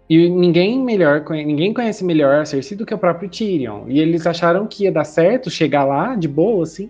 [0.09, 3.85] E ninguém melhor, ninguém conhece melhor a Cersei do que o próprio Tyrion.
[3.87, 6.89] E eles acharam que ia dar certo chegar lá de boa, assim.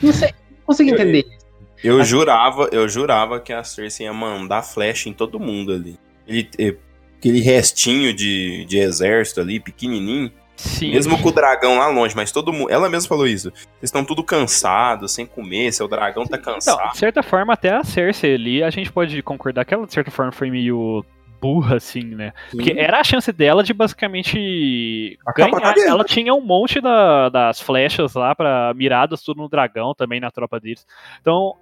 [0.00, 1.26] Não sei, não consegui entender.
[1.82, 5.98] Eu, eu jurava, eu jurava que a Cersei ia mandar flecha em todo mundo ali.
[6.24, 6.76] Ele, eh,
[7.18, 10.30] aquele restinho de, de exército ali, pequenininho.
[10.56, 10.90] Sim.
[10.90, 12.70] Mesmo com o dragão lá longe, mas todo mundo.
[12.70, 13.48] Ela mesma falou isso.
[13.48, 16.78] Eles estão tudo cansados, sem comer, seu dragão tá cansado.
[16.78, 19.92] Então, de certa forma, até a Cersei ali, a gente pode concordar que ela, de
[19.92, 21.04] certa forma, foi meio
[21.40, 22.32] burra, assim, né?
[22.50, 22.56] Sim.
[22.56, 25.76] Porque era a chance dela de basicamente ganhar.
[25.86, 30.30] Ela tinha um monte da, das flechas lá para miradas tudo no dragão também na
[30.30, 30.86] tropa deles.
[31.20, 31.54] Então,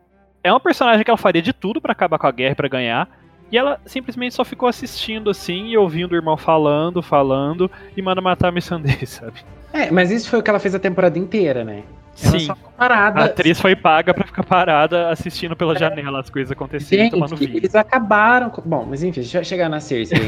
[0.42, 3.08] é uma personagem que ela faria de tudo para acabar com a guerra para ganhar.
[3.50, 8.20] E ela simplesmente só ficou assistindo assim e ouvindo o irmão falando, falando e manda
[8.20, 9.40] matar a Missandei, sabe?
[9.72, 11.82] É, mas isso foi o que ela fez a temporada inteira, né?
[12.22, 12.48] Ela Sim.
[12.76, 13.20] parada.
[13.20, 17.56] A atriz foi paga pra ficar parada assistindo pela janela as coisas acontecendo, tomando vinho.
[17.56, 18.50] Eles acabaram.
[18.50, 18.62] Com...
[18.62, 20.18] Bom, mas enfim, deixa eu chegar na Cersei.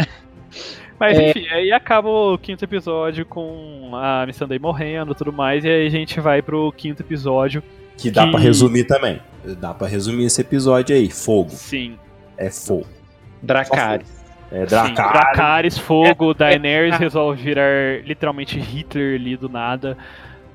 [0.98, 1.30] mas é...
[1.30, 5.86] enfim, aí acaba o quinto episódio com a Missandei morrendo e tudo mais, e aí
[5.86, 7.62] a gente vai pro quinto episódio.
[7.98, 8.30] Que dá que...
[8.30, 9.20] pra resumir também.
[9.58, 11.10] Dá pra resumir esse episódio aí.
[11.10, 11.50] Fogo.
[11.50, 11.98] Sim.
[12.36, 12.86] É fogo.
[13.42, 14.24] Dracarys.
[14.50, 14.88] É, Dracarys.
[14.88, 19.96] Sim, Dracarys, fogo, é, Daenerys é, resolve virar literalmente Hitler ali do nada.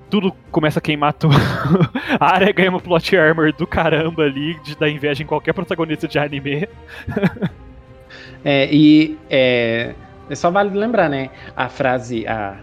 [0.10, 1.36] Tudo começa a queimar tudo.
[2.20, 6.08] a área ganha uma plot armor do caramba ali, de dar inveja em qualquer protagonista
[6.08, 6.68] de anime.
[8.44, 9.94] é, e é,
[10.30, 11.30] é só vale lembrar, né?
[11.56, 12.58] A frase, a,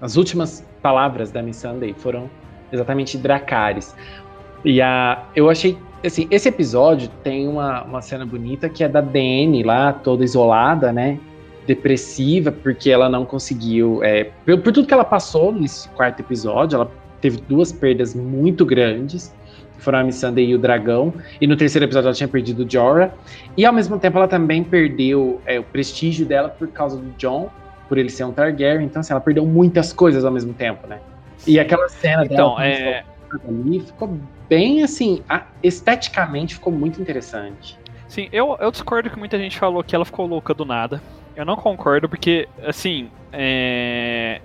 [0.00, 2.30] as últimas palavras da Miss Sunday foram
[2.72, 3.94] exatamente Dracarys.
[4.64, 9.00] E a, eu achei assim, esse episódio tem uma, uma cena bonita que é da
[9.00, 11.18] Dani lá, toda isolada, né?
[11.66, 14.02] Depressiva, porque ela não conseguiu.
[14.02, 18.64] É, por, por, tudo que ela passou nesse quarto episódio, ela teve duas perdas muito
[18.64, 19.34] grandes.
[19.78, 21.12] Foram a Missandei e o dragão.
[21.40, 23.12] E no terceiro episódio ela tinha perdido o Jorah.
[23.56, 27.48] E ao mesmo tempo ela também perdeu é, o prestígio dela por causa do John,
[27.88, 28.86] por ele ser um Targaryen.
[28.86, 30.98] Então, assim, ela perdeu muitas coisas ao mesmo tempo, né?
[31.46, 32.66] E aquela cena então, dela.
[32.66, 33.04] É...
[33.46, 34.18] Ali ficou
[34.48, 35.22] bem assim,
[35.62, 37.78] esteticamente ficou muito interessante.
[38.08, 41.02] Sim, eu, eu discordo que muita gente falou que ela ficou louca do nada.
[41.36, 44.40] Eu não concordo, porque, assim, é...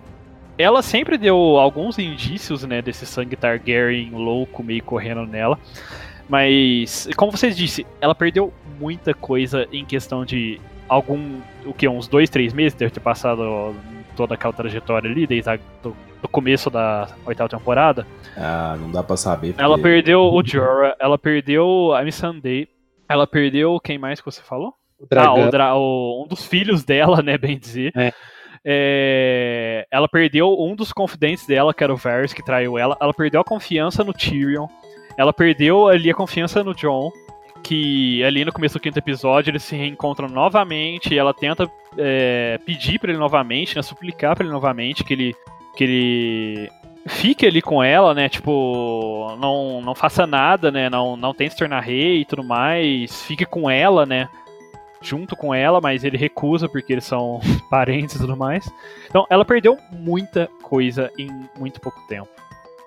[0.57, 5.57] ela sempre deu alguns indícios, né, desse sangue Targaryen louco meio correndo nela.
[6.27, 12.07] Mas, como vocês disse, ela perdeu muita coisa em questão de algum, o que, uns
[12.07, 13.75] dois, três meses, deve ter passado
[14.15, 15.59] toda aquela trajetória ali, desde a,
[16.23, 18.07] do começo da oitava temporada.
[18.35, 19.49] Ah, não dá pra saber.
[19.49, 19.61] Porque...
[19.61, 22.69] Ela perdeu o Jorah, ela perdeu a Missandei,
[23.07, 24.73] ela perdeu quem mais que você falou?
[24.97, 25.35] O dragão.
[25.35, 27.91] Ah, o dra o, um dos filhos dela, né, bem dizer.
[27.95, 28.13] É.
[28.65, 32.97] É, ela perdeu um dos confidentes dela, que era o Varys, que traiu ela.
[33.01, 34.67] Ela perdeu a confiança no Tyrion.
[35.17, 37.11] Ela perdeu ali a confiança no John.
[37.61, 41.13] Que ali no começo do quinto episódio eles se reencontram novamente.
[41.13, 45.35] E ela tenta é, pedir para ele novamente, né, suplicar para ele novamente que ele,
[45.75, 46.71] que ele
[47.07, 48.29] fique ali com ela, né?
[48.29, 50.89] Tipo, não, não faça nada, né?
[50.89, 53.23] Não, não tente se tornar rei e tudo mais.
[53.23, 54.29] Fique com ela, né?
[55.01, 58.69] Junto com ela, mas ele recusa porque eles são parentes e tudo mais.
[59.09, 62.29] Então, ela perdeu muita coisa em muito pouco tempo.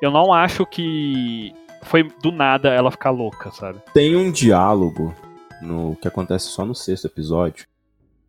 [0.00, 3.80] Eu não acho que foi do nada ela ficar louca, sabe?
[3.92, 5.14] Tem um diálogo
[5.60, 7.66] no que acontece só no sexto episódio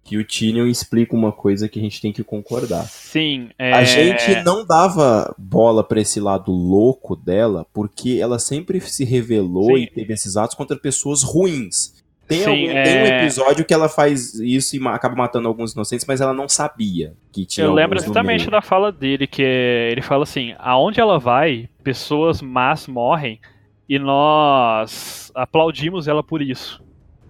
[0.07, 2.85] que o Tyrion explica uma coisa que a gente tem que concordar.
[2.85, 3.73] Sim, é...
[3.73, 9.75] A gente não dava bola para esse lado louco dela, porque ela sempre se revelou
[9.75, 9.83] Sim.
[9.83, 11.93] e teve esses atos contra pessoas ruins.
[12.25, 12.83] Tem, Sim, algum, é...
[12.83, 16.47] tem um episódio que ela faz isso e acaba matando alguns inocentes, mas ela não
[16.47, 21.01] sabia que tinha Eu lembro exatamente da fala dele, que é, ele fala assim, aonde
[21.01, 23.41] ela vai, pessoas más morrem,
[23.89, 26.81] e nós aplaudimos ela por isso.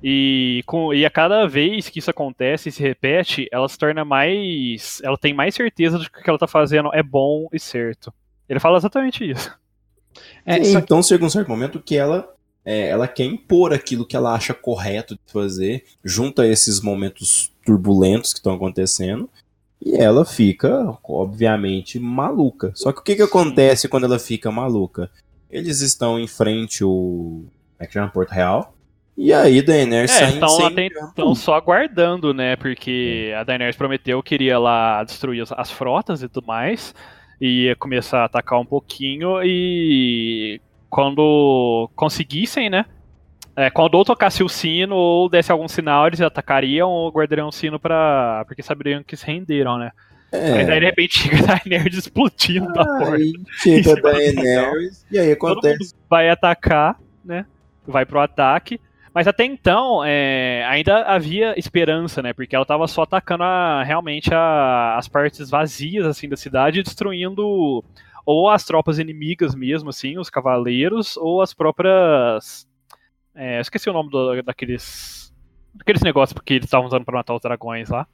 [0.03, 4.05] E, com, e a cada vez que isso acontece e se repete, ela se torna
[4.05, 5.01] mais.
[5.03, 8.13] Ela tem mais certeza de que o que ela tá fazendo é bom e certo.
[8.47, 9.51] Ele fala exatamente isso.
[10.45, 12.27] É, Sim, então chega um certo momento que ela
[12.67, 17.49] é, ela quer impor aquilo que ela acha correto de fazer, junto a esses momentos
[17.65, 19.29] turbulentos que estão acontecendo,
[19.81, 22.73] e ela fica, obviamente, maluca.
[22.75, 25.09] Só que o que, que acontece quando ela fica maluca?
[25.49, 26.89] Eles estão em frente ao.
[26.89, 27.49] Como
[27.79, 28.09] é que chama?
[28.09, 28.75] Porto Real.
[29.17, 32.55] E aí Daenerys é, estão só aguardando, né?
[32.55, 36.93] Porque a Daenerys prometeu que iria lá destruir as frotas e tudo mais.
[37.41, 39.43] E ia começar a atacar um pouquinho.
[39.43, 42.85] E quando conseguissem, né?
[43.55, 47.51] É, quando ou tocasse o sino ou desse algum sinal, eles atacariam ou guardariam o
[47.51, 49.91] sino para porque saberiam que se renderam, né?
[50.31, 50.51] É.
[50.51, 53.17] Mas aí de repente chega a Daenerys explodindo da porta.
[53.63, 55.95] Chega a Daenerys e aí acontece.
[56.07, 57.47] vai atacar, né?
[57.87, 58.79] Vai pro ataque.
[59.13, 62.33] Mas até então, é, ainda havia esperança, né?
[62.33, 67.83] Porque ela estava só atacando a, realmente a, as partes vazias assim da cidade, destruindo
[68.25, 72.67] ou as tropas inimigas mesmo, assim, os cavaleiros, ou as próprias.
[73.33, 75.33] É, esqueci o nome do, daqueles.
[75.73, 78.05] Daqueles negócios que eles estavam usando para matar os dragões lá.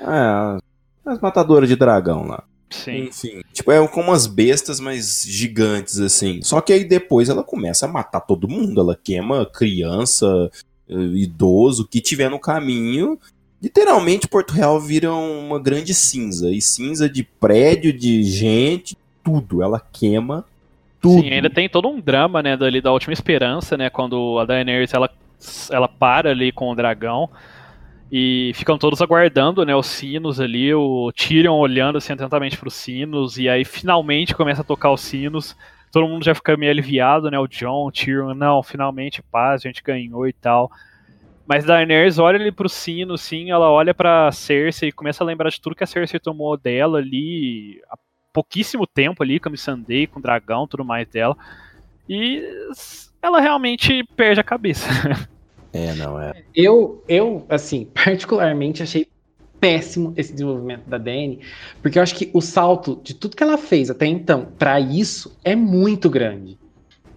[0.00, 0.58] É,
[1.04, 2.44] as matadoras de dragão lá.
[2.70, 3.06] Sim.
[3.06, 6.40] Enfim, tipo, é como umas bestas, mas gigantes, assim.
[6.42, 8.80] Só que aí depois ela começa a matar todo mundo.
[8.80, 10.50] Ela queima criança,
[10.88, 13.18] eh, idoso, que tiver no caminho.
[13.60, 16.50] Literalmente, Porto Real vira uma grande cinza.
[16.50, 19.62] E cinza de prédio, de gente, tudo.
[19.62, 20.44] Ela queima
[21.00, 21.22] tudo.
[21.22, 23.88] Sim, ainda tem todo um drama, né, dali da última esperança, né?
[23.90, 25.10] Quando a Daenerys, ela,
[25.70, 27.30] ela para ali com o dragão.
[28.10, 32.74] E ficam todos aguardando, né, os sinos ali, o Tyrion olhando assim atentamente para os
[32.74, 35.54] sinos, e aí finalmente começa a tocar os sinos.
[35.92, 37.38] Todo mundo já fica meio aliviado, né?
[37.38, 40.70] O John, o Tyrion, não, finalmente paz, a gente ganhou e tal.
[41.46, 45.48] Mas Daenerys olha ali pro sino, assim, ela olha pra Cersei e começa a lembrar
[45.50, 47.96] de tudo que a Cersei tomou dela ali há
[48.34, 51.36] pouquíssimo tempo ali, com a Missandei, com o dragão, tudo mais dela.
[52.08, 52.42] E
[53.22, 54.86] ela realmente perde a cabeça.
[55.72, 56.32] É, não é.
[56.54, 59.06] Eu, eu, assim, particularmente achei
[59.60, 61.40] péssimo esse desenvolvimento da Dany,
[61.82, 65.36] porque eu acho que o salto de tudo que ela fez até então para isso
[65.44, 66.56] é muito grande.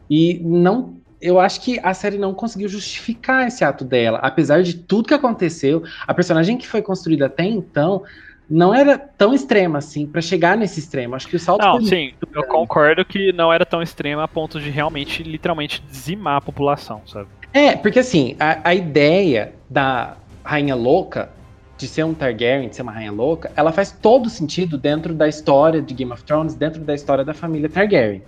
[0.10, 4.74] E não eu acho que a série não conseguiu justificar esse ato dela, apesar de
[4.74, 8.04] tudo que aconteceu, a personagem que foi construída até então
[8.50, 11.16] não era tão extrema assim para chegar nesse extremo.
[11.16, 14.60] Acho que o salto Não, sim, eu concordo que não era tão extrema a ponto
[14.60, 17.30] de realmente literalmente dizimar a população, sabe?
[17.54, 21.30] É, porque assim, a, a ideia da rainha louca,
[21.78, 25.28] de ser um Targaryen, de ser uma rainha louca, ela faz todo sentido dentro da
[25.28, 28.22] história de Game of Thrones, dentro da história da família Targaryen.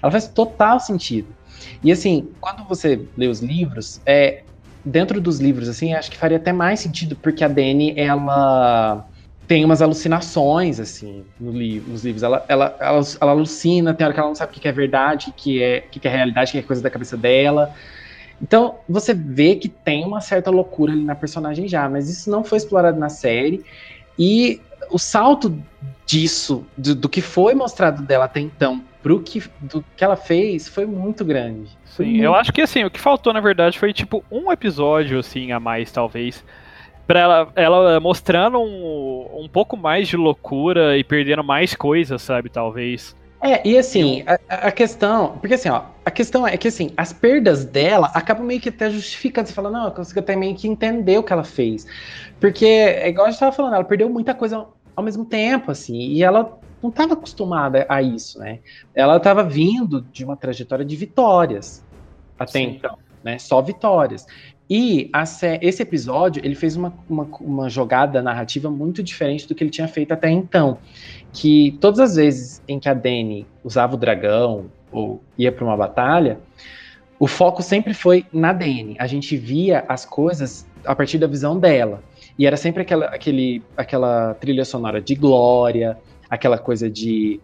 [0.00, 1.28] Ela faz total sentido.
[1.82, 4.42] E assim, quando você lê os livros, é,
[4.84, 9.06] dentro dos livros, assim, acho que faria até mais sentido, porque a Dany, ela
[9.46, 12.22] tem umas alucinações, assim, no li nos livros.
[12.22, 15.30] Ela, ela, ela, ela, alucina, tem hora que ela não sabe o que é verdade,
[15.30, 17.74] o que é, o que é realidade, o que é coisa da cabeça dela.
[18.42, 22.42] Então, você vê que tem uma certa loucura ali na personagem já, mas isso não
[22.42, 23.62] foi explorado na série.
[24.18, 24.60] E
[24.90, 25.56] o salto
[26.06, 30.68] disso, do, do que foi mostrado dela até então, pro que, do que ela fez,
[30.68, 31.70] foi muito grande.
[31.84, 32.24] Foi Sim, muito...
[32.24, 35.60] eu acho que assim, o que faltou, na verdade, foi tipo um episódio, assim, a
[35.60, 36.44] mais, talvez.
[37.06, 42.48] Pra ela, ela mostrando um, um pouco mais de loucura e perdendo mais coisas, sabe,
[42.48, 43.16] talvez.
[43.42, 45.38] É, e assim, a, a, questão.
[45.38, 48.90] Porque assim, ó, a questão é que assim, as perdas dela acabam meio que até
[48.90, 49.48] justificando.
[49.48, 51.86] Você fala, não, eu consigo até meio que entender o que ela fez.
[52.38, 55.96] Porque, é igual a gente tava falando, ela perdeu muita coisa ao mesmo tempo, assim,
[55.96, 58.60] e ela não estava acostumada a isso, né?
[58.94, 61.84] Ela estava vindo de uma trajetória de vitórias
[62.38, 62.76] até Sim.
[62.76, 63.38] então, né?
[63.38, 64.26] Só vitórias.
[64.70, 65.24] E a,
[65.60, 69.88] esse episódio, ele fez uma, uma, uma, jogada narrativa muito diferente do que ele tinha
[69.88, 70.78] feito até então.
[71.32, 75.76] Que todas as vezes em que a Dany usava o dragão ou ia para uma
[75.76, 76.38] batalha,
[77.18, 78.94] o foco sempre foi na Dany.
[79.00, 82.00] A gente via as coisas a partir da visão dela.
[82.38, 85.98] E era sempre aquela, aquele, aquela trilha sonora de glória,
[86.30, 87.40] aquela coisa de,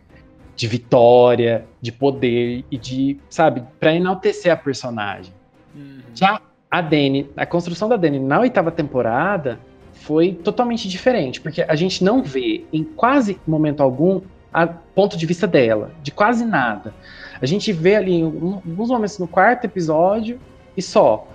[0.55, 5.35] de vitória, de poder e de, sabe, para enaltecer a personagem.
[5.75, 6.01] Uhum.
[6.15, 6.41] Já
[6.77, 9.59] a Dany, a construção da Dany na oitava temporada
[9.95, 14.21] foi totalmente diferente, porque a gente não vê em quase momento algum
[14.53, 16.95] a ponto de vista dela, de quase nada.
[17.41, 20.39] A gente vê ali alguns momentos no quarto episódio
[20.77, 21.27] e só.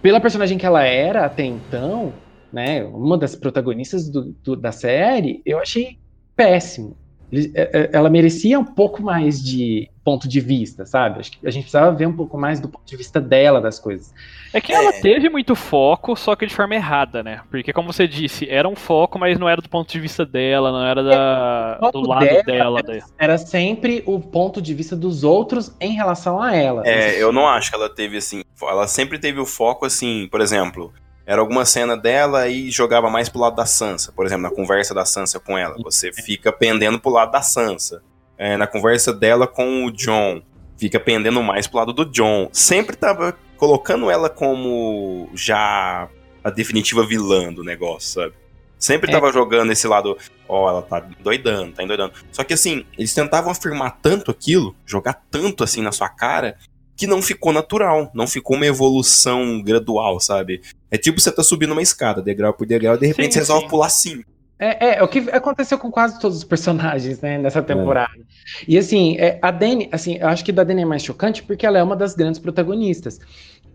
[0.00, 2.12] Pela personagem que ela era até então,
[2.50, 5.98] né, uma das protagonistas do, do, da série, eu achei
[6.34, 6.96] péssimo.
[7.30, 11.20] É, é, ela merecia um pouco mais de ponto de vista, sabe?
[11.20, 13.78] Acho que a gente precisava ver um pouco mais do ponto de vista dela das
[13.78, 14.14] coisas.
[14.54, 15.00] É que ela é.
[15.02, 17.42] teve muito foco, só que de forma errada, né?
[17.50, 20.72] Porque, como você disse, era um foco, mas não era do ponto de vista dela,
[20.72, 22.42] não era da, é, do lado dela.
[22.42, 26.82] dela era, era, sempre o ponto de vista dos outros em relação a ela.
[26.86, 28.42] É, eu não acho que ela teve assim.
[28.62, 30.90] Ela sempre teve o foco assim, por exemplo
[31.26, 34.10] era alguma cena dela e jogava mais pro lado da Sansa.
[34.12, 38.02] Por exemplo, na conversa da Sansa com ela, você fica pendendo pro lado da Sansa.
[38.38, 40.40] É, na conversa dela com o John,
[40.78, 42.48] fica pendendo mais pro lado do John.
[42.52, 46.08] Sempre tava colocando ela como já
[46.42, 48.34] a definitiva vilã do negócio, sabe?
[48.78, 49.12] Sempre é.
[49.12, 50.16] tava jogando esse lado,
[50.48, 52.12] ó, oh, ela tá doidando, tá endoidando.
[52.30, 56.56] Só que assim, eles tentavam afirmar tanto aquilo, jogar tanto assim na sua cara,
[56.96, 60.62] que não ficou natural, não ficou uma evolução gradual, sabe?
[60.90, 63.38] É tipo você tá subindo uma escada, degrau por degrau, e de repente sim, você
[63.40, 64.27] resolve pular cinco.
[64.58, 68.10] É, é, o que aconteceu com quase todos os personagens, né, nessa temporada.
[68.16, 68.64] É.
[68.66, 71.64] E assim, é, a Dani, assim, eu acho que da Dani é mais chocante porque
[71.64, 73.20] ela é uma das grandes protagonistas.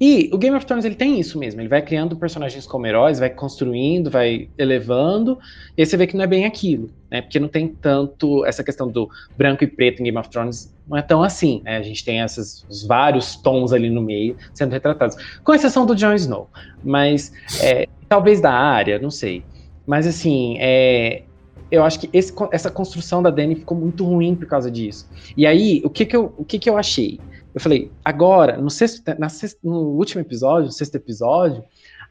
[0.02, 3.20] E o Game of Thrones ele tem isso mesmo, ele vai criando personagens como heróis,
[3.20, 5.38] vai construindo, vai elevando,
[5.78, 7.22] e aí você vê que não é bem aquilo, né?
[7.22, 9.08] Porque não tem tanto essa questão do
[9.38, 11.78] branco e preto em Game of Thrones, não é tão assim, né?
[11.78, 15.96] A gente tem esses os vários tons ali no meio sendo retratados, com exceção do
[15.96, 16.50] Jon Snow,
[16.84, 17.32] mas
[17.62, 19.44] é, talvez da área, não sei.
[19.86, 21.24] Mas assim, é,
[21.74, 25.10] eu acho que esse, essa construção da Dany ficou muito ruim por causa disso.
[25.36, 27.20] E aí, o que que eu, o que que eu achei?
[27.54, 29.04] Eu falei, agora, no, sexto,
[29.64, 31.64] no último episódio, no sexto episódio,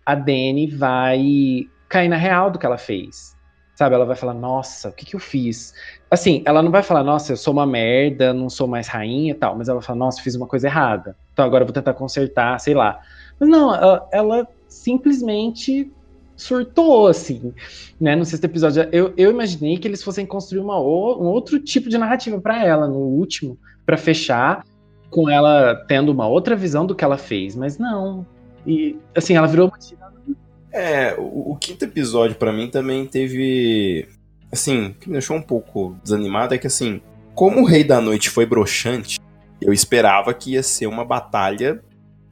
[0.05, 3.37] a Dani vai cair na real do que ela fez.
[3.75, 5.75] Sabe, ela vai falar, nossa, o que que eu fiz?
[6.11, 9.35] Assim, ela não vai falar, nossa, eu sou uma merda, não sou mais rainha e
[9.35, 11.17] tal, mas ela vai falar, nossa, fiz uma coisa errada.
[11.33, 13.01] Então agora eu vou tentar consertar, sei lá.
[13.41, 15.91] Mas não, ela, ela simplesmente
[16.43, 17.53] surtou, assim,
[18.01, 18.15] né?
[18.17, 18.89] No sexto episódio.
[18.93, 22.87] Eu, eu imaginei que eles fossem construir uma, um outro tipo de narrativa para ela
[22.87, 24.65] no último, para fechar
[25.11, 28.27] com ela tendo uma outra visão do que ela fez, mas não.
[28.67, 29.79] E assim, ela virou uma
[30.73, 34.09] É, o, o quinto episódio para mim também teve
[34.51, 37.01] assim, o que me deixou um pouco desanimado é que assim,
[37.35, 39.21] como o Rei da Noite foi broxante,
[39.61, 41.83] eu esperava que ia ser uma batalha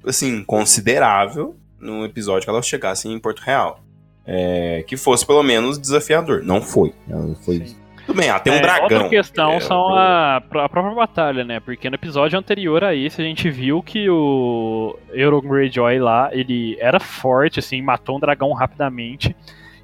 [0.05, 3.83] assim, considerável no episódio que ela chegasse em Porto Real.
[4.27, 6.43] É, que fosse pelo menos desafiador.
[6.45, 6.93] Não foi.
[7.09, 7.67] Ela foi.
[7.67, 7.77] Sim.
[8.07, 8.83] Tudo bem, ah, tem um é, dragão.
[8.83, 11.61] Outra questão é, são a, a, própria batalha, né?
[11.61, 16.77] Porque no episódio anterior a esse a gente viu que o Euron Greyjoy lá, ele
[16.81, 19.37] era forte, assim, matou um dragão rapidamente.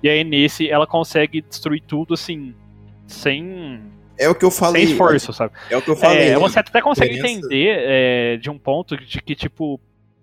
[0.02, 2.52] E aí nesse ela consegue destruir tudo, assim,
[3.06, 3.80] sem
[4.18, 4.82] é o que eu falei.
[4.82, 5.52] Sem esforço, sabe?
[5.70, 6.30] É o que eu falei.
[6.30, 9.78] É, você até consegue entender é, de um ponto de que, tipo,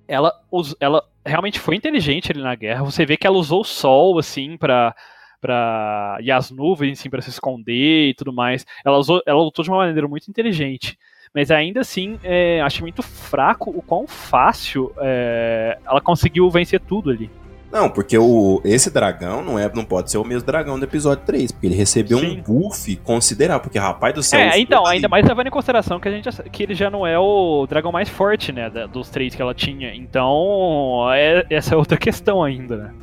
[0.08, 0.34] ela,
[0.80, 2.84] ela realmente foi inteligente ali na guerra.
[2.84, 4.96] Você vê que ela usou o sol, assim, pra.
[5.42, 8.66] Pra, e as nuvens, assim, para se esconder e tudo mais.
[8.86, 10.98] Ela, usou, ela lutou de uma maneira muito inteligente.
[11.34, 17.10] Mas ainda assim, é, acho muito fraco o quão fácil é, ela conseguiu vencer tudo
[17.10, 17.30] ali.
[17.74, 21.26] Não, porque o, esse dragão não, é, não pode ser o mesmo dragão do episódio
[21.26, 22.38] 3, porque ele recebeu Sim.
[22.38, 24.40] um buff considerável, porque rapaz do céu.
[24.40, 27.18] É, então, ainda mais levando em consideração que, a gente, que ele já não é
[27.18, 29.92] o dragão mais forte, né, dos três que ela tinha.
[29.96, 32.94] Então, é, essa é outra questão ainda, né?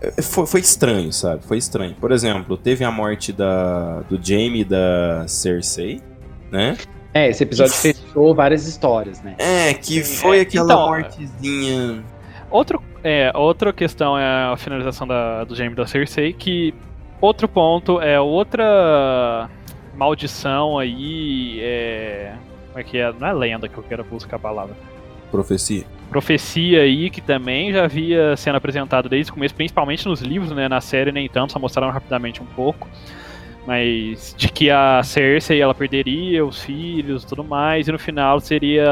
[0.00, 1.44] É, foi, foi, estranho, sabe?
[1.44, 1.96] Foi estranho.
[2.00, 6.00] Por exemplo, teve a morte da, do Jaime e da Cersei,
[6.48, 6.76] né?
[7.12, 9.34] É, esse episódio fechou várias histórias, né?
[9.38, 12.04] É, que foi é, aquela então, mortezinha.
[12.52, 16.72] Outro é, outra questão é a finalização da, do Jaime da Cersei, que
[17.20, 19.50] outro ponto é outra
[19.94, 22.34] maldição aí, é,
[22.68, 23.12] como é que é?
[23.12, 24.74] Não é lenda que eu quero buscar a palavra.
[25.30, 25.84] Profecia.
[26.10, 30.68] Profecia aí, que também já havia sendo apresentado desde o começo, principalmente nos livros, né?
[30.68, 32.86] Na série nem tanto, só mostraram rapidamente um pouco.
[33.66, 38.40] Mas de que a Cersei ela perderia os filhos e tudo mais, e no final
[38.40, 38.84] seria.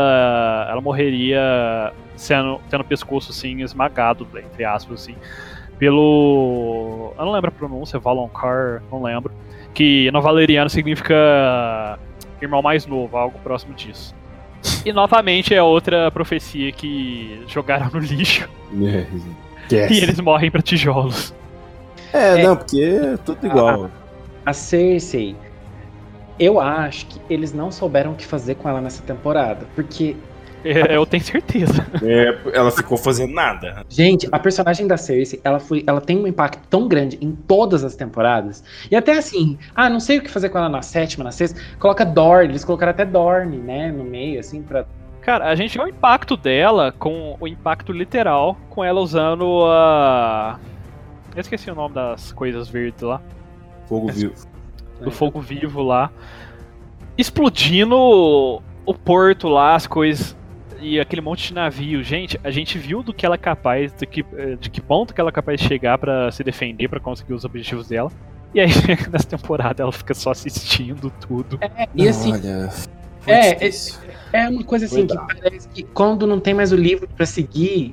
[0.70, 5.16] Ela morreria sendo, tendo o pescoço assim esmagado, entre aspas, assim,
[5.78, 7.12] pelo.
[7.18, 9.32] Eu não lembro a pronúncia, Valonqar, não lembro.
[9.74, 11.98] Que no valeriano significa
[12.40, 14.14] irmão mais novo, algo próximo disso.
[14.84, 18.48] E novamente é outra profecia que jogaram no lixo.
[19.72, 19.90] Yes.
[19.90, 21.34] E eles morrem para tijolos.
[22.12, 23.90] É, é, não, porque é tudo igual.
[24.50, 25.36] A, Cersei,
[26.38, 29.66] eu acho que eles não souberam o que fazer com ela nessa temporada.
[29.76, 30.16] Porque
[30.64, 31.86] é, eu tenho certeza.
[32.02, 33.84] É, ela ficou fazendo nada.
[33.88, 37.84] Gente, a personagem da Cersei, ela, foi, ela tem um impacto tão grande em todas
[37.84, 38.64] as temporadas.
[38.90, 41.60] E até assim, ah, não sei o que fazer com ela na sétima, na sexta.
[41.78, 44.86] Coloca Dorne, eles colocaram até Dorne, né, no meio, assim, pra.
[45.20, 50.58] Cara, a gente vê o impacto dela com o impacto literal, com ela usando a.
[51.36, 53.20] Eu esqueci o nome das coisas verdes lá.
[53.90, 54.34] Fogo vivo.
[55.02, 56.12] Do fogo vivo lá.
[57.18, 60.36] Explodindo o porto lá, as coisas
[60.80, 62.00] e aquele monte de navio.
[62.04, 65.12] Gente, a gente viu do que ela é capaz, de que, eh, de que ponto
[65.12, 68.12] que ela é capaz de chegar para se defender, para conseguir os objetivos dela.
[68.54, 68.68] E aí,
[69.10, 71.58] nessa temporada, ela fica só assistindo tudo.
[71.60, 72.32] É, e assim.
[72.32, 72.70] Olha,
[73.26, 73.70] é, é,
[74.32, 77.92] é, uma coisa assim que parece que quando não tem mais o livro para seguir,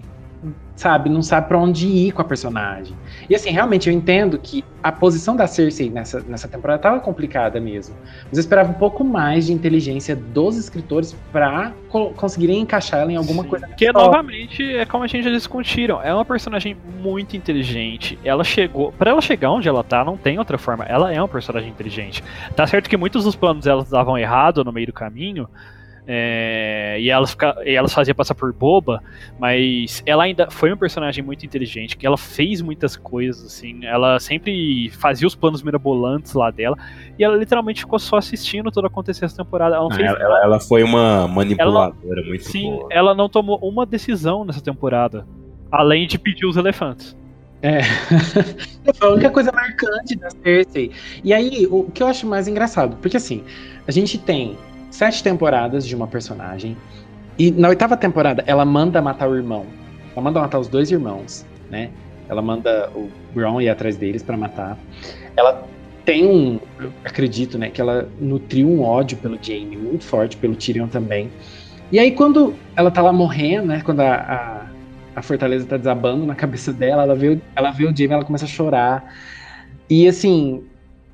[0.76, 2.96] sabe, não sabe para onde ir com a personagem.
[3.30, 7.60] E assim, realmente eu entendo que a posição da Cersei nessa, nessa temporada estava complicada
[7.60, 7.96] mesmo.
[8.26, 13.12] Mas eu esperava um pouco mais de inteligência dos escritores para co conseguirem encaixar ela
[13.12, 13.50] em alguma Sim.
[13.50, 13.68] coisa.
[13.68, 18.18] Que novamente é como a gente já discutiram, é uma personagem muito inteligente.
[18.24, 20.86] Ela chegou, para ela chegar onde ela tá, não tem outra forma.
[20.86, 22.24] Ela é uma personagem inteligente.
[22.56, 25.50] Tá certo que muitos dos planos dela davam errado no meio do caminho,
[26.10, 29.04] é, e, ela fica, e ela fazia passar por boba,
[29.38, 34.18] mas ela ainda foi um personagem muito inteligente, que ela fez muitas coisas, assim, ela
[34.18, 36.78] sempre fazia os planos mirabolantes lá dela,
[37.20, 39.76] e ela literalmente ficou só assistindo tudo acontecer essa temporada.
[39.76, 42.88] Ela, ah, ela, ela, foi uma manipuladora ela, muito Sim, boa.
[42.90, 45.28] ela não tomou uma decisão nessa temporada,
[45.70, 47.18] além de pedir os elefantes.
[47.62, 47.82] É.
[48.96, 50.92] Foi a única coisa marcante da Cersei.
[51.24, 53.44] E aí, o que eu acho mais engraçado, porque assim,
[53.88, 54.56] a gente tem
[54.90, 56.78] sete temporadas de uma personagem.
[57.38, 59.66] E na oitava temporada, ela manda matar o irmão.
[60.14, 61.90] Ela manda matar os dois irmãos, né?
[62.30, 64.78] Ela manda o Brown ir atrás deles para matar.
[65.36, 65.66] Ela
[66.08, 66.60] tem um,
[67.04, 71.30] acredito, né, que ela nutriu um ódio pelo Jaime muito forte, pelo Tyrion também.
[71.92, 74.66] E aí quando ela tá lá morrendo, né, quando a, a,
[75.18, 78.46] a fortaleza tá desabando na cabeça dela, ela vê, ela vê o Jaime, ela começa
[78.46, 79.14] a chorar.
[79.90, 80.64] E assim,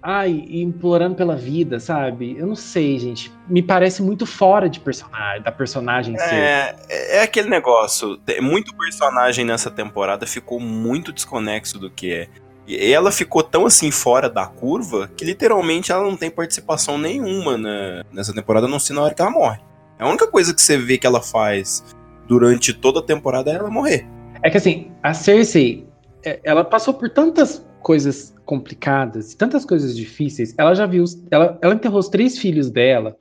[0.04, 2.36] ai, implorando pela vida, sabe?
[2.38, 3.32] Eu não sei, gente.
[3.48, 6.86] Me parece muito fora de personagem, da personagem é, ser.
[6.90, 8.20] É aquele negócio.
[8.42, 12.28] Muito personagem nessa temporada ficou muito desconexo do que é.
[12.68, 17.58] E ela ficou tão assim fora da curva que literalmente ela não tem participação nenhuma
[17.58, 19.60] né, nessa temporada, não sei na hora que ela morre.
[19.98, 21.84] A única coisa que você vê que ela faz
[22.28, 24.06] durante toda a temporada é ela morrer.
[24.42, 25.88] É que assim, a Cersei,
[26.26, 30.54] é, ela passou por tantas coisas complicadas, tantas coisas difíceis.
[30.58, 33.16] Ela já viu, ela, ela enterrou os três filhos dela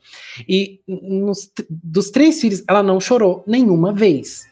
[0.49, 4.47] e nos, dos três filhos ela não chorou nenhuma vez.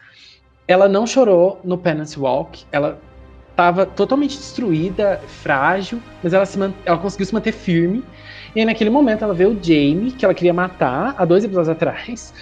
[0.67, 2.65] Ela não chorou no Penance Walk.
[2.71, 3.01] Ela
[3.51, 8.03] estava totalmente destruída, frágil, mas ela, se ela conseguiu se manter firme.
[8.55, 11.69] E aí, naquele momento ela vê o Jamie, que ela queria matar há dois episódios
[11.69, 12.35] atrás,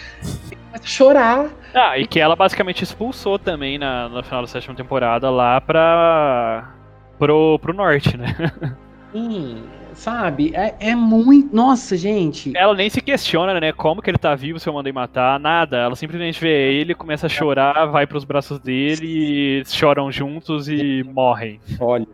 [0.50, 1.50] e começa a chorar.
[1.74, 6.77] Ah, e que ela basicamente expulsou também na, no final da sétima temporada lá pra
[7.18, 8.34] pro, pro norte, né?
[9.12, 9.62] Sim,
[9.94, 10.52] sabe?
[10.54, 11.54] É, é, muito.
[11.54, 12.52] Nossa, gente.
[12.56, 13.72] Ela nem se questiona, né?
[13.72, 15.40] Como que ele tá vivo se eu mandei matar?
[15.40, 15.78] Nada.
[15.78, 21.60] Ela simplesmente vê ele, começa a chorar, vai pros braços dele, choram juntos e morrem.
[21.80, 22.06] Olha.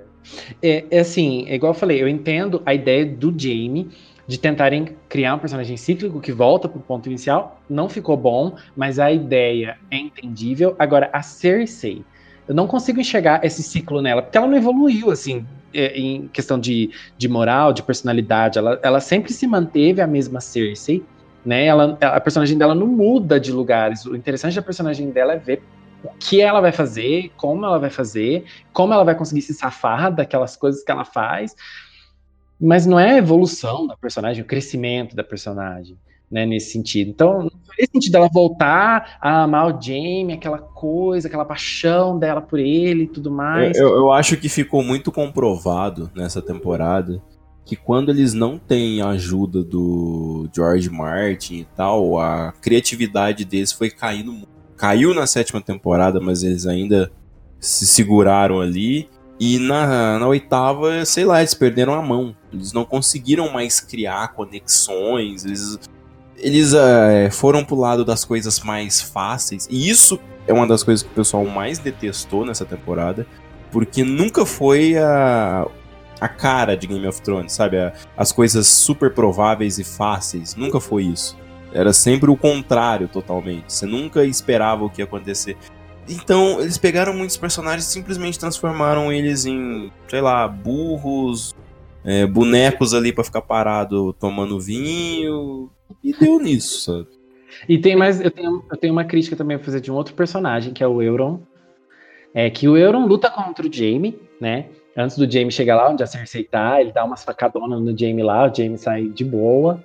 [0.63, 3.91] É, é assim, é igual eu falei, eu entendo a ideia do Jamie
[4.27, 7.61] de tentarem criar um personagem cíclico que volta pro ponto inicial.
[7.69, 10.75] Não ficou bom, mas a ideia é entendível.
[10.79, 12.05] Agora, a Cersei
[12.47, 16.59] eu não consigo enxergar esse ciclo nela, porque ela não evoluiu, assim, é, em questão
[16.59, 18.59] de, de moral, de personalidade.
[18.59, 21.03] Ela, ela sempre se manteve a mesma Cersei,
[21.45, 21.67] né?
[21.67, 24.05] Ela, a personagem dela não muda de lugares.
[24.05, 25.63] O interessante da personagem dela é ver
[26.03, 30.15] o que ela vai fazer, como ela vai fazer, como ela vai conseguir se safar
[30.15, 31.57] daquelas coisas que ela faz.
[32.61, 35.99] Mas não é a evolução da personagem, o crescimento da personagem
[36.35, 37.11] né, nesse sentido.
[37.11, 42.43] Então, não faria sentido ela voltar a amar o Jamie, aquela coisa, aquela paixão dela
[42.43, 43.77] por ele e tudo mais.
[43.79, 47.23] Eu, eu acho que ficou muito comprovado nessa temporada
[47.65, 53.71] que quando eles não têm a ajuda do George Martin e tal, a criatividade deles
[53.71, 54.47] foi caindo.
[54.77, 57.13] Caiu na sétima temporada, mas eles ainda
[57.61, 59.09] se seguraram ali.
[59.39, 62.37] E na, na oitava, sei lá, eles perderam a mão.
[62.53, 65.45] Eles não conseguiram mais criar conexões.
[65.45, 65.79] Eles
[66.39, 69.69] eles uh, foram pro lado das coisas mais fáceis.
[69.71, 73.27] E isso é uma das coisas que o pessoal mais detestou nessa temporada.
[73.71, 75.67] Porque nunca foi a,
[76.21, 77.77] a cara de Game of Thrones, sabe?
[78.17, 80.55] As coisas super prováveis e fáceis.
[80.55, 81.37] Nunca foi isso.
[81.73, 83.73] Era sempre o contrário, totalmente.
[83.73, 85.57] Você nunca esperava o que ia acontecer.
[86.09, 91.55] Então, eles pegaram muitos personagens e simplesmente transformaram eles em, sei lá, burros,
[92.05, 95.71] é, bonecos ali para ficar parado tomando vinho.
[96.03, 97.09] E deu nisso, sabe?
[97.69, 98.21] E tem mais.
[98.21, 100.87] Eu tenho, eu tenho uma crítica também pra fazer de um outro personagem, que é
[100.87, 101.41] o Euron.
[102.35, 104.67] É que o Euron luta contra o Jaime, né?
[104.97, 108.23] Antes do Jaime chegar lá, onde a Cersei tá, ele dá umas facadonas no Jaime
[108.23, 109.85] lá, o Jaime sai de boa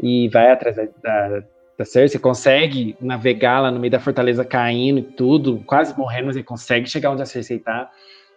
[0.00, 1.42] e vai atrás da, da,
[1.78, 6.36] da Cersei, consegue navegar lá no meio da fortaleza caindo e tudo, quase morrendo, mas
[6.36, 7.90] ele consegue chegar onde a Cersei tá.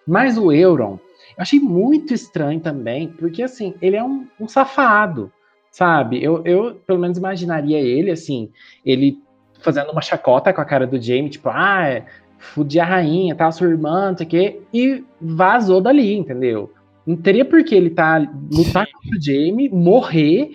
[0.06, 1.00] Mas o Euron,
[1.38, 5.32] eu achei muito estranho também, porque assim, ele é um, um safado,
[5.72, 6.24] sabe?
[6.24, 8.50] Eu, eu, pelo menos, imaginaria ele, assim,
[8.86, 9.18] ele
[9.62, 12.06] fazendo uma chacota com a cara do Jamie, tipo, ah, é,
[12.38, 16.74] fudi a rainha, tá, sua irmã, não sei o quê, e vazou dali, entendeu?
[17.06, 18.18] Não teria por que ele tá
[18.52, 20.52] lutar contra o Jamie, morrer,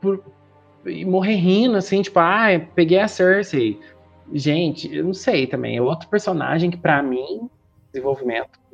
[0.00, 0.22] por,
[1.06, 3.80] morrer rindo, assim, tipo, ah, peguei a Cersei.
[4.32, 7.48] Gente, eu não sei também, é outro personagem que, para mim,
[7.94, 8.64] desenvolvimento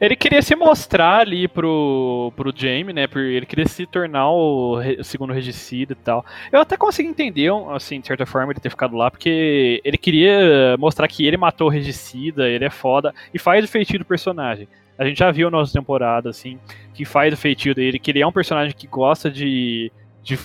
[0.00, 3.08] ele queria se mostrar ali pro, pro Jamie, né?
[3.14, 6.24] Ele queria se tornar o, segundo regicida e tal.
[6.52, 10.76] Eu até consegui entender, assim, de certa forma, ele ter ficado lá, porque ele queria
[10.78, 14.68] mostrar que ele matou o regicida, ele é foda, e faz o feitiço do personagem.
[14.98, 16.58] A gente já viu na nossa temporada, assim,
[16.94, 20.38] que faz o feitiço dele, que ele é um personagem que gosta de, de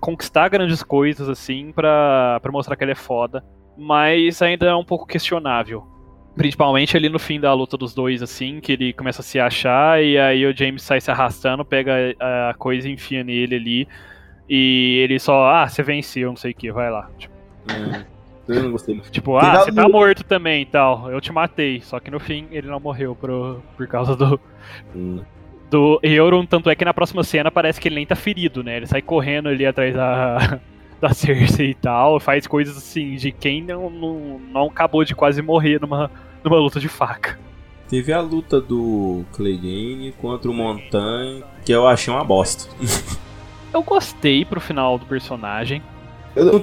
[0.00, 3.44] conquistar grandes coisas, assim, pra, pra mostrar que ele é foda.
[3.76, 5.86] Mas ainda é um pouco questionável
[6.38, 10.02] Principalmente ali no fim da luta dos dois, assim, que ele começa a se achar
[10.02, 13.88] e aí o James sai se arrastando, pega a coisa e enfia nele ali.
[14.48, 17.10] E ele só, ah, você venceu, não sei o que, vai lá.
[17.18, 17.34] Tipo,
[17.68, 18.04] é,
[18.48, 18.98] eu não gostei.
[19.10, 21.10] Tipo, ah, você tá morto também e tal.
[21.10, 21.82] Eu te matei.
[21.82, 24.40] Só que no fim ele não morreu por, por causa do.
[24.96, 25.20] Hum.
[25.70, 28.78] Do Euron, tanto é que na próxima cena parece que ele nem tá ferido, né?
[28.78, 30.60] Ele sai correndo ali atrás da,
[30.98, 35.42] da Cersei e tal, faz coisas assim de quem não, não, não acabou de quase
[35.42, 36.10] morrer numa,
[36.44, 37.38] numa luta de faca.
[37.88, 42.68] Teve a luta do Clegane contra o Montanha, que eu achei uma bosta.
[43.72, 45.82] eu gostei pro final do personagem.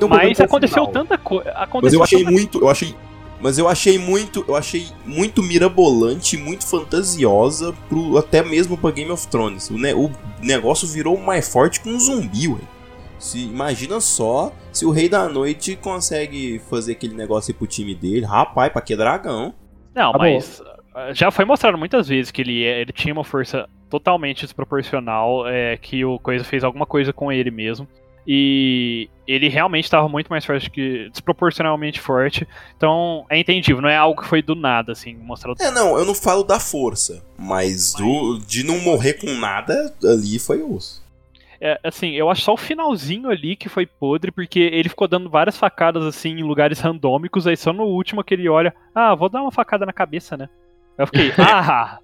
[0.08, 1.52] mas aconteceu tanta coisa.
[1.82, 2.60] Mas eu achei muito.
[2.60, 2.96] Eu achei
[3.42, 9.10] Mas eu achei muito, eu achei muito mirabolante, muito fantasiosa pro, até mesmo pra Game
[9.10, 9.72] of Thrones.
[9.72, 10.12] O, ne o
[10.42, 12.60] negócio virou mais forte que um zumbi, ué.
[13.18, 17.96] Se, imagina só se o Rei da Noite consegue fazer aquele negócio aí pro time
[17.96, 18.26] dele.
[18.26, 19.56] Rapaz, pra que dragão?
[19.96, 20.62] Não, tá mas
[20.94, 21.14] bom.
[21.14, 25.78] já foi mostrado muitas vezes que ele, é, ele tinha uma força totalmente desproporcional, é,
[25.78, 27.88] que o Coisa fez alguma coisa com ele mesmo.
[28.28, 31.10] E ele realmente estava muito mais forte que.
[31.10, 32.48] desproporcionalmente forte.
[32.76, 35.62] Então é entendível, não é algo que foi do nada, assim, mostrado.
[35.62, 40.40] É, não, eu não falo da força, mas do, de não morrer com nada ali
[40.40, 41.05] foi osso.
[41.60, 45.30] É, assim, eu acho só o finalzinho ali que foi podre, porque ele ficou dando
[45.30, 49.30] várias facadas assim em lugares randômicos, aí só no último que ele olha, ah, vou
[49.30, 50.50] dar uma facada na cabeça, né?
[50.98, 52.00] Eu fiquei, ah,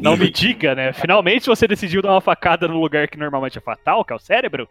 [0.00, 0.92] não me diga, né?
[0.92, 4.20] Finalmente você decidiu dar uma facada no lugar que normalmente é fatal, que é o
[4.20, 4.68] cérebro.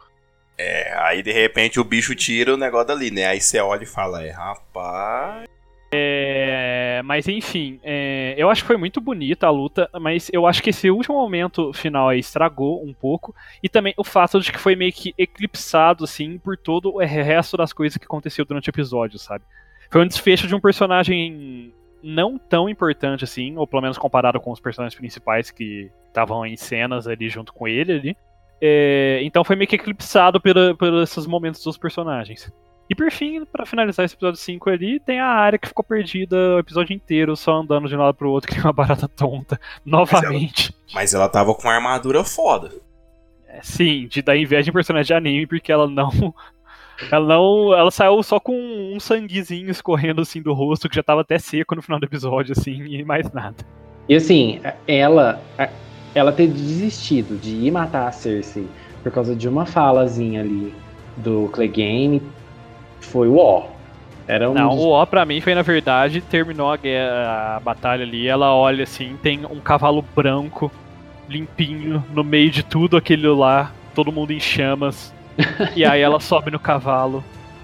[0.57, 3.25] É, aí de repente o bicho tira o negócio dali, né?
[3.25, 5.47] Aí você olha e fala, é, rapaz.
[5.91, 10.61] É, mas enfim, é, eu acho que foi muito bonita a luta, mas eu acho
[10.61, 13.35] que esse último momento final aí estragou um pouco.
[13.61, 17.55] E também o fato de que foi meio que eclipsado, assim, por todo o resto
[17.55, 19.45] das coisas que aconteceu durante o episódio, sabe?
[19.89, 24.51] Foi um desfecho de um personagem não tão importante assim, ou pelo menos comparado com
[24.51, 28.17] os personagens principais que estavam em cenas ali junto com ele ali.
[28.61, 32.51] É, então foi meio que eclipsado por, por esses momentos dos personagens.
[32.89, 36.35] E por fim, para finalizar esse episódio 5 ali, tem a área que ficou perdida
[36.35, 39.59] o episódio inteiro, só andando de um lado pro outro, que é uma barata tonta,
[39.83, 40.71] novamente.
[40.71, 42.71] Mas ela, mas ela tava com uma armadura foda.
[43.47, 46.11] É, sim, de dar inveja em personagem de anime, porque ela não.
[47.11, 47.73] Ela não.
[47.73, 51.75] Ela saiu só com um sanguezinho escorrendo assim do rosto, que já tava até seco
[51.75, 53.57] no final do episódio, assim, e mais nada.
[54.07, 55.41] E assim, ela.
[56.13, 58.65] Ela ter desistido de ir matar a Cersei
[59.03, 60.73] por causa de uma falazinha ali
[61.17, 62.21] do Clegane
[63.05, 63.63] foi o O.
[64.27, 68.03] Era um Não, o O pra mim foi, na verdade, terminou a, guerra, a batalha
[68.03, 70.71] ali, ela olha assim, tem um cavalo branco,
[71.29, 75.13] limpinho, no meio de tudo aquilo lá, todo mundo em chamas.
[75.75, 77.23] e aí ela sobe no cavalo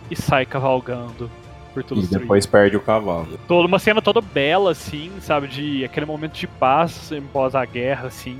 [0.09, 1.29] e sai cavalgando
[1.73, 3.39] por tudo E depois perde o cavalo.
[3.47, 5.47] Toda uma cena toda bela, assim, sabe?
[5.47, 8.37] De aquele momento de paz pós a guerra, assim.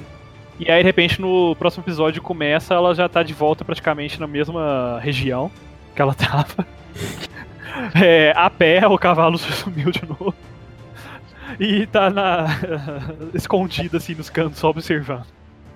[0.60, 4.28] E aí, de repente, no próximo episódio começa, ela já tá de volta praticamente na
[4.28, 5.50] mesma região
[5.96, 6.68] que ela tava.
[7.96, 10.34] É, a pé, o cavalo sumiu de novo.
[11.60, 12.48] E tá na.
[13.34, 15.26] escondido assim nos cantos, só observando.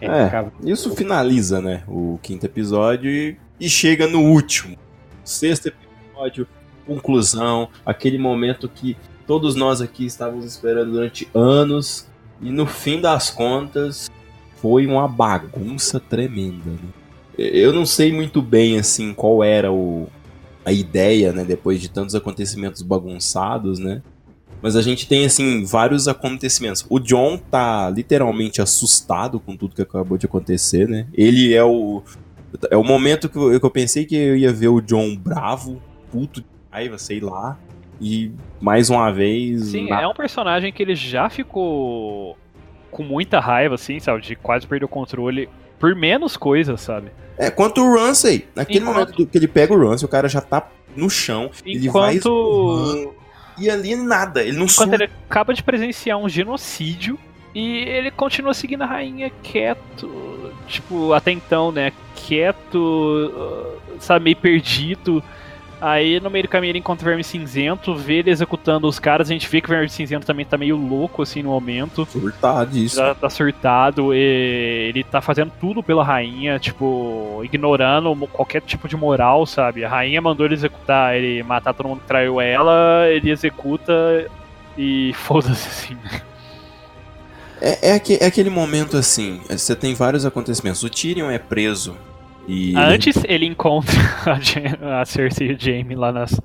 [0.01, 1.83] É, é isso finaliza, né?
[1.87, 4.77] O quinto episódio e, e chega no último.
[5.23, 6.47] Sexto episódio,
[6.85, 12.07] conclusão, aquele momento que todos nós aqui estávamos esperando durante anos.
[12.41, 14.11] E no fim das contas,
[14.57, 16.71] foi uma bagunça tremenda.
[16.71, 16.79] Né?
[17.37, 20.09] Eu não sei muito bem assim qual era o,
[20.65, 24.01] a ideia, né, depois de tantos acontecimentos bagunçados, né?
[24.61, 26.83] Mas a gente tem assim vários acontecimentos.
[26.89, 31.05] O John tá literalmente assustado com tudo que acabou de acontecer, né?
[31.13, 32.01] Ele é o
[32.71, 35.81] é o momento que eu, que eu pensei que eu ia ver o John bravo,
[36.11, 37.59] puto de raiva, sei lá.
[37.99, 39.65] E mais uma vez.
[39.65, 40.01] Sim, na...
[40.01, 42.37] é um personagem que ele já ficou
[42.89, 44.21] com muita raiva, assim, sabe?
[44.21, 47.11] De quase perder o controle por menos coisas, sabe?
[47.37, 48.47] É, quanto o Ramsey.
[48.55, 49.09] Naquele Enquanto...
[49.11, 51.51] momento que ele pega o Ramsey, o cara já tá no chão.
[51.65, 52.93] Enquanto...
[52.95, 53.15] Ele vai
[53.57, 57.17] e ali nada, ele não Enquanto ele acaba de presenciar um genocídio
[57.53, 61.93] e ele continua seguindo a rainha quieto, tipo, até então, né?
[62.15, 63.31] Quieto,
[63.99, 65.23] sabe, meio perdido.
[65.79, 69.29] Aí no meio do caminho ele encontra o Verme Cinzento, vê ele executando os caras,
[69.29, 72.07] a gente vê que o Verme Cinzento também tá meio louco assim no momento.
[72.09, 72.95] Surtado isso.
[72.95, 79.45] Já tá surtado, ele tá fazendo tudo pela rainha, tipo, ignorando qualquer tipo de moral,
[79.45, 79.83] sabe?
[79.83, 83.93] A rainha mandou ele executar, ele matar todo mundo que traiu ela, ele executa
[84.77, 85.97] e foda-se assim.
[87.61, 90.83] É, é, é aquele momento assim, você tem vários acontecimentos.
[90.83, 91.97] O Tyrion é preso
[92.47, 93.95] e Antes ele encontra
[94.81, 96.39] a, a Cersei e o Jaime lá nas.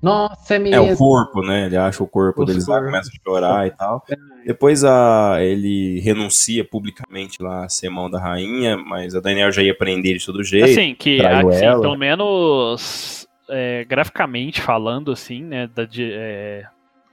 [0.00, 0.86] Nossa, é mesmo.
[0.86, 1.66] É o corpo, né?
[1.66, 4.02] Ele acha o corpo Os deles lá, começa a chorar e tal.
[4.46, 9.62] Depois a, ele renuncia publicamente lá a ser mão da rainha, mas a Daniel já
[9.62, 10.66] ia prender de todo jeito.
[10.66, 15.68] Assim, que assim, pelo menos é, graficamente falando, assim, né?
[15.74, 16.64] Da, de, é,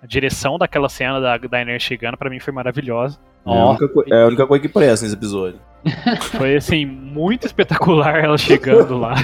[0.01, 3.19] a direção daquela cena da Daenerys chegando, para mim, foi maravilhosa.
[3.45, 5.59] É, a única, é a única coisa que presta nesse episódio.
[6.37, 9.15] Foi assim, muito espetacular ela chegando lá.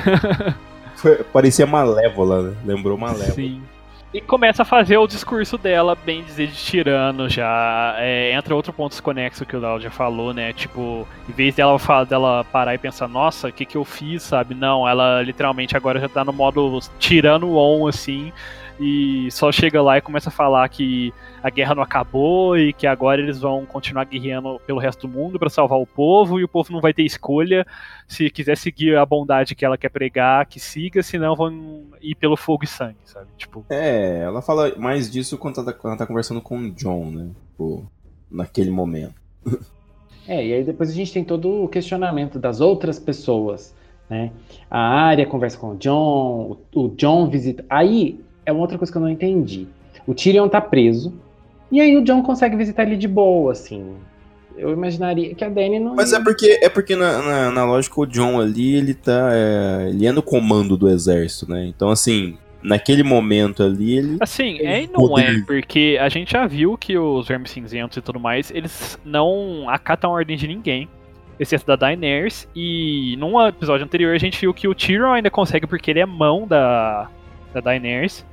[0.95, 2.57] Foi, parecia Malévola, né?
[2.65, 3.33] Lembrou Malévola.
[3.33, 3.61] Sim.
[4.13, 7.95] E começa a fazer o discurso dela, bem dizer, de tirano já.
[7.99, 10.53] É, entra outro ponto desconexo que o Léo já falou, né?
[10.53, 11.77] Tipo, em vez dela,
[12.09, 14.55] dela parar e pensar, nossa, o que, que eu fiz, sabe?
[14.55, 18.31] Não, ela literalmente agora já tá no modo tirano on, assim
[18.79, 22.85] e só chega lá e começa a falar que a guerra não acabou e que
[22.85, 26.47] agora eles vão continuar guerreando pelo resto do mundo para salvar o povo e o
[26.47, 27.65] povo não vai ter escolha
[28.07, 32.37] se quiser seguir a bondade que ela quer pregar, que siga, senão vão ir pelo
[32.37, 33.27] fogo e sangue, sabe?
[33.37, 33.65] Tipo.
[33.69, 37.11] É, ela fala mais disso quando ela tá, quando ela tá conversando com o John,
[37.11, 37.29] né?
[37.51, 37.89] Tipo,
[38.29, 39.15] naquele momento.
[40.29, 43.73] É, e aí depois a gente tem todo o questionamento das outras pessoas,
[44.09, 44.33] né?
[44.69, 47.63] A Arya conversa com o John, o John visita.
[47.69, 49.67] Aí é uma outra coisa que eu não entendi.
[50.07, 51.13] O Tyrion tá preso,
[51.71, 53.95] e aí o John consegue visitar ele de boa, assim.
[54.57, 55.95] Eu imaginaria que a Dany não.
[55.95, 59.29] Mas é porque, é porque na, na, na lógica o John ali, ele tá.
[59.31, 61.65] É, ele é no comando do exército, né?
[61.67, 64.17] Então, assim, naquele momento ali, ele.
[64.19, 68.01] Assim, é e não é, porque a gente já viu que os vermes cinzentos e
[68.01, 70.89] tudo mais, eles não acatam a ordem de ninguém.
[71.39, 72.47] Exceto da Daenerys.
[72.55, 76.05] E num episódio anterior a gente viu que o Tyrion ainda consegue porque ele é
[76.05, 77.07] mão da,
[77.53, 78.25] da Daenerys.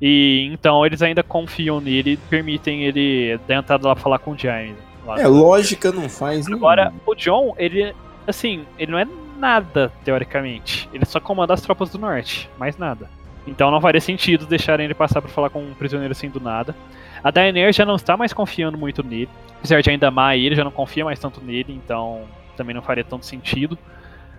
[0.00, 4.32] E então eles ainda confiam nele e permitem ele dar entrada lá pra falar com
[4.32, 4.76] o Jaime.
[5.16, 7.94] É, lógica não faz Agora, o John, ele,
[8.26, 9.06] assim, ele não é
[9.38, 10.88] nada, teoricamente.
[10.92, 13.08] Ele só comanda as tropas do norte, mais nada.
[13.46, 16.76] Então não faria sentido deixarem ele passar para falar com um prisioneiro assim do nada.
[17.24, 19.30] A Daenerys já não está mais confiando muito nele.
[19.58, 22.24] Apesar de ainda amar ele, já não confia mais tanto nele, então
[22.56, 23.78] também não faria tanto sentido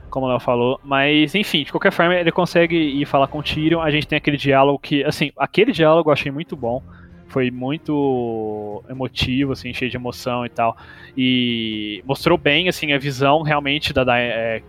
[0.09, 0.79] como o Léo falou.
[0.83, 3.81] Mas, enfim, de qualquer forma, ele consegue ir falar com o Tyrion.
[3.81, 6.83] A gente tem aquele diálogo que, assim, aquele diálogo eu achei muito bom.
[7.27, 10.75] Foi muito emotivo, assim, cheio de emoção e tal.
[11.15, 14.63] E mostrou bem, assim, a visão realmente da, é,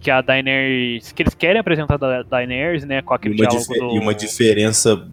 [0.00, 3.96] que a Daenerys, que eles querem apresentar da Daenerys, né, com aquele uma diálogo do...
[3.96, 5.08] E uma diferença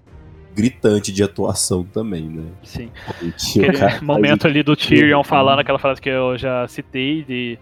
[0.56, 2.44] gritante de atuação também, né?
[2.64, 2.90] Sim.
[3.06, 7.60] Aquele momento ali do Tyrion falando aquela frase que eu já citei de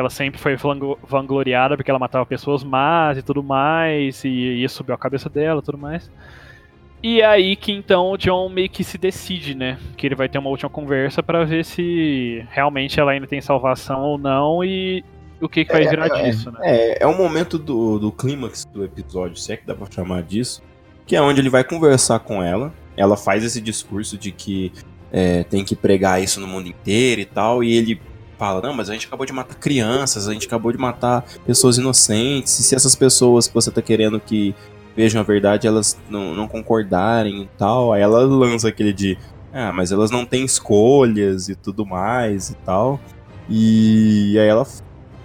[0.00, 0.56] que ela sempre foi
[1.02, 5.60] vangloriada porque ela matava pessoas más e tudo mais, e isso subiu a cabeça dela
[5.60, 6.10] tudo mais.
[7.02, 9.78] E é aí que então o John meio que se decide, né?
[9.96, 14.02] Que ele vai ter uma última conversa para ver se realmente ela ainda tem salvação
[14.02, 15.04] ou não e
[15.40, 16.58] o que, que vai virar é, disso, né?
[16.62, 20.22] É, é um momento do, do clímax do episódio, se é que dá pra chamar
[20.22, 20.62] disso,
[21.06, 22.72] que é onde ele vai conversar com ela.
[22.96, 24.70] Ela faz esse discurso de que
[25.10, 28.00] é, tem que pregar isso no mundo inteiro e tal, e ele
[28.40, 31.76] fala: Não, mas a gente acabou de matar crianças, a gente acabou de matar pessoas
[31.76, 34.54] inocentes, e se essas pessoas que você tá querendo que
[34.96, 39.18] vejam a verdade, elas não, não concordarem e tal, aí ela lança aquele de.
[39.52, 42.98] Ah, mas elas não têm escolhas e tudo mais e tal.
[43.48, 44.66] E aí ela,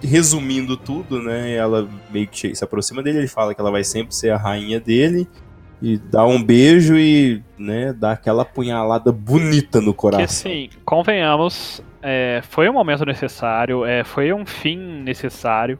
[0.02, 1.54] resumindo tudo, né?
[1.54, 4.78] Ela meio que se aproxima dele, ele fala que ela vai sempre ser a rainha
[4.80, 5.26] dele
[5.80, 10.26] e dá um beijo e, né, dá aquela punhalada bonita no coração.
[10.50, 15.76] Que assim, convenhamos, é, foi um momento necessário, é, foi um fim necessário,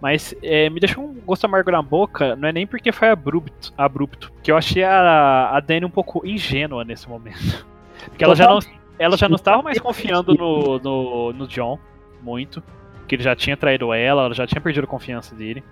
[0.00, 3.72] mas é, me deixou um gosto amargo na boca, não é nem porque foi abrupto,
[3.78, 7.64] abrupto porque eu achei a, a Dani um pouco ingênua nesse momento.
[8.04, 8.58] Porque ela já não,
[8.98, 11.78] ela já não estava mais confiando no, no, no John,
[12.20, 12.62] muito,
[13.08, 15.64] que ele já tinha traído ela, ela já tinha perdido a confiança dele.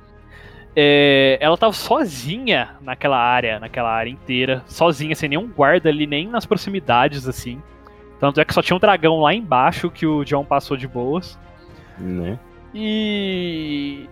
[0.74, 6.26] É, ela tava sozinha naquela área, naquela área inteira, sozinha, sem nenhum guarda ali, nem
[6.26, 7.60] nas proximidades, assim.
[8.22, 11.36] Tanto é que só tinha um dragão lá embaixo que o John passou de boas.
[11.98, 12.38] Né?
[12.72, 14.08] E.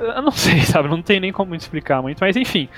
[0.00, 0.88] Eu não sei, sabe?
[0.88, 2.68] Não tem nem como explicar muito, mas enfim.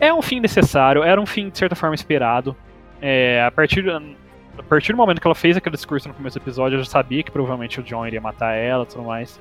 [0.00, 2.56] É um fim necessário, era um fim de certa forma esperado.
[3.02, 6.42] É, a, partir, a partir do momento que ela fez aquele discurso no começo do
[6.42, 9.38] episódio, eu já sabia que provavelmente o John iria matar ela e tudo mais.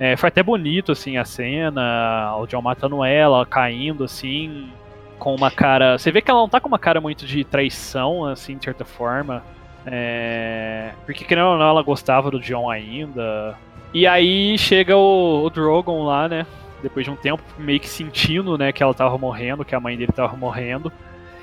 [0.00, 4.68] É, foi até bonito, assim, a cena, o John matando ela, caindo, assim,
[5.16, 5.96] com uma cara.
[5.96, 8.84] Você vê que ela não tá com uma cara muito de traição, assim, de certa
[8.84, 9.44] forma.
[9.86, 10.92] É...
[11.04, 13.56] Porque, querendo ou não, ela gostava do John ainda.
[13.92, 16.46] E aí chega o, o Drogon lá, né?
[16.82, 19.96] Depois de um tempo, meio que sentindo, né, que ela tava morrendo, que a mãe
[19.96, 20.90] dele tava morrendo.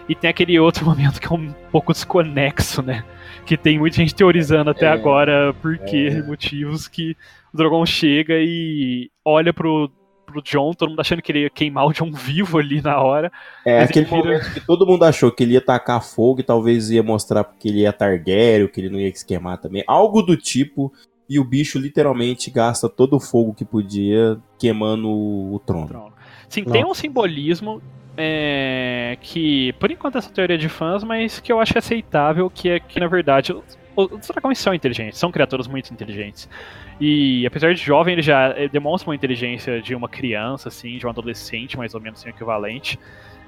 [0.07, 3.03] E tem aquele outro momento que é um pouco desconexo, né?
[3.45, 6.21] Que tem muita gente teorizando até é, agora por que é.
[6.23, 7.15] motivos que
[7.53, 9.91] o Drogon chega e olha pro,
[10.29, 13.31] pro John, todo mundo achando que ele ia queimar o John vivo ali na hora.
[13.65, 14.17] É, aquele vira...
[14.17, 17.67] momento que todo mundo achou que ele ia tacar fogo e talvez ia mostrar que
[17.67, 19.83] ele ia Targaryen, que ele não ia se queimar também.
[19.87, 20.91] Algo do tipo.
[21.31, 25.85] E o bicho literalmente gasta todo o fogo que podia queimando o trono.
[25.85, 26.13] O trono.
[26.47, 27.79] Sim, tem um simbolismo
[28.17, 32.79] é, que, por enquanto, essa teoria de fãs, mas que eu acho aceitável, que é
[32.79, 33.55] que, na verdade,
[34.05, 36.49] os dragões são inteligentes, são criaturas muito inteligentes.
[36.99, 41.09] E apesar de jovem, ele já demonstra uma inteligência de uma criança, assim, de um
[41.09, 42.99] adolescente, mais ou menos assim, equivalente.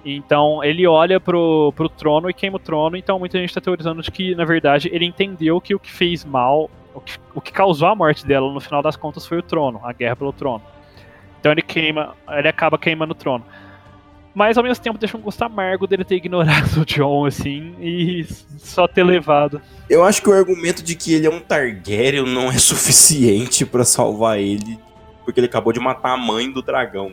[0.03, 4.01] Então ele olha pro, pro trono e queima o trono, então muita gente está teorizando
[4.01, 7.51] de que, na verdade, ele entendeu que o que fez mal, o que, o que
[7.51, 10.63] causou a morte dela, no final das contas, foi o trono, a guerra pelo trono.
[11.39, 13.45] Então ele queima, ele acaba queimando o trono.
[14.33, 18.25] Mas ao mesmo tempo deixa um gosto amargo dele ter ignorado o John, assim, e
[18.57, 19.61] só ter levado.
[19.89, 23.83] Eu acho que o argumento de que ele é um Targaryen não é suficiente para
[23.83, 24.79] salvar ele,
[25.25, 27.11] porque ele acabou de matar a mãe do dragão.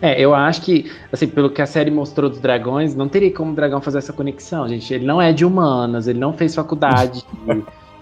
[0.00, 3.52] É, eu acho que, assim, pelo que a série mostrou dos dragões, não teria como
[3.52, 4.92] o dragão fazer essa conexão, gente.
[4.92, 7.24] Ele não é de humanas, ele não fez faculdade.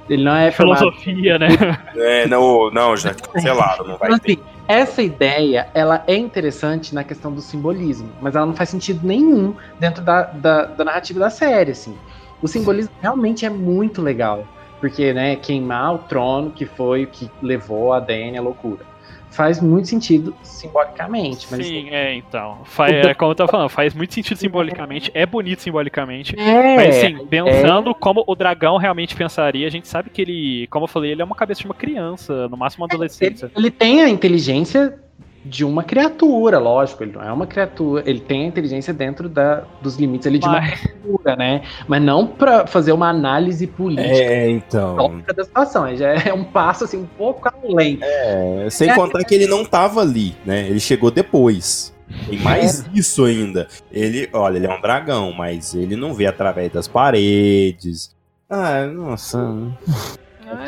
[0.08, 1.48] Ele não é filosofia, né?
[1.96, 7.04] É, não, não, já cancelaram, não vai então, assim, essa ideia, ela é interessante na
[7.04, 11.30] questão do simbolismo, mas ela não faz sentido nenhum dentro da, da, da narrativa da
[11.30, 11.96] série, assim.
[12.42, 14.46] O simbolismo realmente é muito legal,
[14.80, 18.93] porque, né, queimar o trono, que foi o que levou a Dany à loucura
[19.34, 21.46] faz muito sentido simbolicamente.
[21.50, 21.66] Mas...
[21.66, 22.58] Sim, é, então.
[22.64, 26.38] Faz, é como eu tava falando, faz muito sentido simbolicamente, é bonito simbolicamente.
[26.38, 27.94] É, mas assim, pensando é...
[27.94, 31.24] como o dragão realmente pensaria, a gente sabe que ele, como eu falei, ele é
[31.24, 33.46] uma cabeça de uma criança, no máximo uma adolescência.
[33.46, 34.98] Ele, ele tem a inteligência
[35.44, 39.64] de uma criatura, lógico, ele não é uma criatura, ele tem a inteligência dentro da,
[39.82, 41.62] dos limites ali de uma criatura, né?
[41.86, 45.22] Mas não para fazer uma análise política é, então.
[45.34, 47.98] da situação, já é um passo assim um pouco além.
[48.00, 50.66] É, sem é, contar que ele não tava ali, né?
[50.68, 51.92] Ele chegou depois.
[52.28, 52.84] Tem mais é.
[52.94, 53.68] isso ainda.
[53.92, 58.14] Ele, olha, ele é um dragão, mas ele não vê através das paredes.
[58.48, 59.38] Ah, nossa.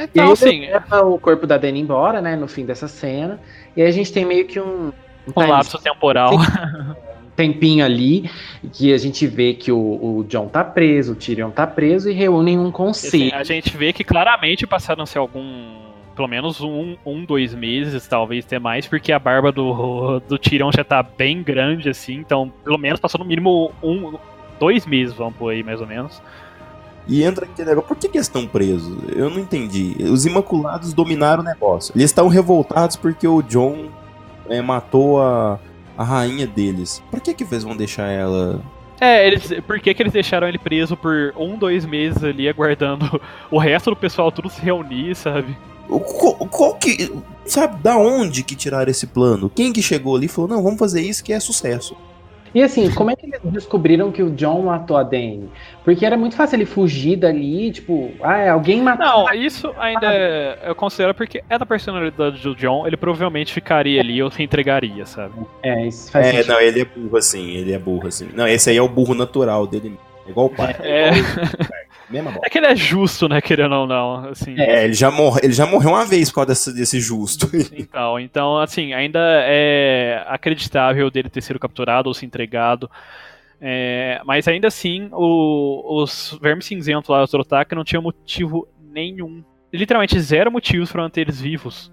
[0.05, 3.40] Então, assim, leva o corpo da Dani embora, né, no fim dessa cena.
[3.77, 4.93] E aí a gente tem meio que um.
[5.28, 6.32] Um, um lapso temporal.
[7.36, 8.31] tempinho ali,
[8.73, 12.15] que a gente vê que o, o, John tá preso, o Tyrion tá preso e
[12.15, 13.27] reúnem um conselho.
[13.27, 15.85] Assim, a gente vê que claramente passaram-se algum.
[16.16, 20.70] Pelo menos um, um, dois meses, talvez até mais, porque a barba do, do Tyrion
[20.73, 24.15] já tá bem grande, assim, então pelo menos passou no mínimo um,
[24.59, 26.23] dois meses, vamos por aí, mais ou menos.
[27.09, 28.99] E entra aquele negócio, por que, que eles estão presos?
[29.15, 29.97] Eu não entendi.
[30.01, 31.93] Os Imaculados dominaram o negócio.
[31.95, 33.89] Eles estão revoltados porque o John
[34.49, 35.59] é, matou a,
[35.97, 37.03] a rainha deles.
[37.11, 38.61] Por que que eles vão deixar ela...
[39.01, 43.20] É, eles, por que, que eles deixaram ele preso por um, dois meses ali, aguardando
[43.51, 45.57] o resto do pessoal tudo se reunir, sabe?
[45.87, 47.12] Qual, qual, que.
[47.45, 49.51] Sabe, da onde que tiraram esse plano?
[49.55, 51.97] Quem que chegou ali e falou: não, vamos fazer isso que é sucesso?
[52.55, 55.48] E assim, como é que eles descobriram que o John matou a Dany?
[55.85, 59.06] Porque era muito fácil ele fugir dali, tipo, ah, alguém matou.
[59.27, 64.01] Não, isso ainda é, eu considero porque é da personalidade do John, ele provavelmente ficaria
[64.01, 65.35] ali ou se entregaria, sabe?
[65.62, 66.48] É, isso faz É, sentido.
[66.52, 68.28] não, ele é burro assim, ele é burro assim.
[68.35, 69.98] Não, esse aí é o burro natural dele.
[70.27, 70.74] É igual o pai.
[70.81, 71.09] É.
[71.09, 71.12] É,
[72.09, 72.43] Mesma bola.
[72.45, 74.55] é que ele é justo, né, querendo ou não, assim.
[74.59, 77.51] É, ele já, morre, ele já morreu uma vez por causa desse, desse justo.
[77.73, 82.91] Então, então, assim, ainda é acreditável dele ter sido capturado ou se entregado.
[83.61, 89.43] É, mas ainda assim, o, os vermes cinzentos lá, os Dothraki, não tinham motivo nenhum.
[89.73, 91.93] Literalmente zero motivos para manter eles vivos.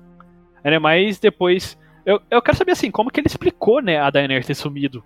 [0.63, 1.77] Ainda mais depois...
[2.05, 5.03] Eu, eu quero saber, assim, como que ele explicou, né, a Daenerys ter sumido.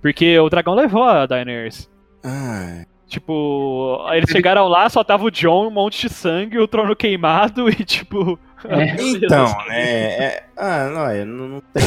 [0.00, 1.90] Porque o dragão levou a Daenerys.
[2.24, 2.84] Ah,
[3.14, 7.68] Tipo, eles chegaram lá, só tava o John, um monte de sangue, o trono queimado
[7.68, 8.38] e tipo.
[8.66, 8.96] É.
[8.98, 9.82] Então, né?
[9.82, 11.82] É, ah, não, é, não, não tem.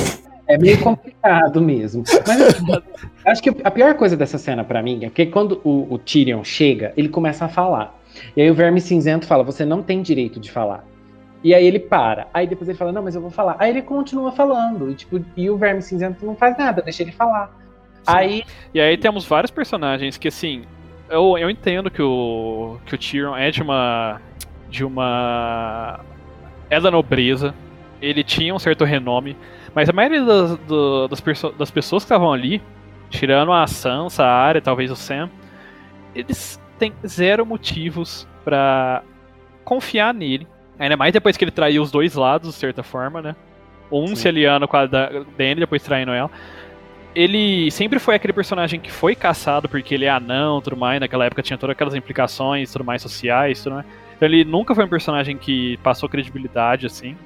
[0.47, 2.03] É meio complicado mesmo.
[2.27, 2.65] Mas assim,
[3.25, 6.43] acho que a pior coisa dessa cena para mim é que quando o, o, Tyrion
[6.43, 7.99] chega, ele começa a falar.
[8.35, 10.85] E aí o Verme Cinzento fala: Você não tem direito de falar.
[11.43, 12.27] E aí ele para.
[12.31, 13.55] Aí depois ele fala: Não, mas eu vou falar.
[13.57, 14.91] Aí ele continua falando.
[14.91, 17.51] E, tipo, e o Verme Cinzento não faz nada, deixa ele falar.
[18.05, 18.43] Aí...
[18.71, 20.61] E aí temos vários personagens que, assim,
[21.09, 24.21] eu, eu entendo que o, que o Tyrion é de uma.
[24.69, 25.99] de uma.
[26.69, 27.53] é da nobreza.
[28.01, 29.35] Ele tinha um certo renome.
[29.73, 31.21] Mas a maioria das, do, das,
[31.57, 32.61] das pessoas que estavam ali,
[33.09, 35.29] tirando a Sansa, a Arya, talvez o Sam,
[36.13, 39.03] eles têm zero motivos para
[39.63, 40.47] confiar nele.
[40.79, 43.35] Ainda mais depois que ele traiu os dois lados, de certa forma, né?
[43.91, 44.15] Um Sim.
[44.15, 46.29] se aliando com a Dany, depois traindo ela
[47.17, 50.99] ele sempre foi aquele personagem que foi caçado porque ele é anão tudo mais.
[50.99, 53.87] Naquela época tinha todas aquelas implicações tudo mais sociais, tudo mais.
[54.15, 57.17] Então ele nunca foi um personagem que passou credibilidade, assim.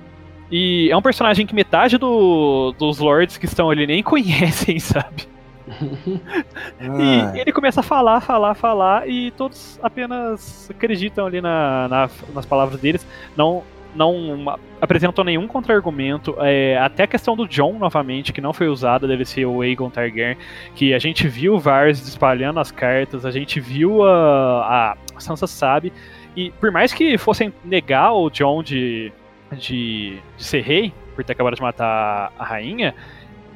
[0.50, 5.28] E é um personagem que metade do, dos lords que estão ali nem conhecem, sabe?
[7.36, 12.46] e ele começa a falar, falar, falar, e todos apenas acreditam ali na, na nas
[12.46, 13.06] palavras deles.
[13.36, 13.62] Não,
[13.96, 16.36] não apresentou nenhum contra-argumento.
[16.40, 19.90] É, até a questão do John, novamente, que não foi usada, deve ser o Aegon
[19.90, 20.38] Targaryen,
[20.76, 25.48] que a gente viu o Varys espalhando as cartas, a gente viu a, a Sansa
[25.48, 25.92] sabe,
[26.36, 29.12] e por mais que fossem negar o John de,
[29.52, 32.96] de, de ser rei, por ter acabado de matar a rainha,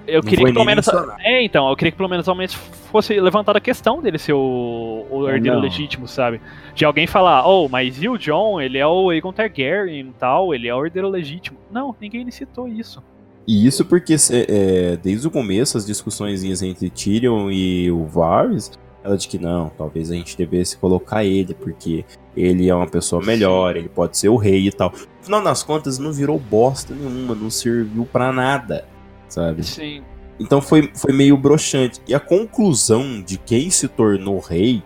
[0.07, 0.87] eu não queria que pelo menos.
[1.19, 4.33] É, então, eu queria que pelo menos ao menos fosse levantada a questão dele ser
[4.33, 6.39] o, o herdeiro legítimo, sabe?
[6.73, 8.61] De alguém falar, oh, mas e o John?
[8.61, 11.57] Ele é o Aegon Targaryen e tal, ele é o herdeiro legítimo.
[11.71, 13.03] Não, ninguém citou isso.
[13.47, 18.71] E isso porque é, desde o começo as discussões entre Tyrion e o Varys,
[19.03, 22.03] ela de que não, talvez a gente devesse colocar ele, porque
[22.35, 24.91] ele é uma pessoa melhor, ele pode ser o rei e tal.
[24.91, 28.87] No final das contas, não virou bosta nenhuma, não serviu para nada,
[29.27, 29.63] sabe?
[29.63, 30.03] Sim.
[30.39, 32.01] Então foi, foi meio broxante.
[32.07, 34.83] E a conclusão de quem se tornou rei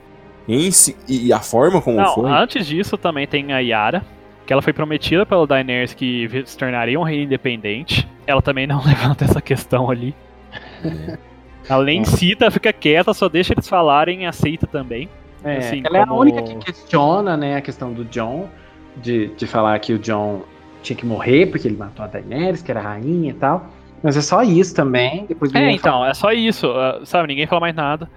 [0.72, 2.30] si, e a forma como não, foi.
[2.30, 4.03] Antes disso, também tem a Yara,
[4.45, 8.07] que ela foi prometida pelo Daenerys que se tornaria um rei independente.
[8.26, 10.16] Ela também não levanta essa questão ali.
[10.84, 11.18] É.
[11.68, 15.07] Ela nem cita, fica quieta, só deixa eles falarem e aceita também.
[15.44, 16.14] É, assim, ela como...
[16.14, 18.49] é a única que questiona né, a questão do John,
[18.98, 20.41] de, de falar que o John
[20.82, 23.70] tinha que morrer porque ele matou a Daenerys, que era a rainha e tal.
[24.01, 25.26] Mas é só isso também.
[25.27, 26.09] Depois é, então, fala...
[26.09, 26.67] é só isso.
[26.67, 28.09] Uh, sabe, ninguém fala mais nada.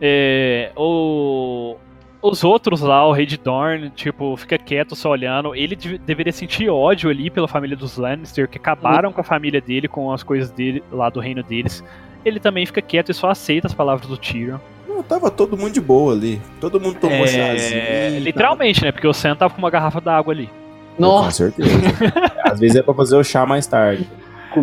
[0.00, 1.76] É, o,
[2.20, 5.54] os outros lá, o Rei de Dorne, tipo, fica quieto só olhando.
[5.54, 9.88] Ele deveria sentir ódio ali pela família dos Lannister, que acabaram com a família dele,
[9.88, 11.84] com as coisas dele lá do reino deles.
[12.24, 14.58] Ele também fica quieto e só aceita as palavras do Tyrion.
[14.88, 16.40] Não, tava todo mundo de boa ali.
[16.60, 18.20] Todo mundo tomou é, chazinho.
[18.20, 18.90] Literalmente, né?
[18.90, 20.50] Porque o Sam tava com uma garrafa d'água ali.
[20.98, 21.26] Nossa.
[21.26, 21.78] Com certeza.
[22.44, 24.08] Às vezes é pra fazer o chá mais tarde.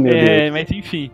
[0.06, 1.12] É, mas enfim.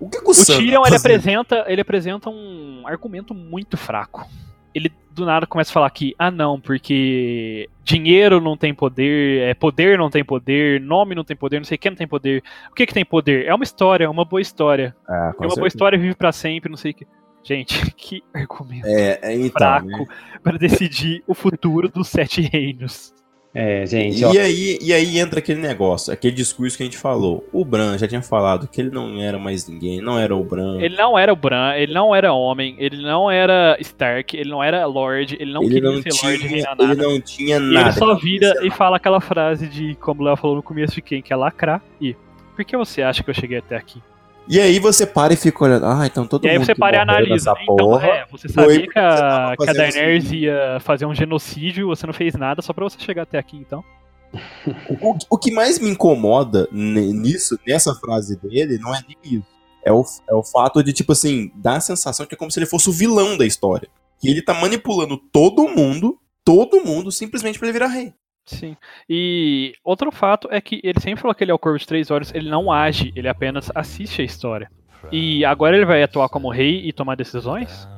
[0.00, 4.28] O, que que o, o Tyrion ele apresenta, ele apresenta um argumento muito fraco.
[4.74, 9.54] Ele do nada começa a falar que, ah não, porque dinheiro não tem poder, é,
[9.54, 12.42] poder não tem poder, nome não tem poder, não sei o que não tem poder.
[12.70, 13.46] O que que tem poder?
[13.46, 14.94] É uma história, é uma boa história.
[15.06, 15.56] Ah, é uma certeza.
[15.56, 17.06] boa história, vive para sempre, não sei o que.
[17.42, 20.06] Gente, que argumento é, é então, fraco né?
[20.42, 23.12] para decidir o futuro dos sete reinos.
[23.54, 24.20] É, gente.
[24.20, 24.30] E, ó.
[24.30, 27.44] aí, e aí entra aquele negócio, aquele discurso que a gente falou.
[27.52, 30.80] O Bran já tinha falado que ele não era mais ninguém, não era o Bran.
[30.80, 34.62] Ele não era o Bran, ele não era homem, ele não era Stark, ele não
[34.62, 36.84] era Lord, ele não ele queria não ser tinha, Lord nem nada.
[36.84, 37.74] Ele não tinha nada.
[37.74, 40.94] E ele só vira e fala aquela frase de, como o Léo falou no começo,
[40.94, 41.82] de quem quer lacrar.
[42.00, 42.14] E
[42.54, 44.02] por que você acha que eu cheguei até aqui?
[44.48, 46.50] E aí você para e fica olhando, ah, então todo mundo.
[46.50, 47.52] E aí você para e analisa.
[47.62, 52.06] Então, porra, é, você sabia que a, que a Daenerys ia fazer um genocídio, você
[52.06, 53.84] não fez nada só pra você chegar até aqui, então.
[55.00, 59.46] O, o, que mais me incomoda nisso, nessa frase dele, não é nem isso.
[59.84, 62.58] É o, é o fato de, tipo assim, dar a sensação que é como se
[62.58, 63.88] ele fosse o vilão da história.
[64.20, 68.12] Que ele tá manipulando todo mundo, todo mundo, simplesmente para ele virar rei.
[68.48, 68.76] Sim.
[69.08, 72.10] E outro fato é que ele sempre falou que ele é o Corvo de Três
[72.10, 74.70] Olhos, ele não age, ele apenas assiste a história.
[75.12, 77.88] E agora ele vai atuar como rei e tomar decisões?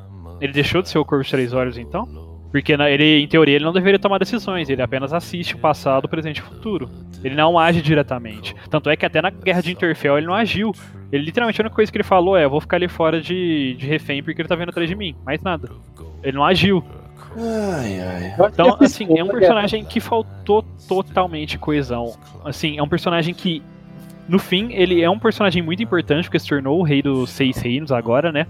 [0.41, 2.31] Ele deixou de ser o Corvo de Três Olhos então?
[2.51, 6.09] Porque ele, em teoria, ele não deveria tomar decisões, ele apenas assiste o passado, o
[6.09, 6.91] presente e o futuro.
[7.23, 8.57] Ele não age diretamente.
[8.69, 10.73] Tanto é que até na guerra de Interfell ele não agiu.
[11.13, 13.75] Ele literalmente a única coisa que ele falou é: eu vou ficar ali fora de,
[13.79, 15.15] de refém porque ele tá vindo atrás de mim.
[15.25, 15.71] Mais nada.
[16.25, 16.85] Ele não agiu.
[17.37, 18.35] Ai, ai.
[18.53, 22.15] Então, assim, é um personagem que faltou totalmente coesão.
[22.45, 23.63] Assim, é um personagem que,
[24.29, 27.57] no fim, ele é um personagem muito importante porque se tornou o rei dos seis
[27.59, 28.47] reinos agora, né?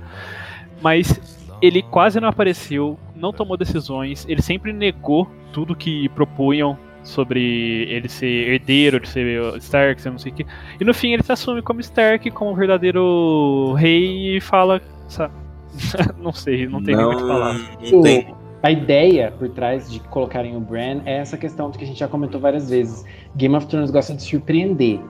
[0.80, 1.20] Mas
[1.60, 8.08] ele quase não apareceu, não tomou decisões, ele sempre negou tudo que propunham sobre ele
[8.08, 10.46] ser herdeiro, de ser Stark, não sei o que.
[10.80, 15.34] E no fim ele se assume como Stark, como verdadeiro rei e fala, sabe?
[16.18, 17.58] não sei, não tem não, nem o que falar.
[17.92, 18.34] Não tem.
[18.62, 22.08] A ideia por trás de colocarem o Bran é essa questão que a gente já
[22.08, 23.04] comentou várias vezes.
[23.34, 25.00] Game of Thrones gosta de surpreender,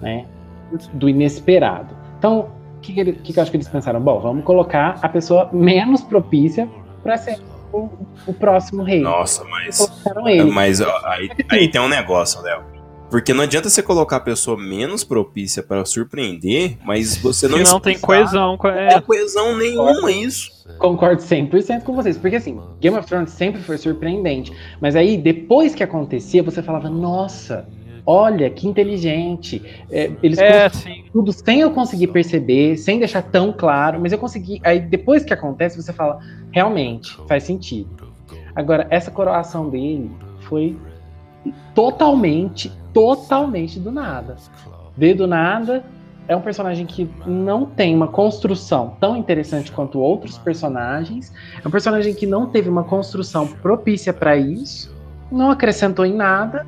[0.00, 0.26] né?
[0.92, 1.94] Do inesperado.
[2.18, 2.48] Então,
[2.82, 4.00] que, que, que eu acho que eles pensaram?
[4.00, 6.68] Bom, vamos colocar a pessoa menos propícia
[7.02, 7.38] para ser
[7.72, 7.88] o,
[8.26, 9.00] o, próximo rei.
[9.00, 10.04] Nossa, mas.
[10.52, 12.75] Mas ó, aí, aí tem um negócio, Léo.
[13.16, 17.56] Porque não adianta você colocar a pessoa menos propícia para surpreender, mas você não.
[17.60, 18.58] não tem coesão.
[18.62, 19.00] Não é...
[19.00, 20.50] coesão nenhuma isso.
[20.78, 22.18] Concordo 100% com vocês.
[22.18, 24.52] Porque assim, Game of Thrones sempre foi surpreendente.
[24.82, 27.66] Mas aí, depois que acontecia, você falava, nossa,
[28.04, 29.62] olha que inteligente.
[29.90, 30.70] É, eles é,
[31.10, 34.60] tudo sem eu conseguir perceber, sem deixar tão claro, mas eu consegui.
[34.62, 36.20] Aí depois que acontece, você fala,
[36.52, 38.12] realmente, faz sentido.
[38.54, 40.10] Agora, essa coroação dele
[40.42, 40.76] foi
[41.74, 44.36] totalmente, totalmente do nada.
[44.96, 45.84] Veio do nada,
[46.26, 51.32] é um personagem que não tem uma construção tão interessante quanto outros personagens.
[51.62, 54.94] É um personagem que não teve uma construção propícia para isso,
[55.30, 56.66] não acrescentou em nada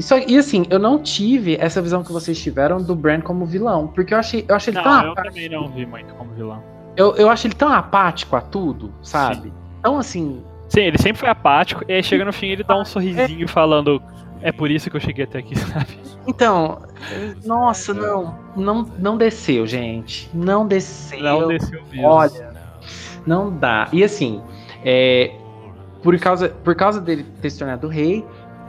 [0.00, 3.86] isso, e assim, eu não tive essa visão que vocês tiveram do Bran como vilão.
[3.88, 6.62] Porque eu achei, eu achei ele não, tão eu também não vi muito como vilão.
[6.96, 9.48] Eu, eu acho ele tão apático a tudo, sabe?
[9.48, 9.52] Sim.
[9.78, 10.42] Então, assim.
[10.70, 13.46] Sim, ele sempre foi apático, e aí chega no fim ele dá um sorrisinho é...
[13.46, 14.02] falando.
[14.42, 15.98] É por isso que eu cheguei até aqui, sabe?
[16.26, 16.82] Então,
[17.44, 20.30] nossa, não, não, não desceu, gente.
[20.32, 21.20] Não desceu.
[21.20, 22.06] Não desceu mesmo.
[22.06, 22.52] Olha,
[23.26, 23.88] não dá.
[23.92, 24.42] E assim,
[24.84, 25.34] é,
[26.02, 28.24] por causa, por causa dele ter se tornado rei,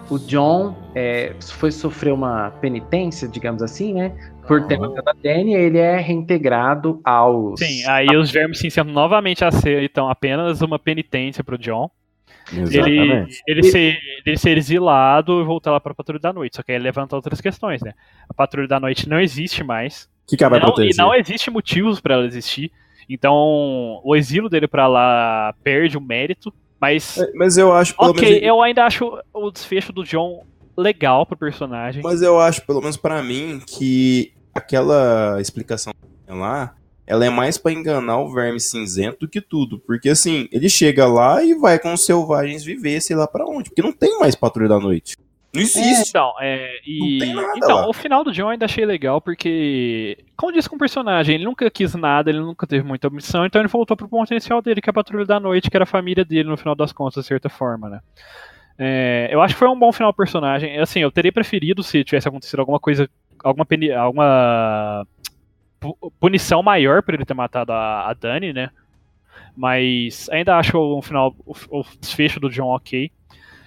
[0.09, 4.13] o John é, foi sofrer uma penitência, digamos assim, né?
[4.45, 7.59] Por ter matado a Dany, ele é reintegrado aos.
[7.59, 11.89] Sim, aí os vermes cinzentos novamente aceitam apenas uma penitência pro John.
[12.53, 16.55] Ele, ele, ser, ele ser exilado e voltar lá pra Patrulha da Noite.
[16.57, 17.93] Só que aí levanta outras questões, né?
[18.29, 20.09] A Patrulha da Noite não existe mais.
[20.25, 20.95] O que, que ela vai Não, e proteger?
[20.97, 22.71] não existe motivos pra ela existir.
[23.09, 26.53] Então, o exílio dele pra lá perde o mérito.
[26.79, 28.43] Mas, É, Mas eu acho, pelo ok, menos.
[28.47, 30.43] eu ainda acho o desfecho do John
[30.77, 32.01] legal pro personagem.
[32.03, 35.93] Mas eu acho, pelo menos pra mim, que aquela explicação
[36.27, 36.73] lá,
[37.11, 39.79] ela é mais pra enganar o verme cinzento do que tudo.
[39.79, 43.69] Porque assim, ele chega lá e vai com os selvagens viver, sei lá pra onde.
[43.69, 45.17] Porque não tem mais patrulha da noite.
[45.53, 46.09] Não existe.
[46.09, 47.21] Então, é, e,
[47.57, 47.89] então lá.
[47.89, 51.43] o final do John eu ainda achei legal porque, como disse com o personagem, ele
[51.43, 54.79] nunca quis nada, ele nunca teve muita ambição, então ele voltou pro ponto inicial dele,
[54.79, 57.25] que é a Patrulha da Noite, que era a família dele no final das contas,
[57.25, 57.99] de certa forma, né?
[58.79, 60.79] É, eu acho que foi um bom final do personagem.
[60.79, 63.09] Assim, eu teria preferido se tivesse acontecido alguma coisa,
[63.43, 63.67] alguma,
[63.97, 65.05] alguma
[66.19, 68.69] punição maior por ele ter matado a, a Dani, né?
[69.55, 73.11] Mas ainda acho um final, o, o desfecho do John ok.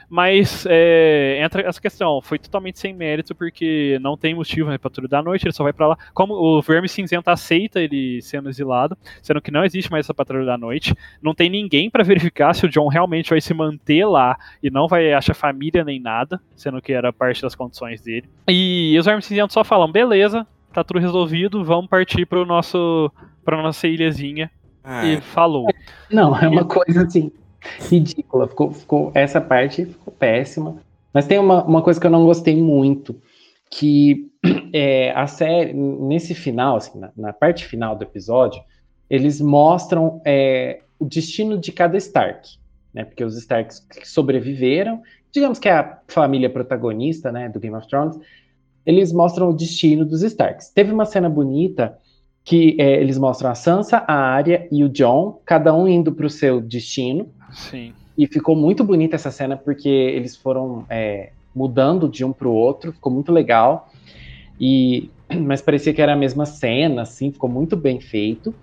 [0.08, 5.08] Mas é, entra essa questão, foi totalmente sem mérito, porque não tem motivo né, Patrulha
[5.08, 5.98] da Noite, ele só vai pra lá.
[6.12, 10.44] Como o Verme Cinzento aceita ele sendo exilado, sendo que não existe mais essa Patrulha
[10.44, 14.36] da Noite, não tem ninguém pra verificar se o John realmente vai se manter lá
[14.62, 18.28] e não vai achar família nem nada, sendo que era parte das condições dele.
[18.48, 23.10] E os Vermes Cinzentos só falam: beleza, tá tudo resolvido, vamos partir pro nosso,
[23.44, 24.50] pra nossa ilhazinha.
[24.82, 25.66] Ah, E falou.
[26.10, 27.32] Não, é uma coisa assim,
[27.88, 28.48] ridícula.
[28.48, 30.76] Ficou, ficou, essa parte ficou péssima.
[31.12, 33.16] Mas tem uma, uma coisa que eu não gostei muito,
[33.70, 34.30] que
[34.74, 38.60] é, a série, nesse final, assim, na, na parte final do episódio,
[39.08, 42.58] eles mostram é, o destino de cada Stark.
[42.92, 43.04] Né?
[43.04, 45.02] Porque os Starks que sobreviveram,
[45.32, 48.18] digamos que é a família protagonista né, do Game of Thrones,
[48.86, 50.68] eles mostram o destino dos Starks.
[50.68, 51.98] Teve uma cena bonita
[52.44, 56.26] que é, eles mostram a Sansa, a Arya e o John, cada um indo para
[56.26, 57.28] o seu destino.
[57.50, 57.94] Sim.
[58.16, 62.52] E ficou muito bonita essa cena porque eles foram é, mudando de um para o
[62.52, 63.90] outro, ficou muito legal.
[64.60, 68.54] E mas parecia que era a mesma cena, assim, ficou muito bem feito.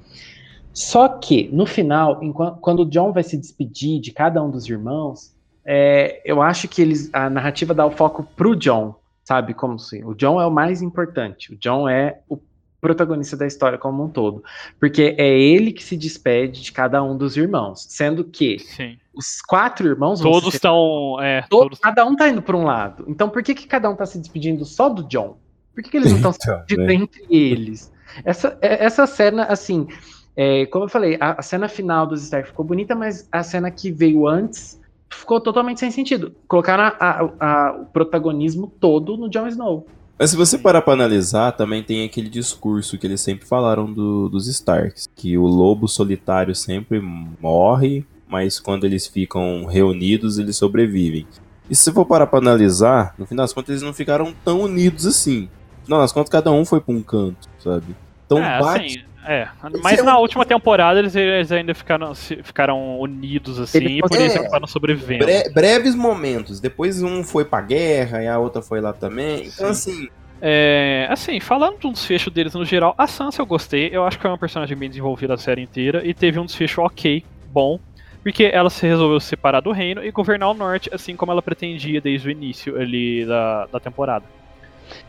[0.74, 4.70] Só que no final, enquanto, quando o John vai se despedir de cada um dos
[4.70, 5.36] irmãos,
[5.66, 8.96] é, eu acho que eles a narrativa dá o foco pro John,
[9.32, 9.54] sabe?
[9.54, 10.04] Como assim?
[10.04, 11.54] O John é o mais importante.
[11.54, 12.38] O John é o
[12.82, 14.44] protagonista da história como um todo,
[14.80, 18.98] porque é ele que se despede de cada um dos irmãos, sendo que Sim.
[19.14, 21.16] os quatro irmãos Todos se estão.
[21.22, 23.06] É, Todo- todos Cada um tá indo para um lado.
[23.08, 25.38] Então por que, que cada um tá se despedindo só do John?
[25.74, 26.94] Por que, que eles não estão se despedindo né?
[26.96, 27.94] entre eles?
[28.26, 29.88] Essa, é- essa cena, assim,
[30.36, 33.70] é, como eu falei, a, a cena final dos Stark ficou bonita, mas a cena
[33.72, 34.81] que veio antes
[35.12, 36.34] ficou totalmente sem sentido.
[36.48, 39.86] Colocaram a- a- a- o protagonismo todo no Jon Snow.
[40.18, 44.30] Mas se você parar pra analisar, também tem aquele discurso que eles sempre falaram do-
[44.30, 47.00] dos Starks, que o lobo solitário sempre
[47.42, 51.26] morre, mas quando eles ficam reunidos, eles sobrevivem.
[51.70, 54.62] E se você for parar pra analisar, no final das contas eles não ficaram tão
[54.62, 55.50] unidos assim.
[55.80, 57.96] No final das contas, cada um foi pra um canto, sabe?
[58.26, 58.86] Então é, bate.
[59.00, 59.48] assim, é.
[59.84, 64.02] Mas é na um- última temporada eles, eles ainda ficaram, ficaram unidos assim Ele e
[64.02, 64.40] por isso é.
[64.42, 65.26] acabaram sobrevivendo.
[65.26, 66.60] bre- breves momentos.
[66.60, 69.46] Depois um foi pra guerra e a outra foi lá também.
[69.48, 70.08] Então, assim,
[70.42, 73.90] É, assim, falando de um desfecho deles no geral, a Sansa eu gostei.
[73.94, 76.82] Eu acho que é uma personagem bem desenvolvida a série inteira e teve um desfecho
[76.82, 77.80] ok, bom.
[78.24, 81.42] Porque ela se resolveu se separar do reino e governar o norte, assim como ela
[81.42, 84.26] pretendia desde o início ali da, da temporada.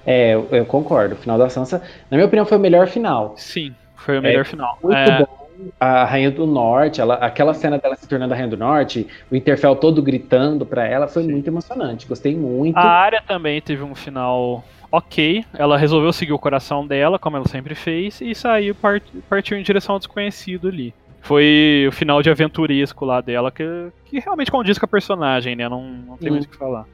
[0.06, 1.14] É, eu concordo.
[1.14, 3.34] O final da Sansa, na minha opinião, foi o melhor final.
[3.36, 4.78] Sim, foi o melhor final.
[4.82, 5.42] Muito É, bom.
[5.78, 9.36] A Rainha do Norte, ela, aquela cena dela se tornando a Rainha do Norte, o
[9.36, 12.06] Interfell todo gritando pra ela, foi muito emocionante.
[12.06, 12.76] Gostei muito.
[12.76, 15.44] A área também teve um final ok.
[15.54, 19.62] Ela resolveu seguir o coração dela, como ela sempre fez, e saiu, part- partiu em
[19.62, 20.92] direção ao desconhecido ali.
[21.20, 23.64] Foi o final de aventuresco lá dela, que,
[24.06, 25.68] que realmente condiz com a personagem, né?
[25.68, 26.32] Não, não tem Hum.
[26.34, 26.84] muito o que falar.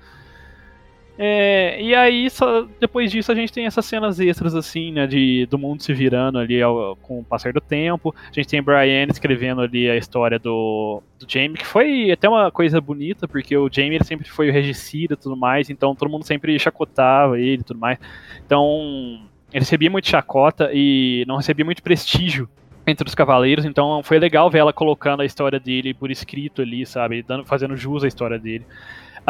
[1.21, 5.05] É, e aí, só- depois disso, a gente tem essas cenas extras, assim, né?
[5.05, 8.15] De, do mundo se virando ali ao- com o passar do tempo.
[8.31, 12.53] A gente tem Brian escrevendo ali a história do, do Jaime, que foi até uma
[12.53, 16.09] coisa bonita, porque o Jaime ele sempre foi o regicida e tudo mais, então todo
[16.09, 17.99] mundo sempre chacotava ele e tudo mais.
[18.47, 19.21] Então,
[19.53, 22.49] ele recebia muito chacota e não recebia muito prestígio
[22.87, 26.87] entre os cavaleiros, então foi legal ver ela colocando a história dele por escrito ali,
[26.87, 27.23] sabe?
[27.23, 28.65] Dando, fazendo jus à história dele.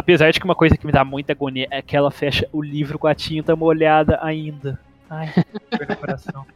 [0.01, 2.63] Apesar de que uma coisa que me dá muita agonia é que ela fecha o
[2.63, 4.79] livro com a tinta molhada ainda.
[5.11, 5.33] Ai,
[5.77, 6.47] dor no coração.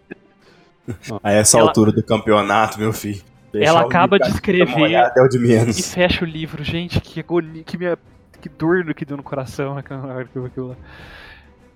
[1.25, 3.21] a essa Ela- altura do campeonato, meu filho.
[3.53, 5.93] Ela acaba de escrever molhada É o de E menos.
[5.93, 7.85] fecha o livro, gente, que agonia, que, me,
[8.41, 10.77] que dor no que deu no coração naquela hora que eu vi aquilo lá.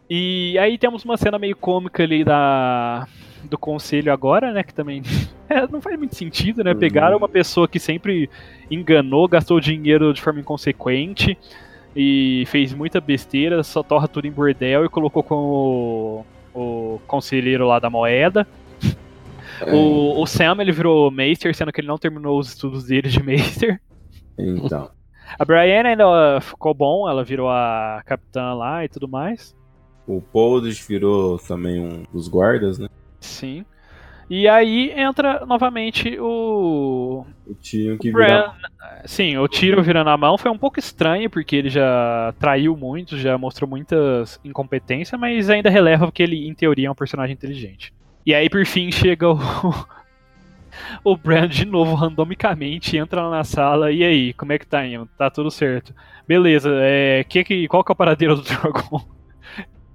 [0.09, 3.09] E aí temos uma cena meio cômica ali da
[3.47, 4.62] do conselho agora, né?
[4.62, 5.02] Que também
[5.48, 6.74] é, não faz muito sentido, né?
[6.74, 8.28] Pegaram uma pessoa que sempre
[8.70, 11.36] enganou, gastou dinheiro de forma inconsequente
[11.94, 17.78] e fez muita besteira, só torra tudo em bordel e colocou como o, conselheiro lá
[17.78, 18.47] da moeda.
[19.60, 19.74] É.
[19.74, 23.23] O, o Sam ele virou Meister, sendo que ele não terminou os estudos dele de
[23.24, 23.81] Meister.
[24.39, 24.90] Então.
[25.39, 29.56] A Brienne ainda ficou bom, ela virou a capitã lá e tudo mais.
[30.06, 32.89] O Poldridge virou também um dos guardas, né?
[33.20, 33.64] Sim.
[34.28, 37.24] E aí entra novamente o.
[37.47, 38.26] O Tyrion que Bran.
[38.26, 38.52] vira...
[39.05, 43.16] Sim, o tiro virando a mão foi um pouco estranho, porque ele já traiu muito,
[43.16, 47.93] já mostrou muitas incompetências, mas ainda releva que ele, em teoria, é um personagem inteligente.
[48.24, 49.38] E aí, por fim, chega o.
[51.02, 53.90] O Bran de novo, randomicamente, entra lá na sala.
[53.90, 55.09] E aí, como é que tá indo?
[55.16, 55.94] Tá tudo certo.
[56.28, 59.01] Beleza, é, que que, qual que é o paradeiro do Drogon?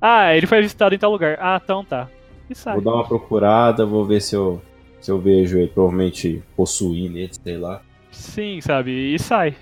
[0.02, 1.38] ah, ele foi avistado em tal lugar.
[1.40, 2.10] Ah, então tá.
[2.52, 2.74] E sai.
[2.76, 4.62] Vou dar uma procurada, vou ver se eu,
[5.00, 7.82] se eu vejo ele provavelmente possuir nele, sei lá.
[8.12, 9.16] Sim, sabe?
[9.16, 9.56] E sai.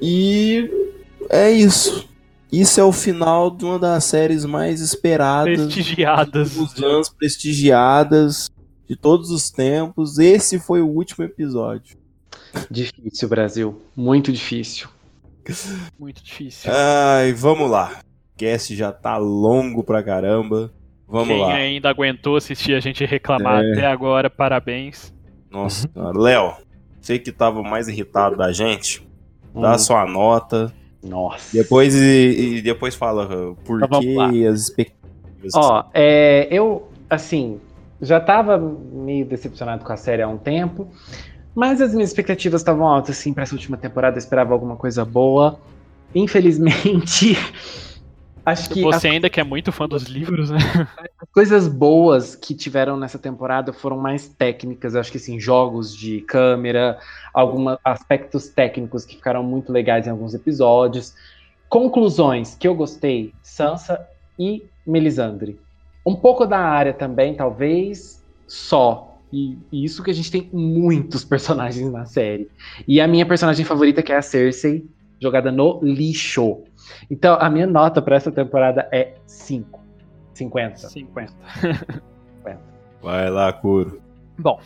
[0.00, 0.70] E
[1.28, 2.08] é isso.
[2.52, 5.58] Isso é o final de uma das séries mais esperadas.
[5.58, 6.54] Prestigiadas.
[6.54, 8.48] Dos anos prestigiadas
[8.88, 10.20] de todos os tempos.
[10.20, 11.96] Esse foi o último episódio.
[12.70, 13.82] Difícil, Brasil.
[13.96, 14.86] Muito difícil.
[15.98, 16.70] Muito difícil.
[16.72, 17.98] Ai, vamos lá.
[18.34, 20.72] O cast já tá longo pra caramba.
[21.08, 21.54] Vamos Quem lá.
[21.54, 23.72] ainda aguentou assistir a gente reclamar É.
[23.72, 25.12] até agora, parabéns.
[25.50, 26.18] Nossa, senhora.
[26.18, 26.54] Léo,
[27.00, 29.06] você que tava mais irritado da gente,
[29.54, 29.78] dá Hum.
[29.78, 30.72] sua nota.
[31.02, 31.56] Nossa.
[31.56, 35.52] Depois e, e depois fala por Então que e as expectativas.
[35.54, 37.60] Ó, é, eu, assim,
[38.00, 40.88] já tava meio decepcionado com a série há um tempo,
[41.54, 44.16] mas as minhas expectativas estavam altas, assim, pra essa última temporada.
[44.16, 45.60] Eu esperava alguma coisa boa.
[46.14, 47.36] Infelizmente,
[48.44, 50.58] acho que Você ainda que é muito fã dos livros, né?
[51.20, 54.94] as coisas boas que tiveram nessa temporada foram mais técnicas.
[54.94, 56.98] Eu acho que, assim, jogos de câmera,
[57.32, 61.14] alguns aspectos técnicos que ficaram muito legais em alguns episódios.
[61.68, 64.06] Conclusões que eu gostei: Sansa
[64.38, 65.58] e Melisandre.
[66.04, 69.18] Um pouco da área também, talvez, só.
[69.32, 72.48] E, e isso que a gente tem muitos personagens na série.
[72.86, 74.86] E a minha personagem favorita, que é a Cersei,
[75.20, 76.58] jogada no lixo.
[77.10, 79.80] Então, a minha nota para essa temporada é 5.
[80.34, 80.76] 50.
[80.76, 81.32] 50.
[83.02, 84.00] Vai lá, Curo.
[84.38, 84.58] Bom,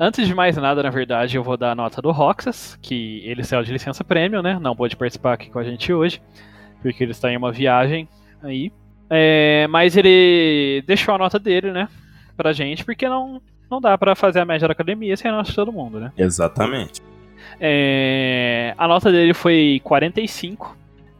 [0.00, 3.44] antes de mais nada, na verdade, eu vou dar a nota do Roxas, que ele
[3.44, 4.58] saiu de licença prêmio, né?
[4.60, 6.20] Não pôde participar aqui com a gente hoje,
[6.80, 8.08] porque ele está em uma viagem
[8.42, 8.72] aí.
[9.08, 11.88] É, mas ele deixou a nota dele, né?
[12.36, 13.40] Pra gente, porque não,
[13.70, 16.12] não dá pra fazer a média da academia sem a nota de todo mundo, né?
[16.16, 17.02] Exatamente.
[17.60, 20.76] É, a nota dele foi 45.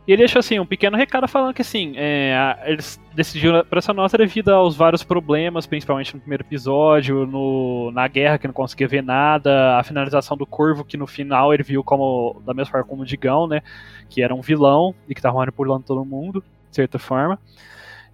[0.07, 3.93] E ele deixou assim um pequeno recado falando que assim, é, eles decidiram por essa
[3.93, 8.87] nota devido aos vários problemas, principalmente no primeiro episódio, no, na guerra que não conseguia
[8.87, 12.87] ver nada, a finalização do Corvo que no final ele viu como da mesma forma
[12.87, 13.63] como o Digão, né,
[14.09, 17.37] que era um vilão e que estava manipulando todo mundo, de certa forma.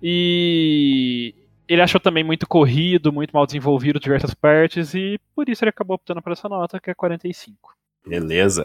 [0.02, 1.34] E
[1.68, 5.96] ele achou também muito corrido, muito mal desenvolvido diversas partes e por isso ele acabou
[5.96, 7.74] optando por essa nota que é 45.
[8.06, 8.64] Beleza.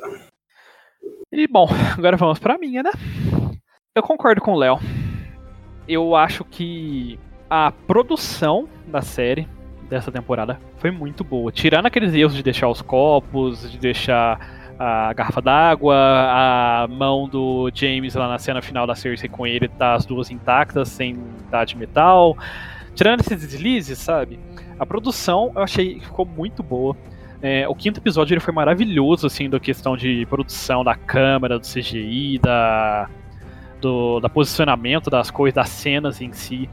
[1.32, 1.68] E bom,
[1.98, 2.92] agora vamos pra minha, né?
[3.94, 4.80] Eu concordo com o Léo.
[5.88, 9.48] Eu acho que a produção da série
[9.90, 11.52] dessa temporada foi muito boa.
[11.52, 14.40] Tirando aqueles erros de deixar os copos, de deixar
[14.80, 19.68] a garrafa d'água, a mão do James lá na cena final da Cersei com ele,
[19.68, 21.18] tá as duas intactas, sem
[21.50, 22.38] dar de metal.
[22.96, 24.40] Tirando esses deslizes, sabe?
[24.80, 26.96] A produção eu achei que ficou muito boa.
[27.42, 31.68] É, o quinto episódio ele foi maravilhoso, assim, da questão de produção da câmera, do
[31.68, 33.10] CGI, da,
[33.80, 36.70] do da posicionamento das coisas, das cenas em si.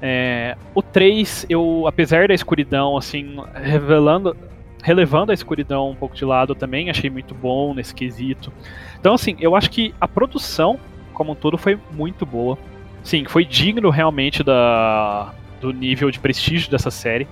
[0.00, 4.36] É, o 3, eu, apesar da escuridão, assim, revelando,
[4.82, 8.52] relevando a escuridão um pouco de lado, eu também achei muito bom nesse quesito.
[9.00, 10.78] Então, assim, eu acho que a produção,
[11.14, 12.58] como um todo, foi muito boa.
[13.02, 17.26] Sim, foi digno realmente da, do nível de prestígio dessa série.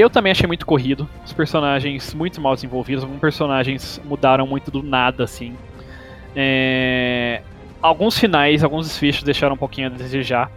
[0.00, 1.06] Eu também achei muito corrido.
[1.24, 3.04] Os personagens muito mal desenvolvidos.
[3.04, 5.54] Alguns personagens mudaram muito do nada, assim.
[6.34, 7.42] É,
[7.82, 10.50] Alguns finais, alguns desfechos deixaram um pouquinho a desejar.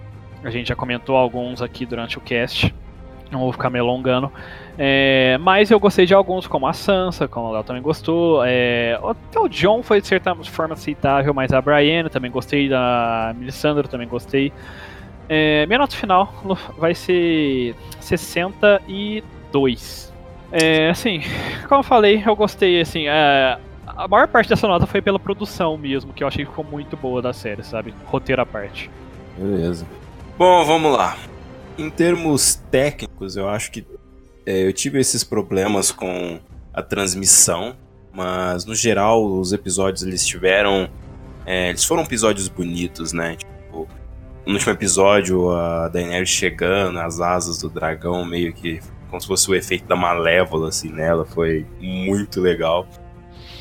[0.44, 2.74] A gente já comentou alguns aqui durante o cast.
[3.32, 4.32] Não vou ficar me alongando.
[4.78, 8.44] É, Mas eu gostei de alguns, como a Sansa, como o Léo também gostou.
[8.45, 12.70] É, Até o John foi de certa forma aceitável, mas a Brienne também gostei.
[12.70, 14.53] Da Melisandre também gostei.
[15.28, 16.34] É, minha nota final
[16.78, 17.74] vai ser
[19.53, 20.11] 62.
[20.51, 21.21] É, assim,
[21.67, 23.57] como eu falei, eu gostei, assim, é,
[23.88, 26.97] a maior parte dessa nota foi pela produção mesmo, que eu achei que ficou muito
[26.97, 27.93] boa da série, sabe?
[28.05, 28.89] Roteiro à parte.
[29.38, 29.85] Beleza.
[30.38, 31.17] Bom, vamos lá.
[31.77, 33.85] Em termos técnicos, eu acho que
[34.45, 36.39] é, eu tive esses problemas com
[36.73, 37.75] a transmissão,
[38.11, 40.88] mas no geral os episódios eles tiveram,
[41.45, 43.38] é, eles foram episódios bonitos, né?
[43.38, 43.88] Tipo,
[44.45, 48.80] no último episódio a Daenerys chegando, as asas do dragão meio que
[49.14, 52.88] como se fosse o efeito da malévola assim nela, foi muito legal.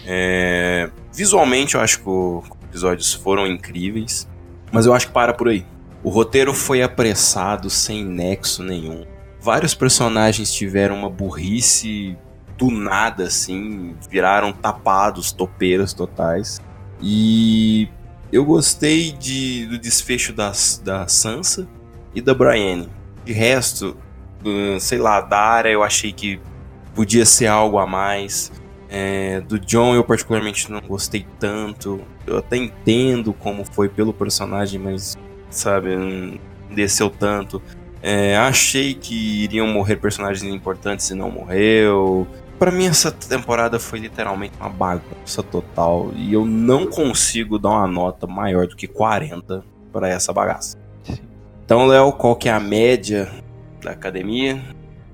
[0.06, 4.26] É, visualmente eu acho que os episódios foram incríveis,
[4.72, 5.66] mas eu acho que para por aí.
[6.02, 9.04] O roteiro foi apressado, sem nexo nenhum.
[9.38, 12.16] Vários personagens tiveram uma burrice
[12.56, 16.62] do nada, assim, viraram tapados, topeiros totais.
[16.98, 17.90] E
[18.32, 21.68] eu gostei de, do desfecho das, da Sansa
[22.14, 22.88] e da Brienne.
[23.22, 23.98] De resto,
[24.80, 26.40] sei lá, da área eu achei que
[26.94, 28.52] podia ser algo a mais.
[28.88, 32.00] É, do John eu particularmente não gostei tanto.
[32.26, 35.16] Eu até entendo como foi pelo personagem, mas
[35.50, 36.38] sabe, não
[36.70, 37.62] desceu tanto.
[38.02, 42.26] É, achei que iriam morrer personagens importantes e não morreu.
[42.58, 47.86] Para mim essa temporada foi literalmente uma bagunça total e eu não consigo dar uma
[47.86, 50.76] nota maior do que 40 para essa bagaça.
[51.64, 53.41] Então, Léo, qual que é a média
[53.82, 54.58] da academia?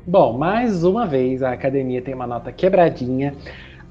[0.07, 3.35] Bom, mais uma vez a academia tem uma nota quebradinha.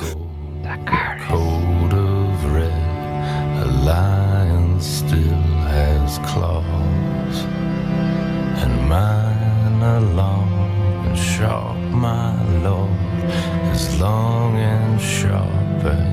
[14.00, 16.09] Long and sharp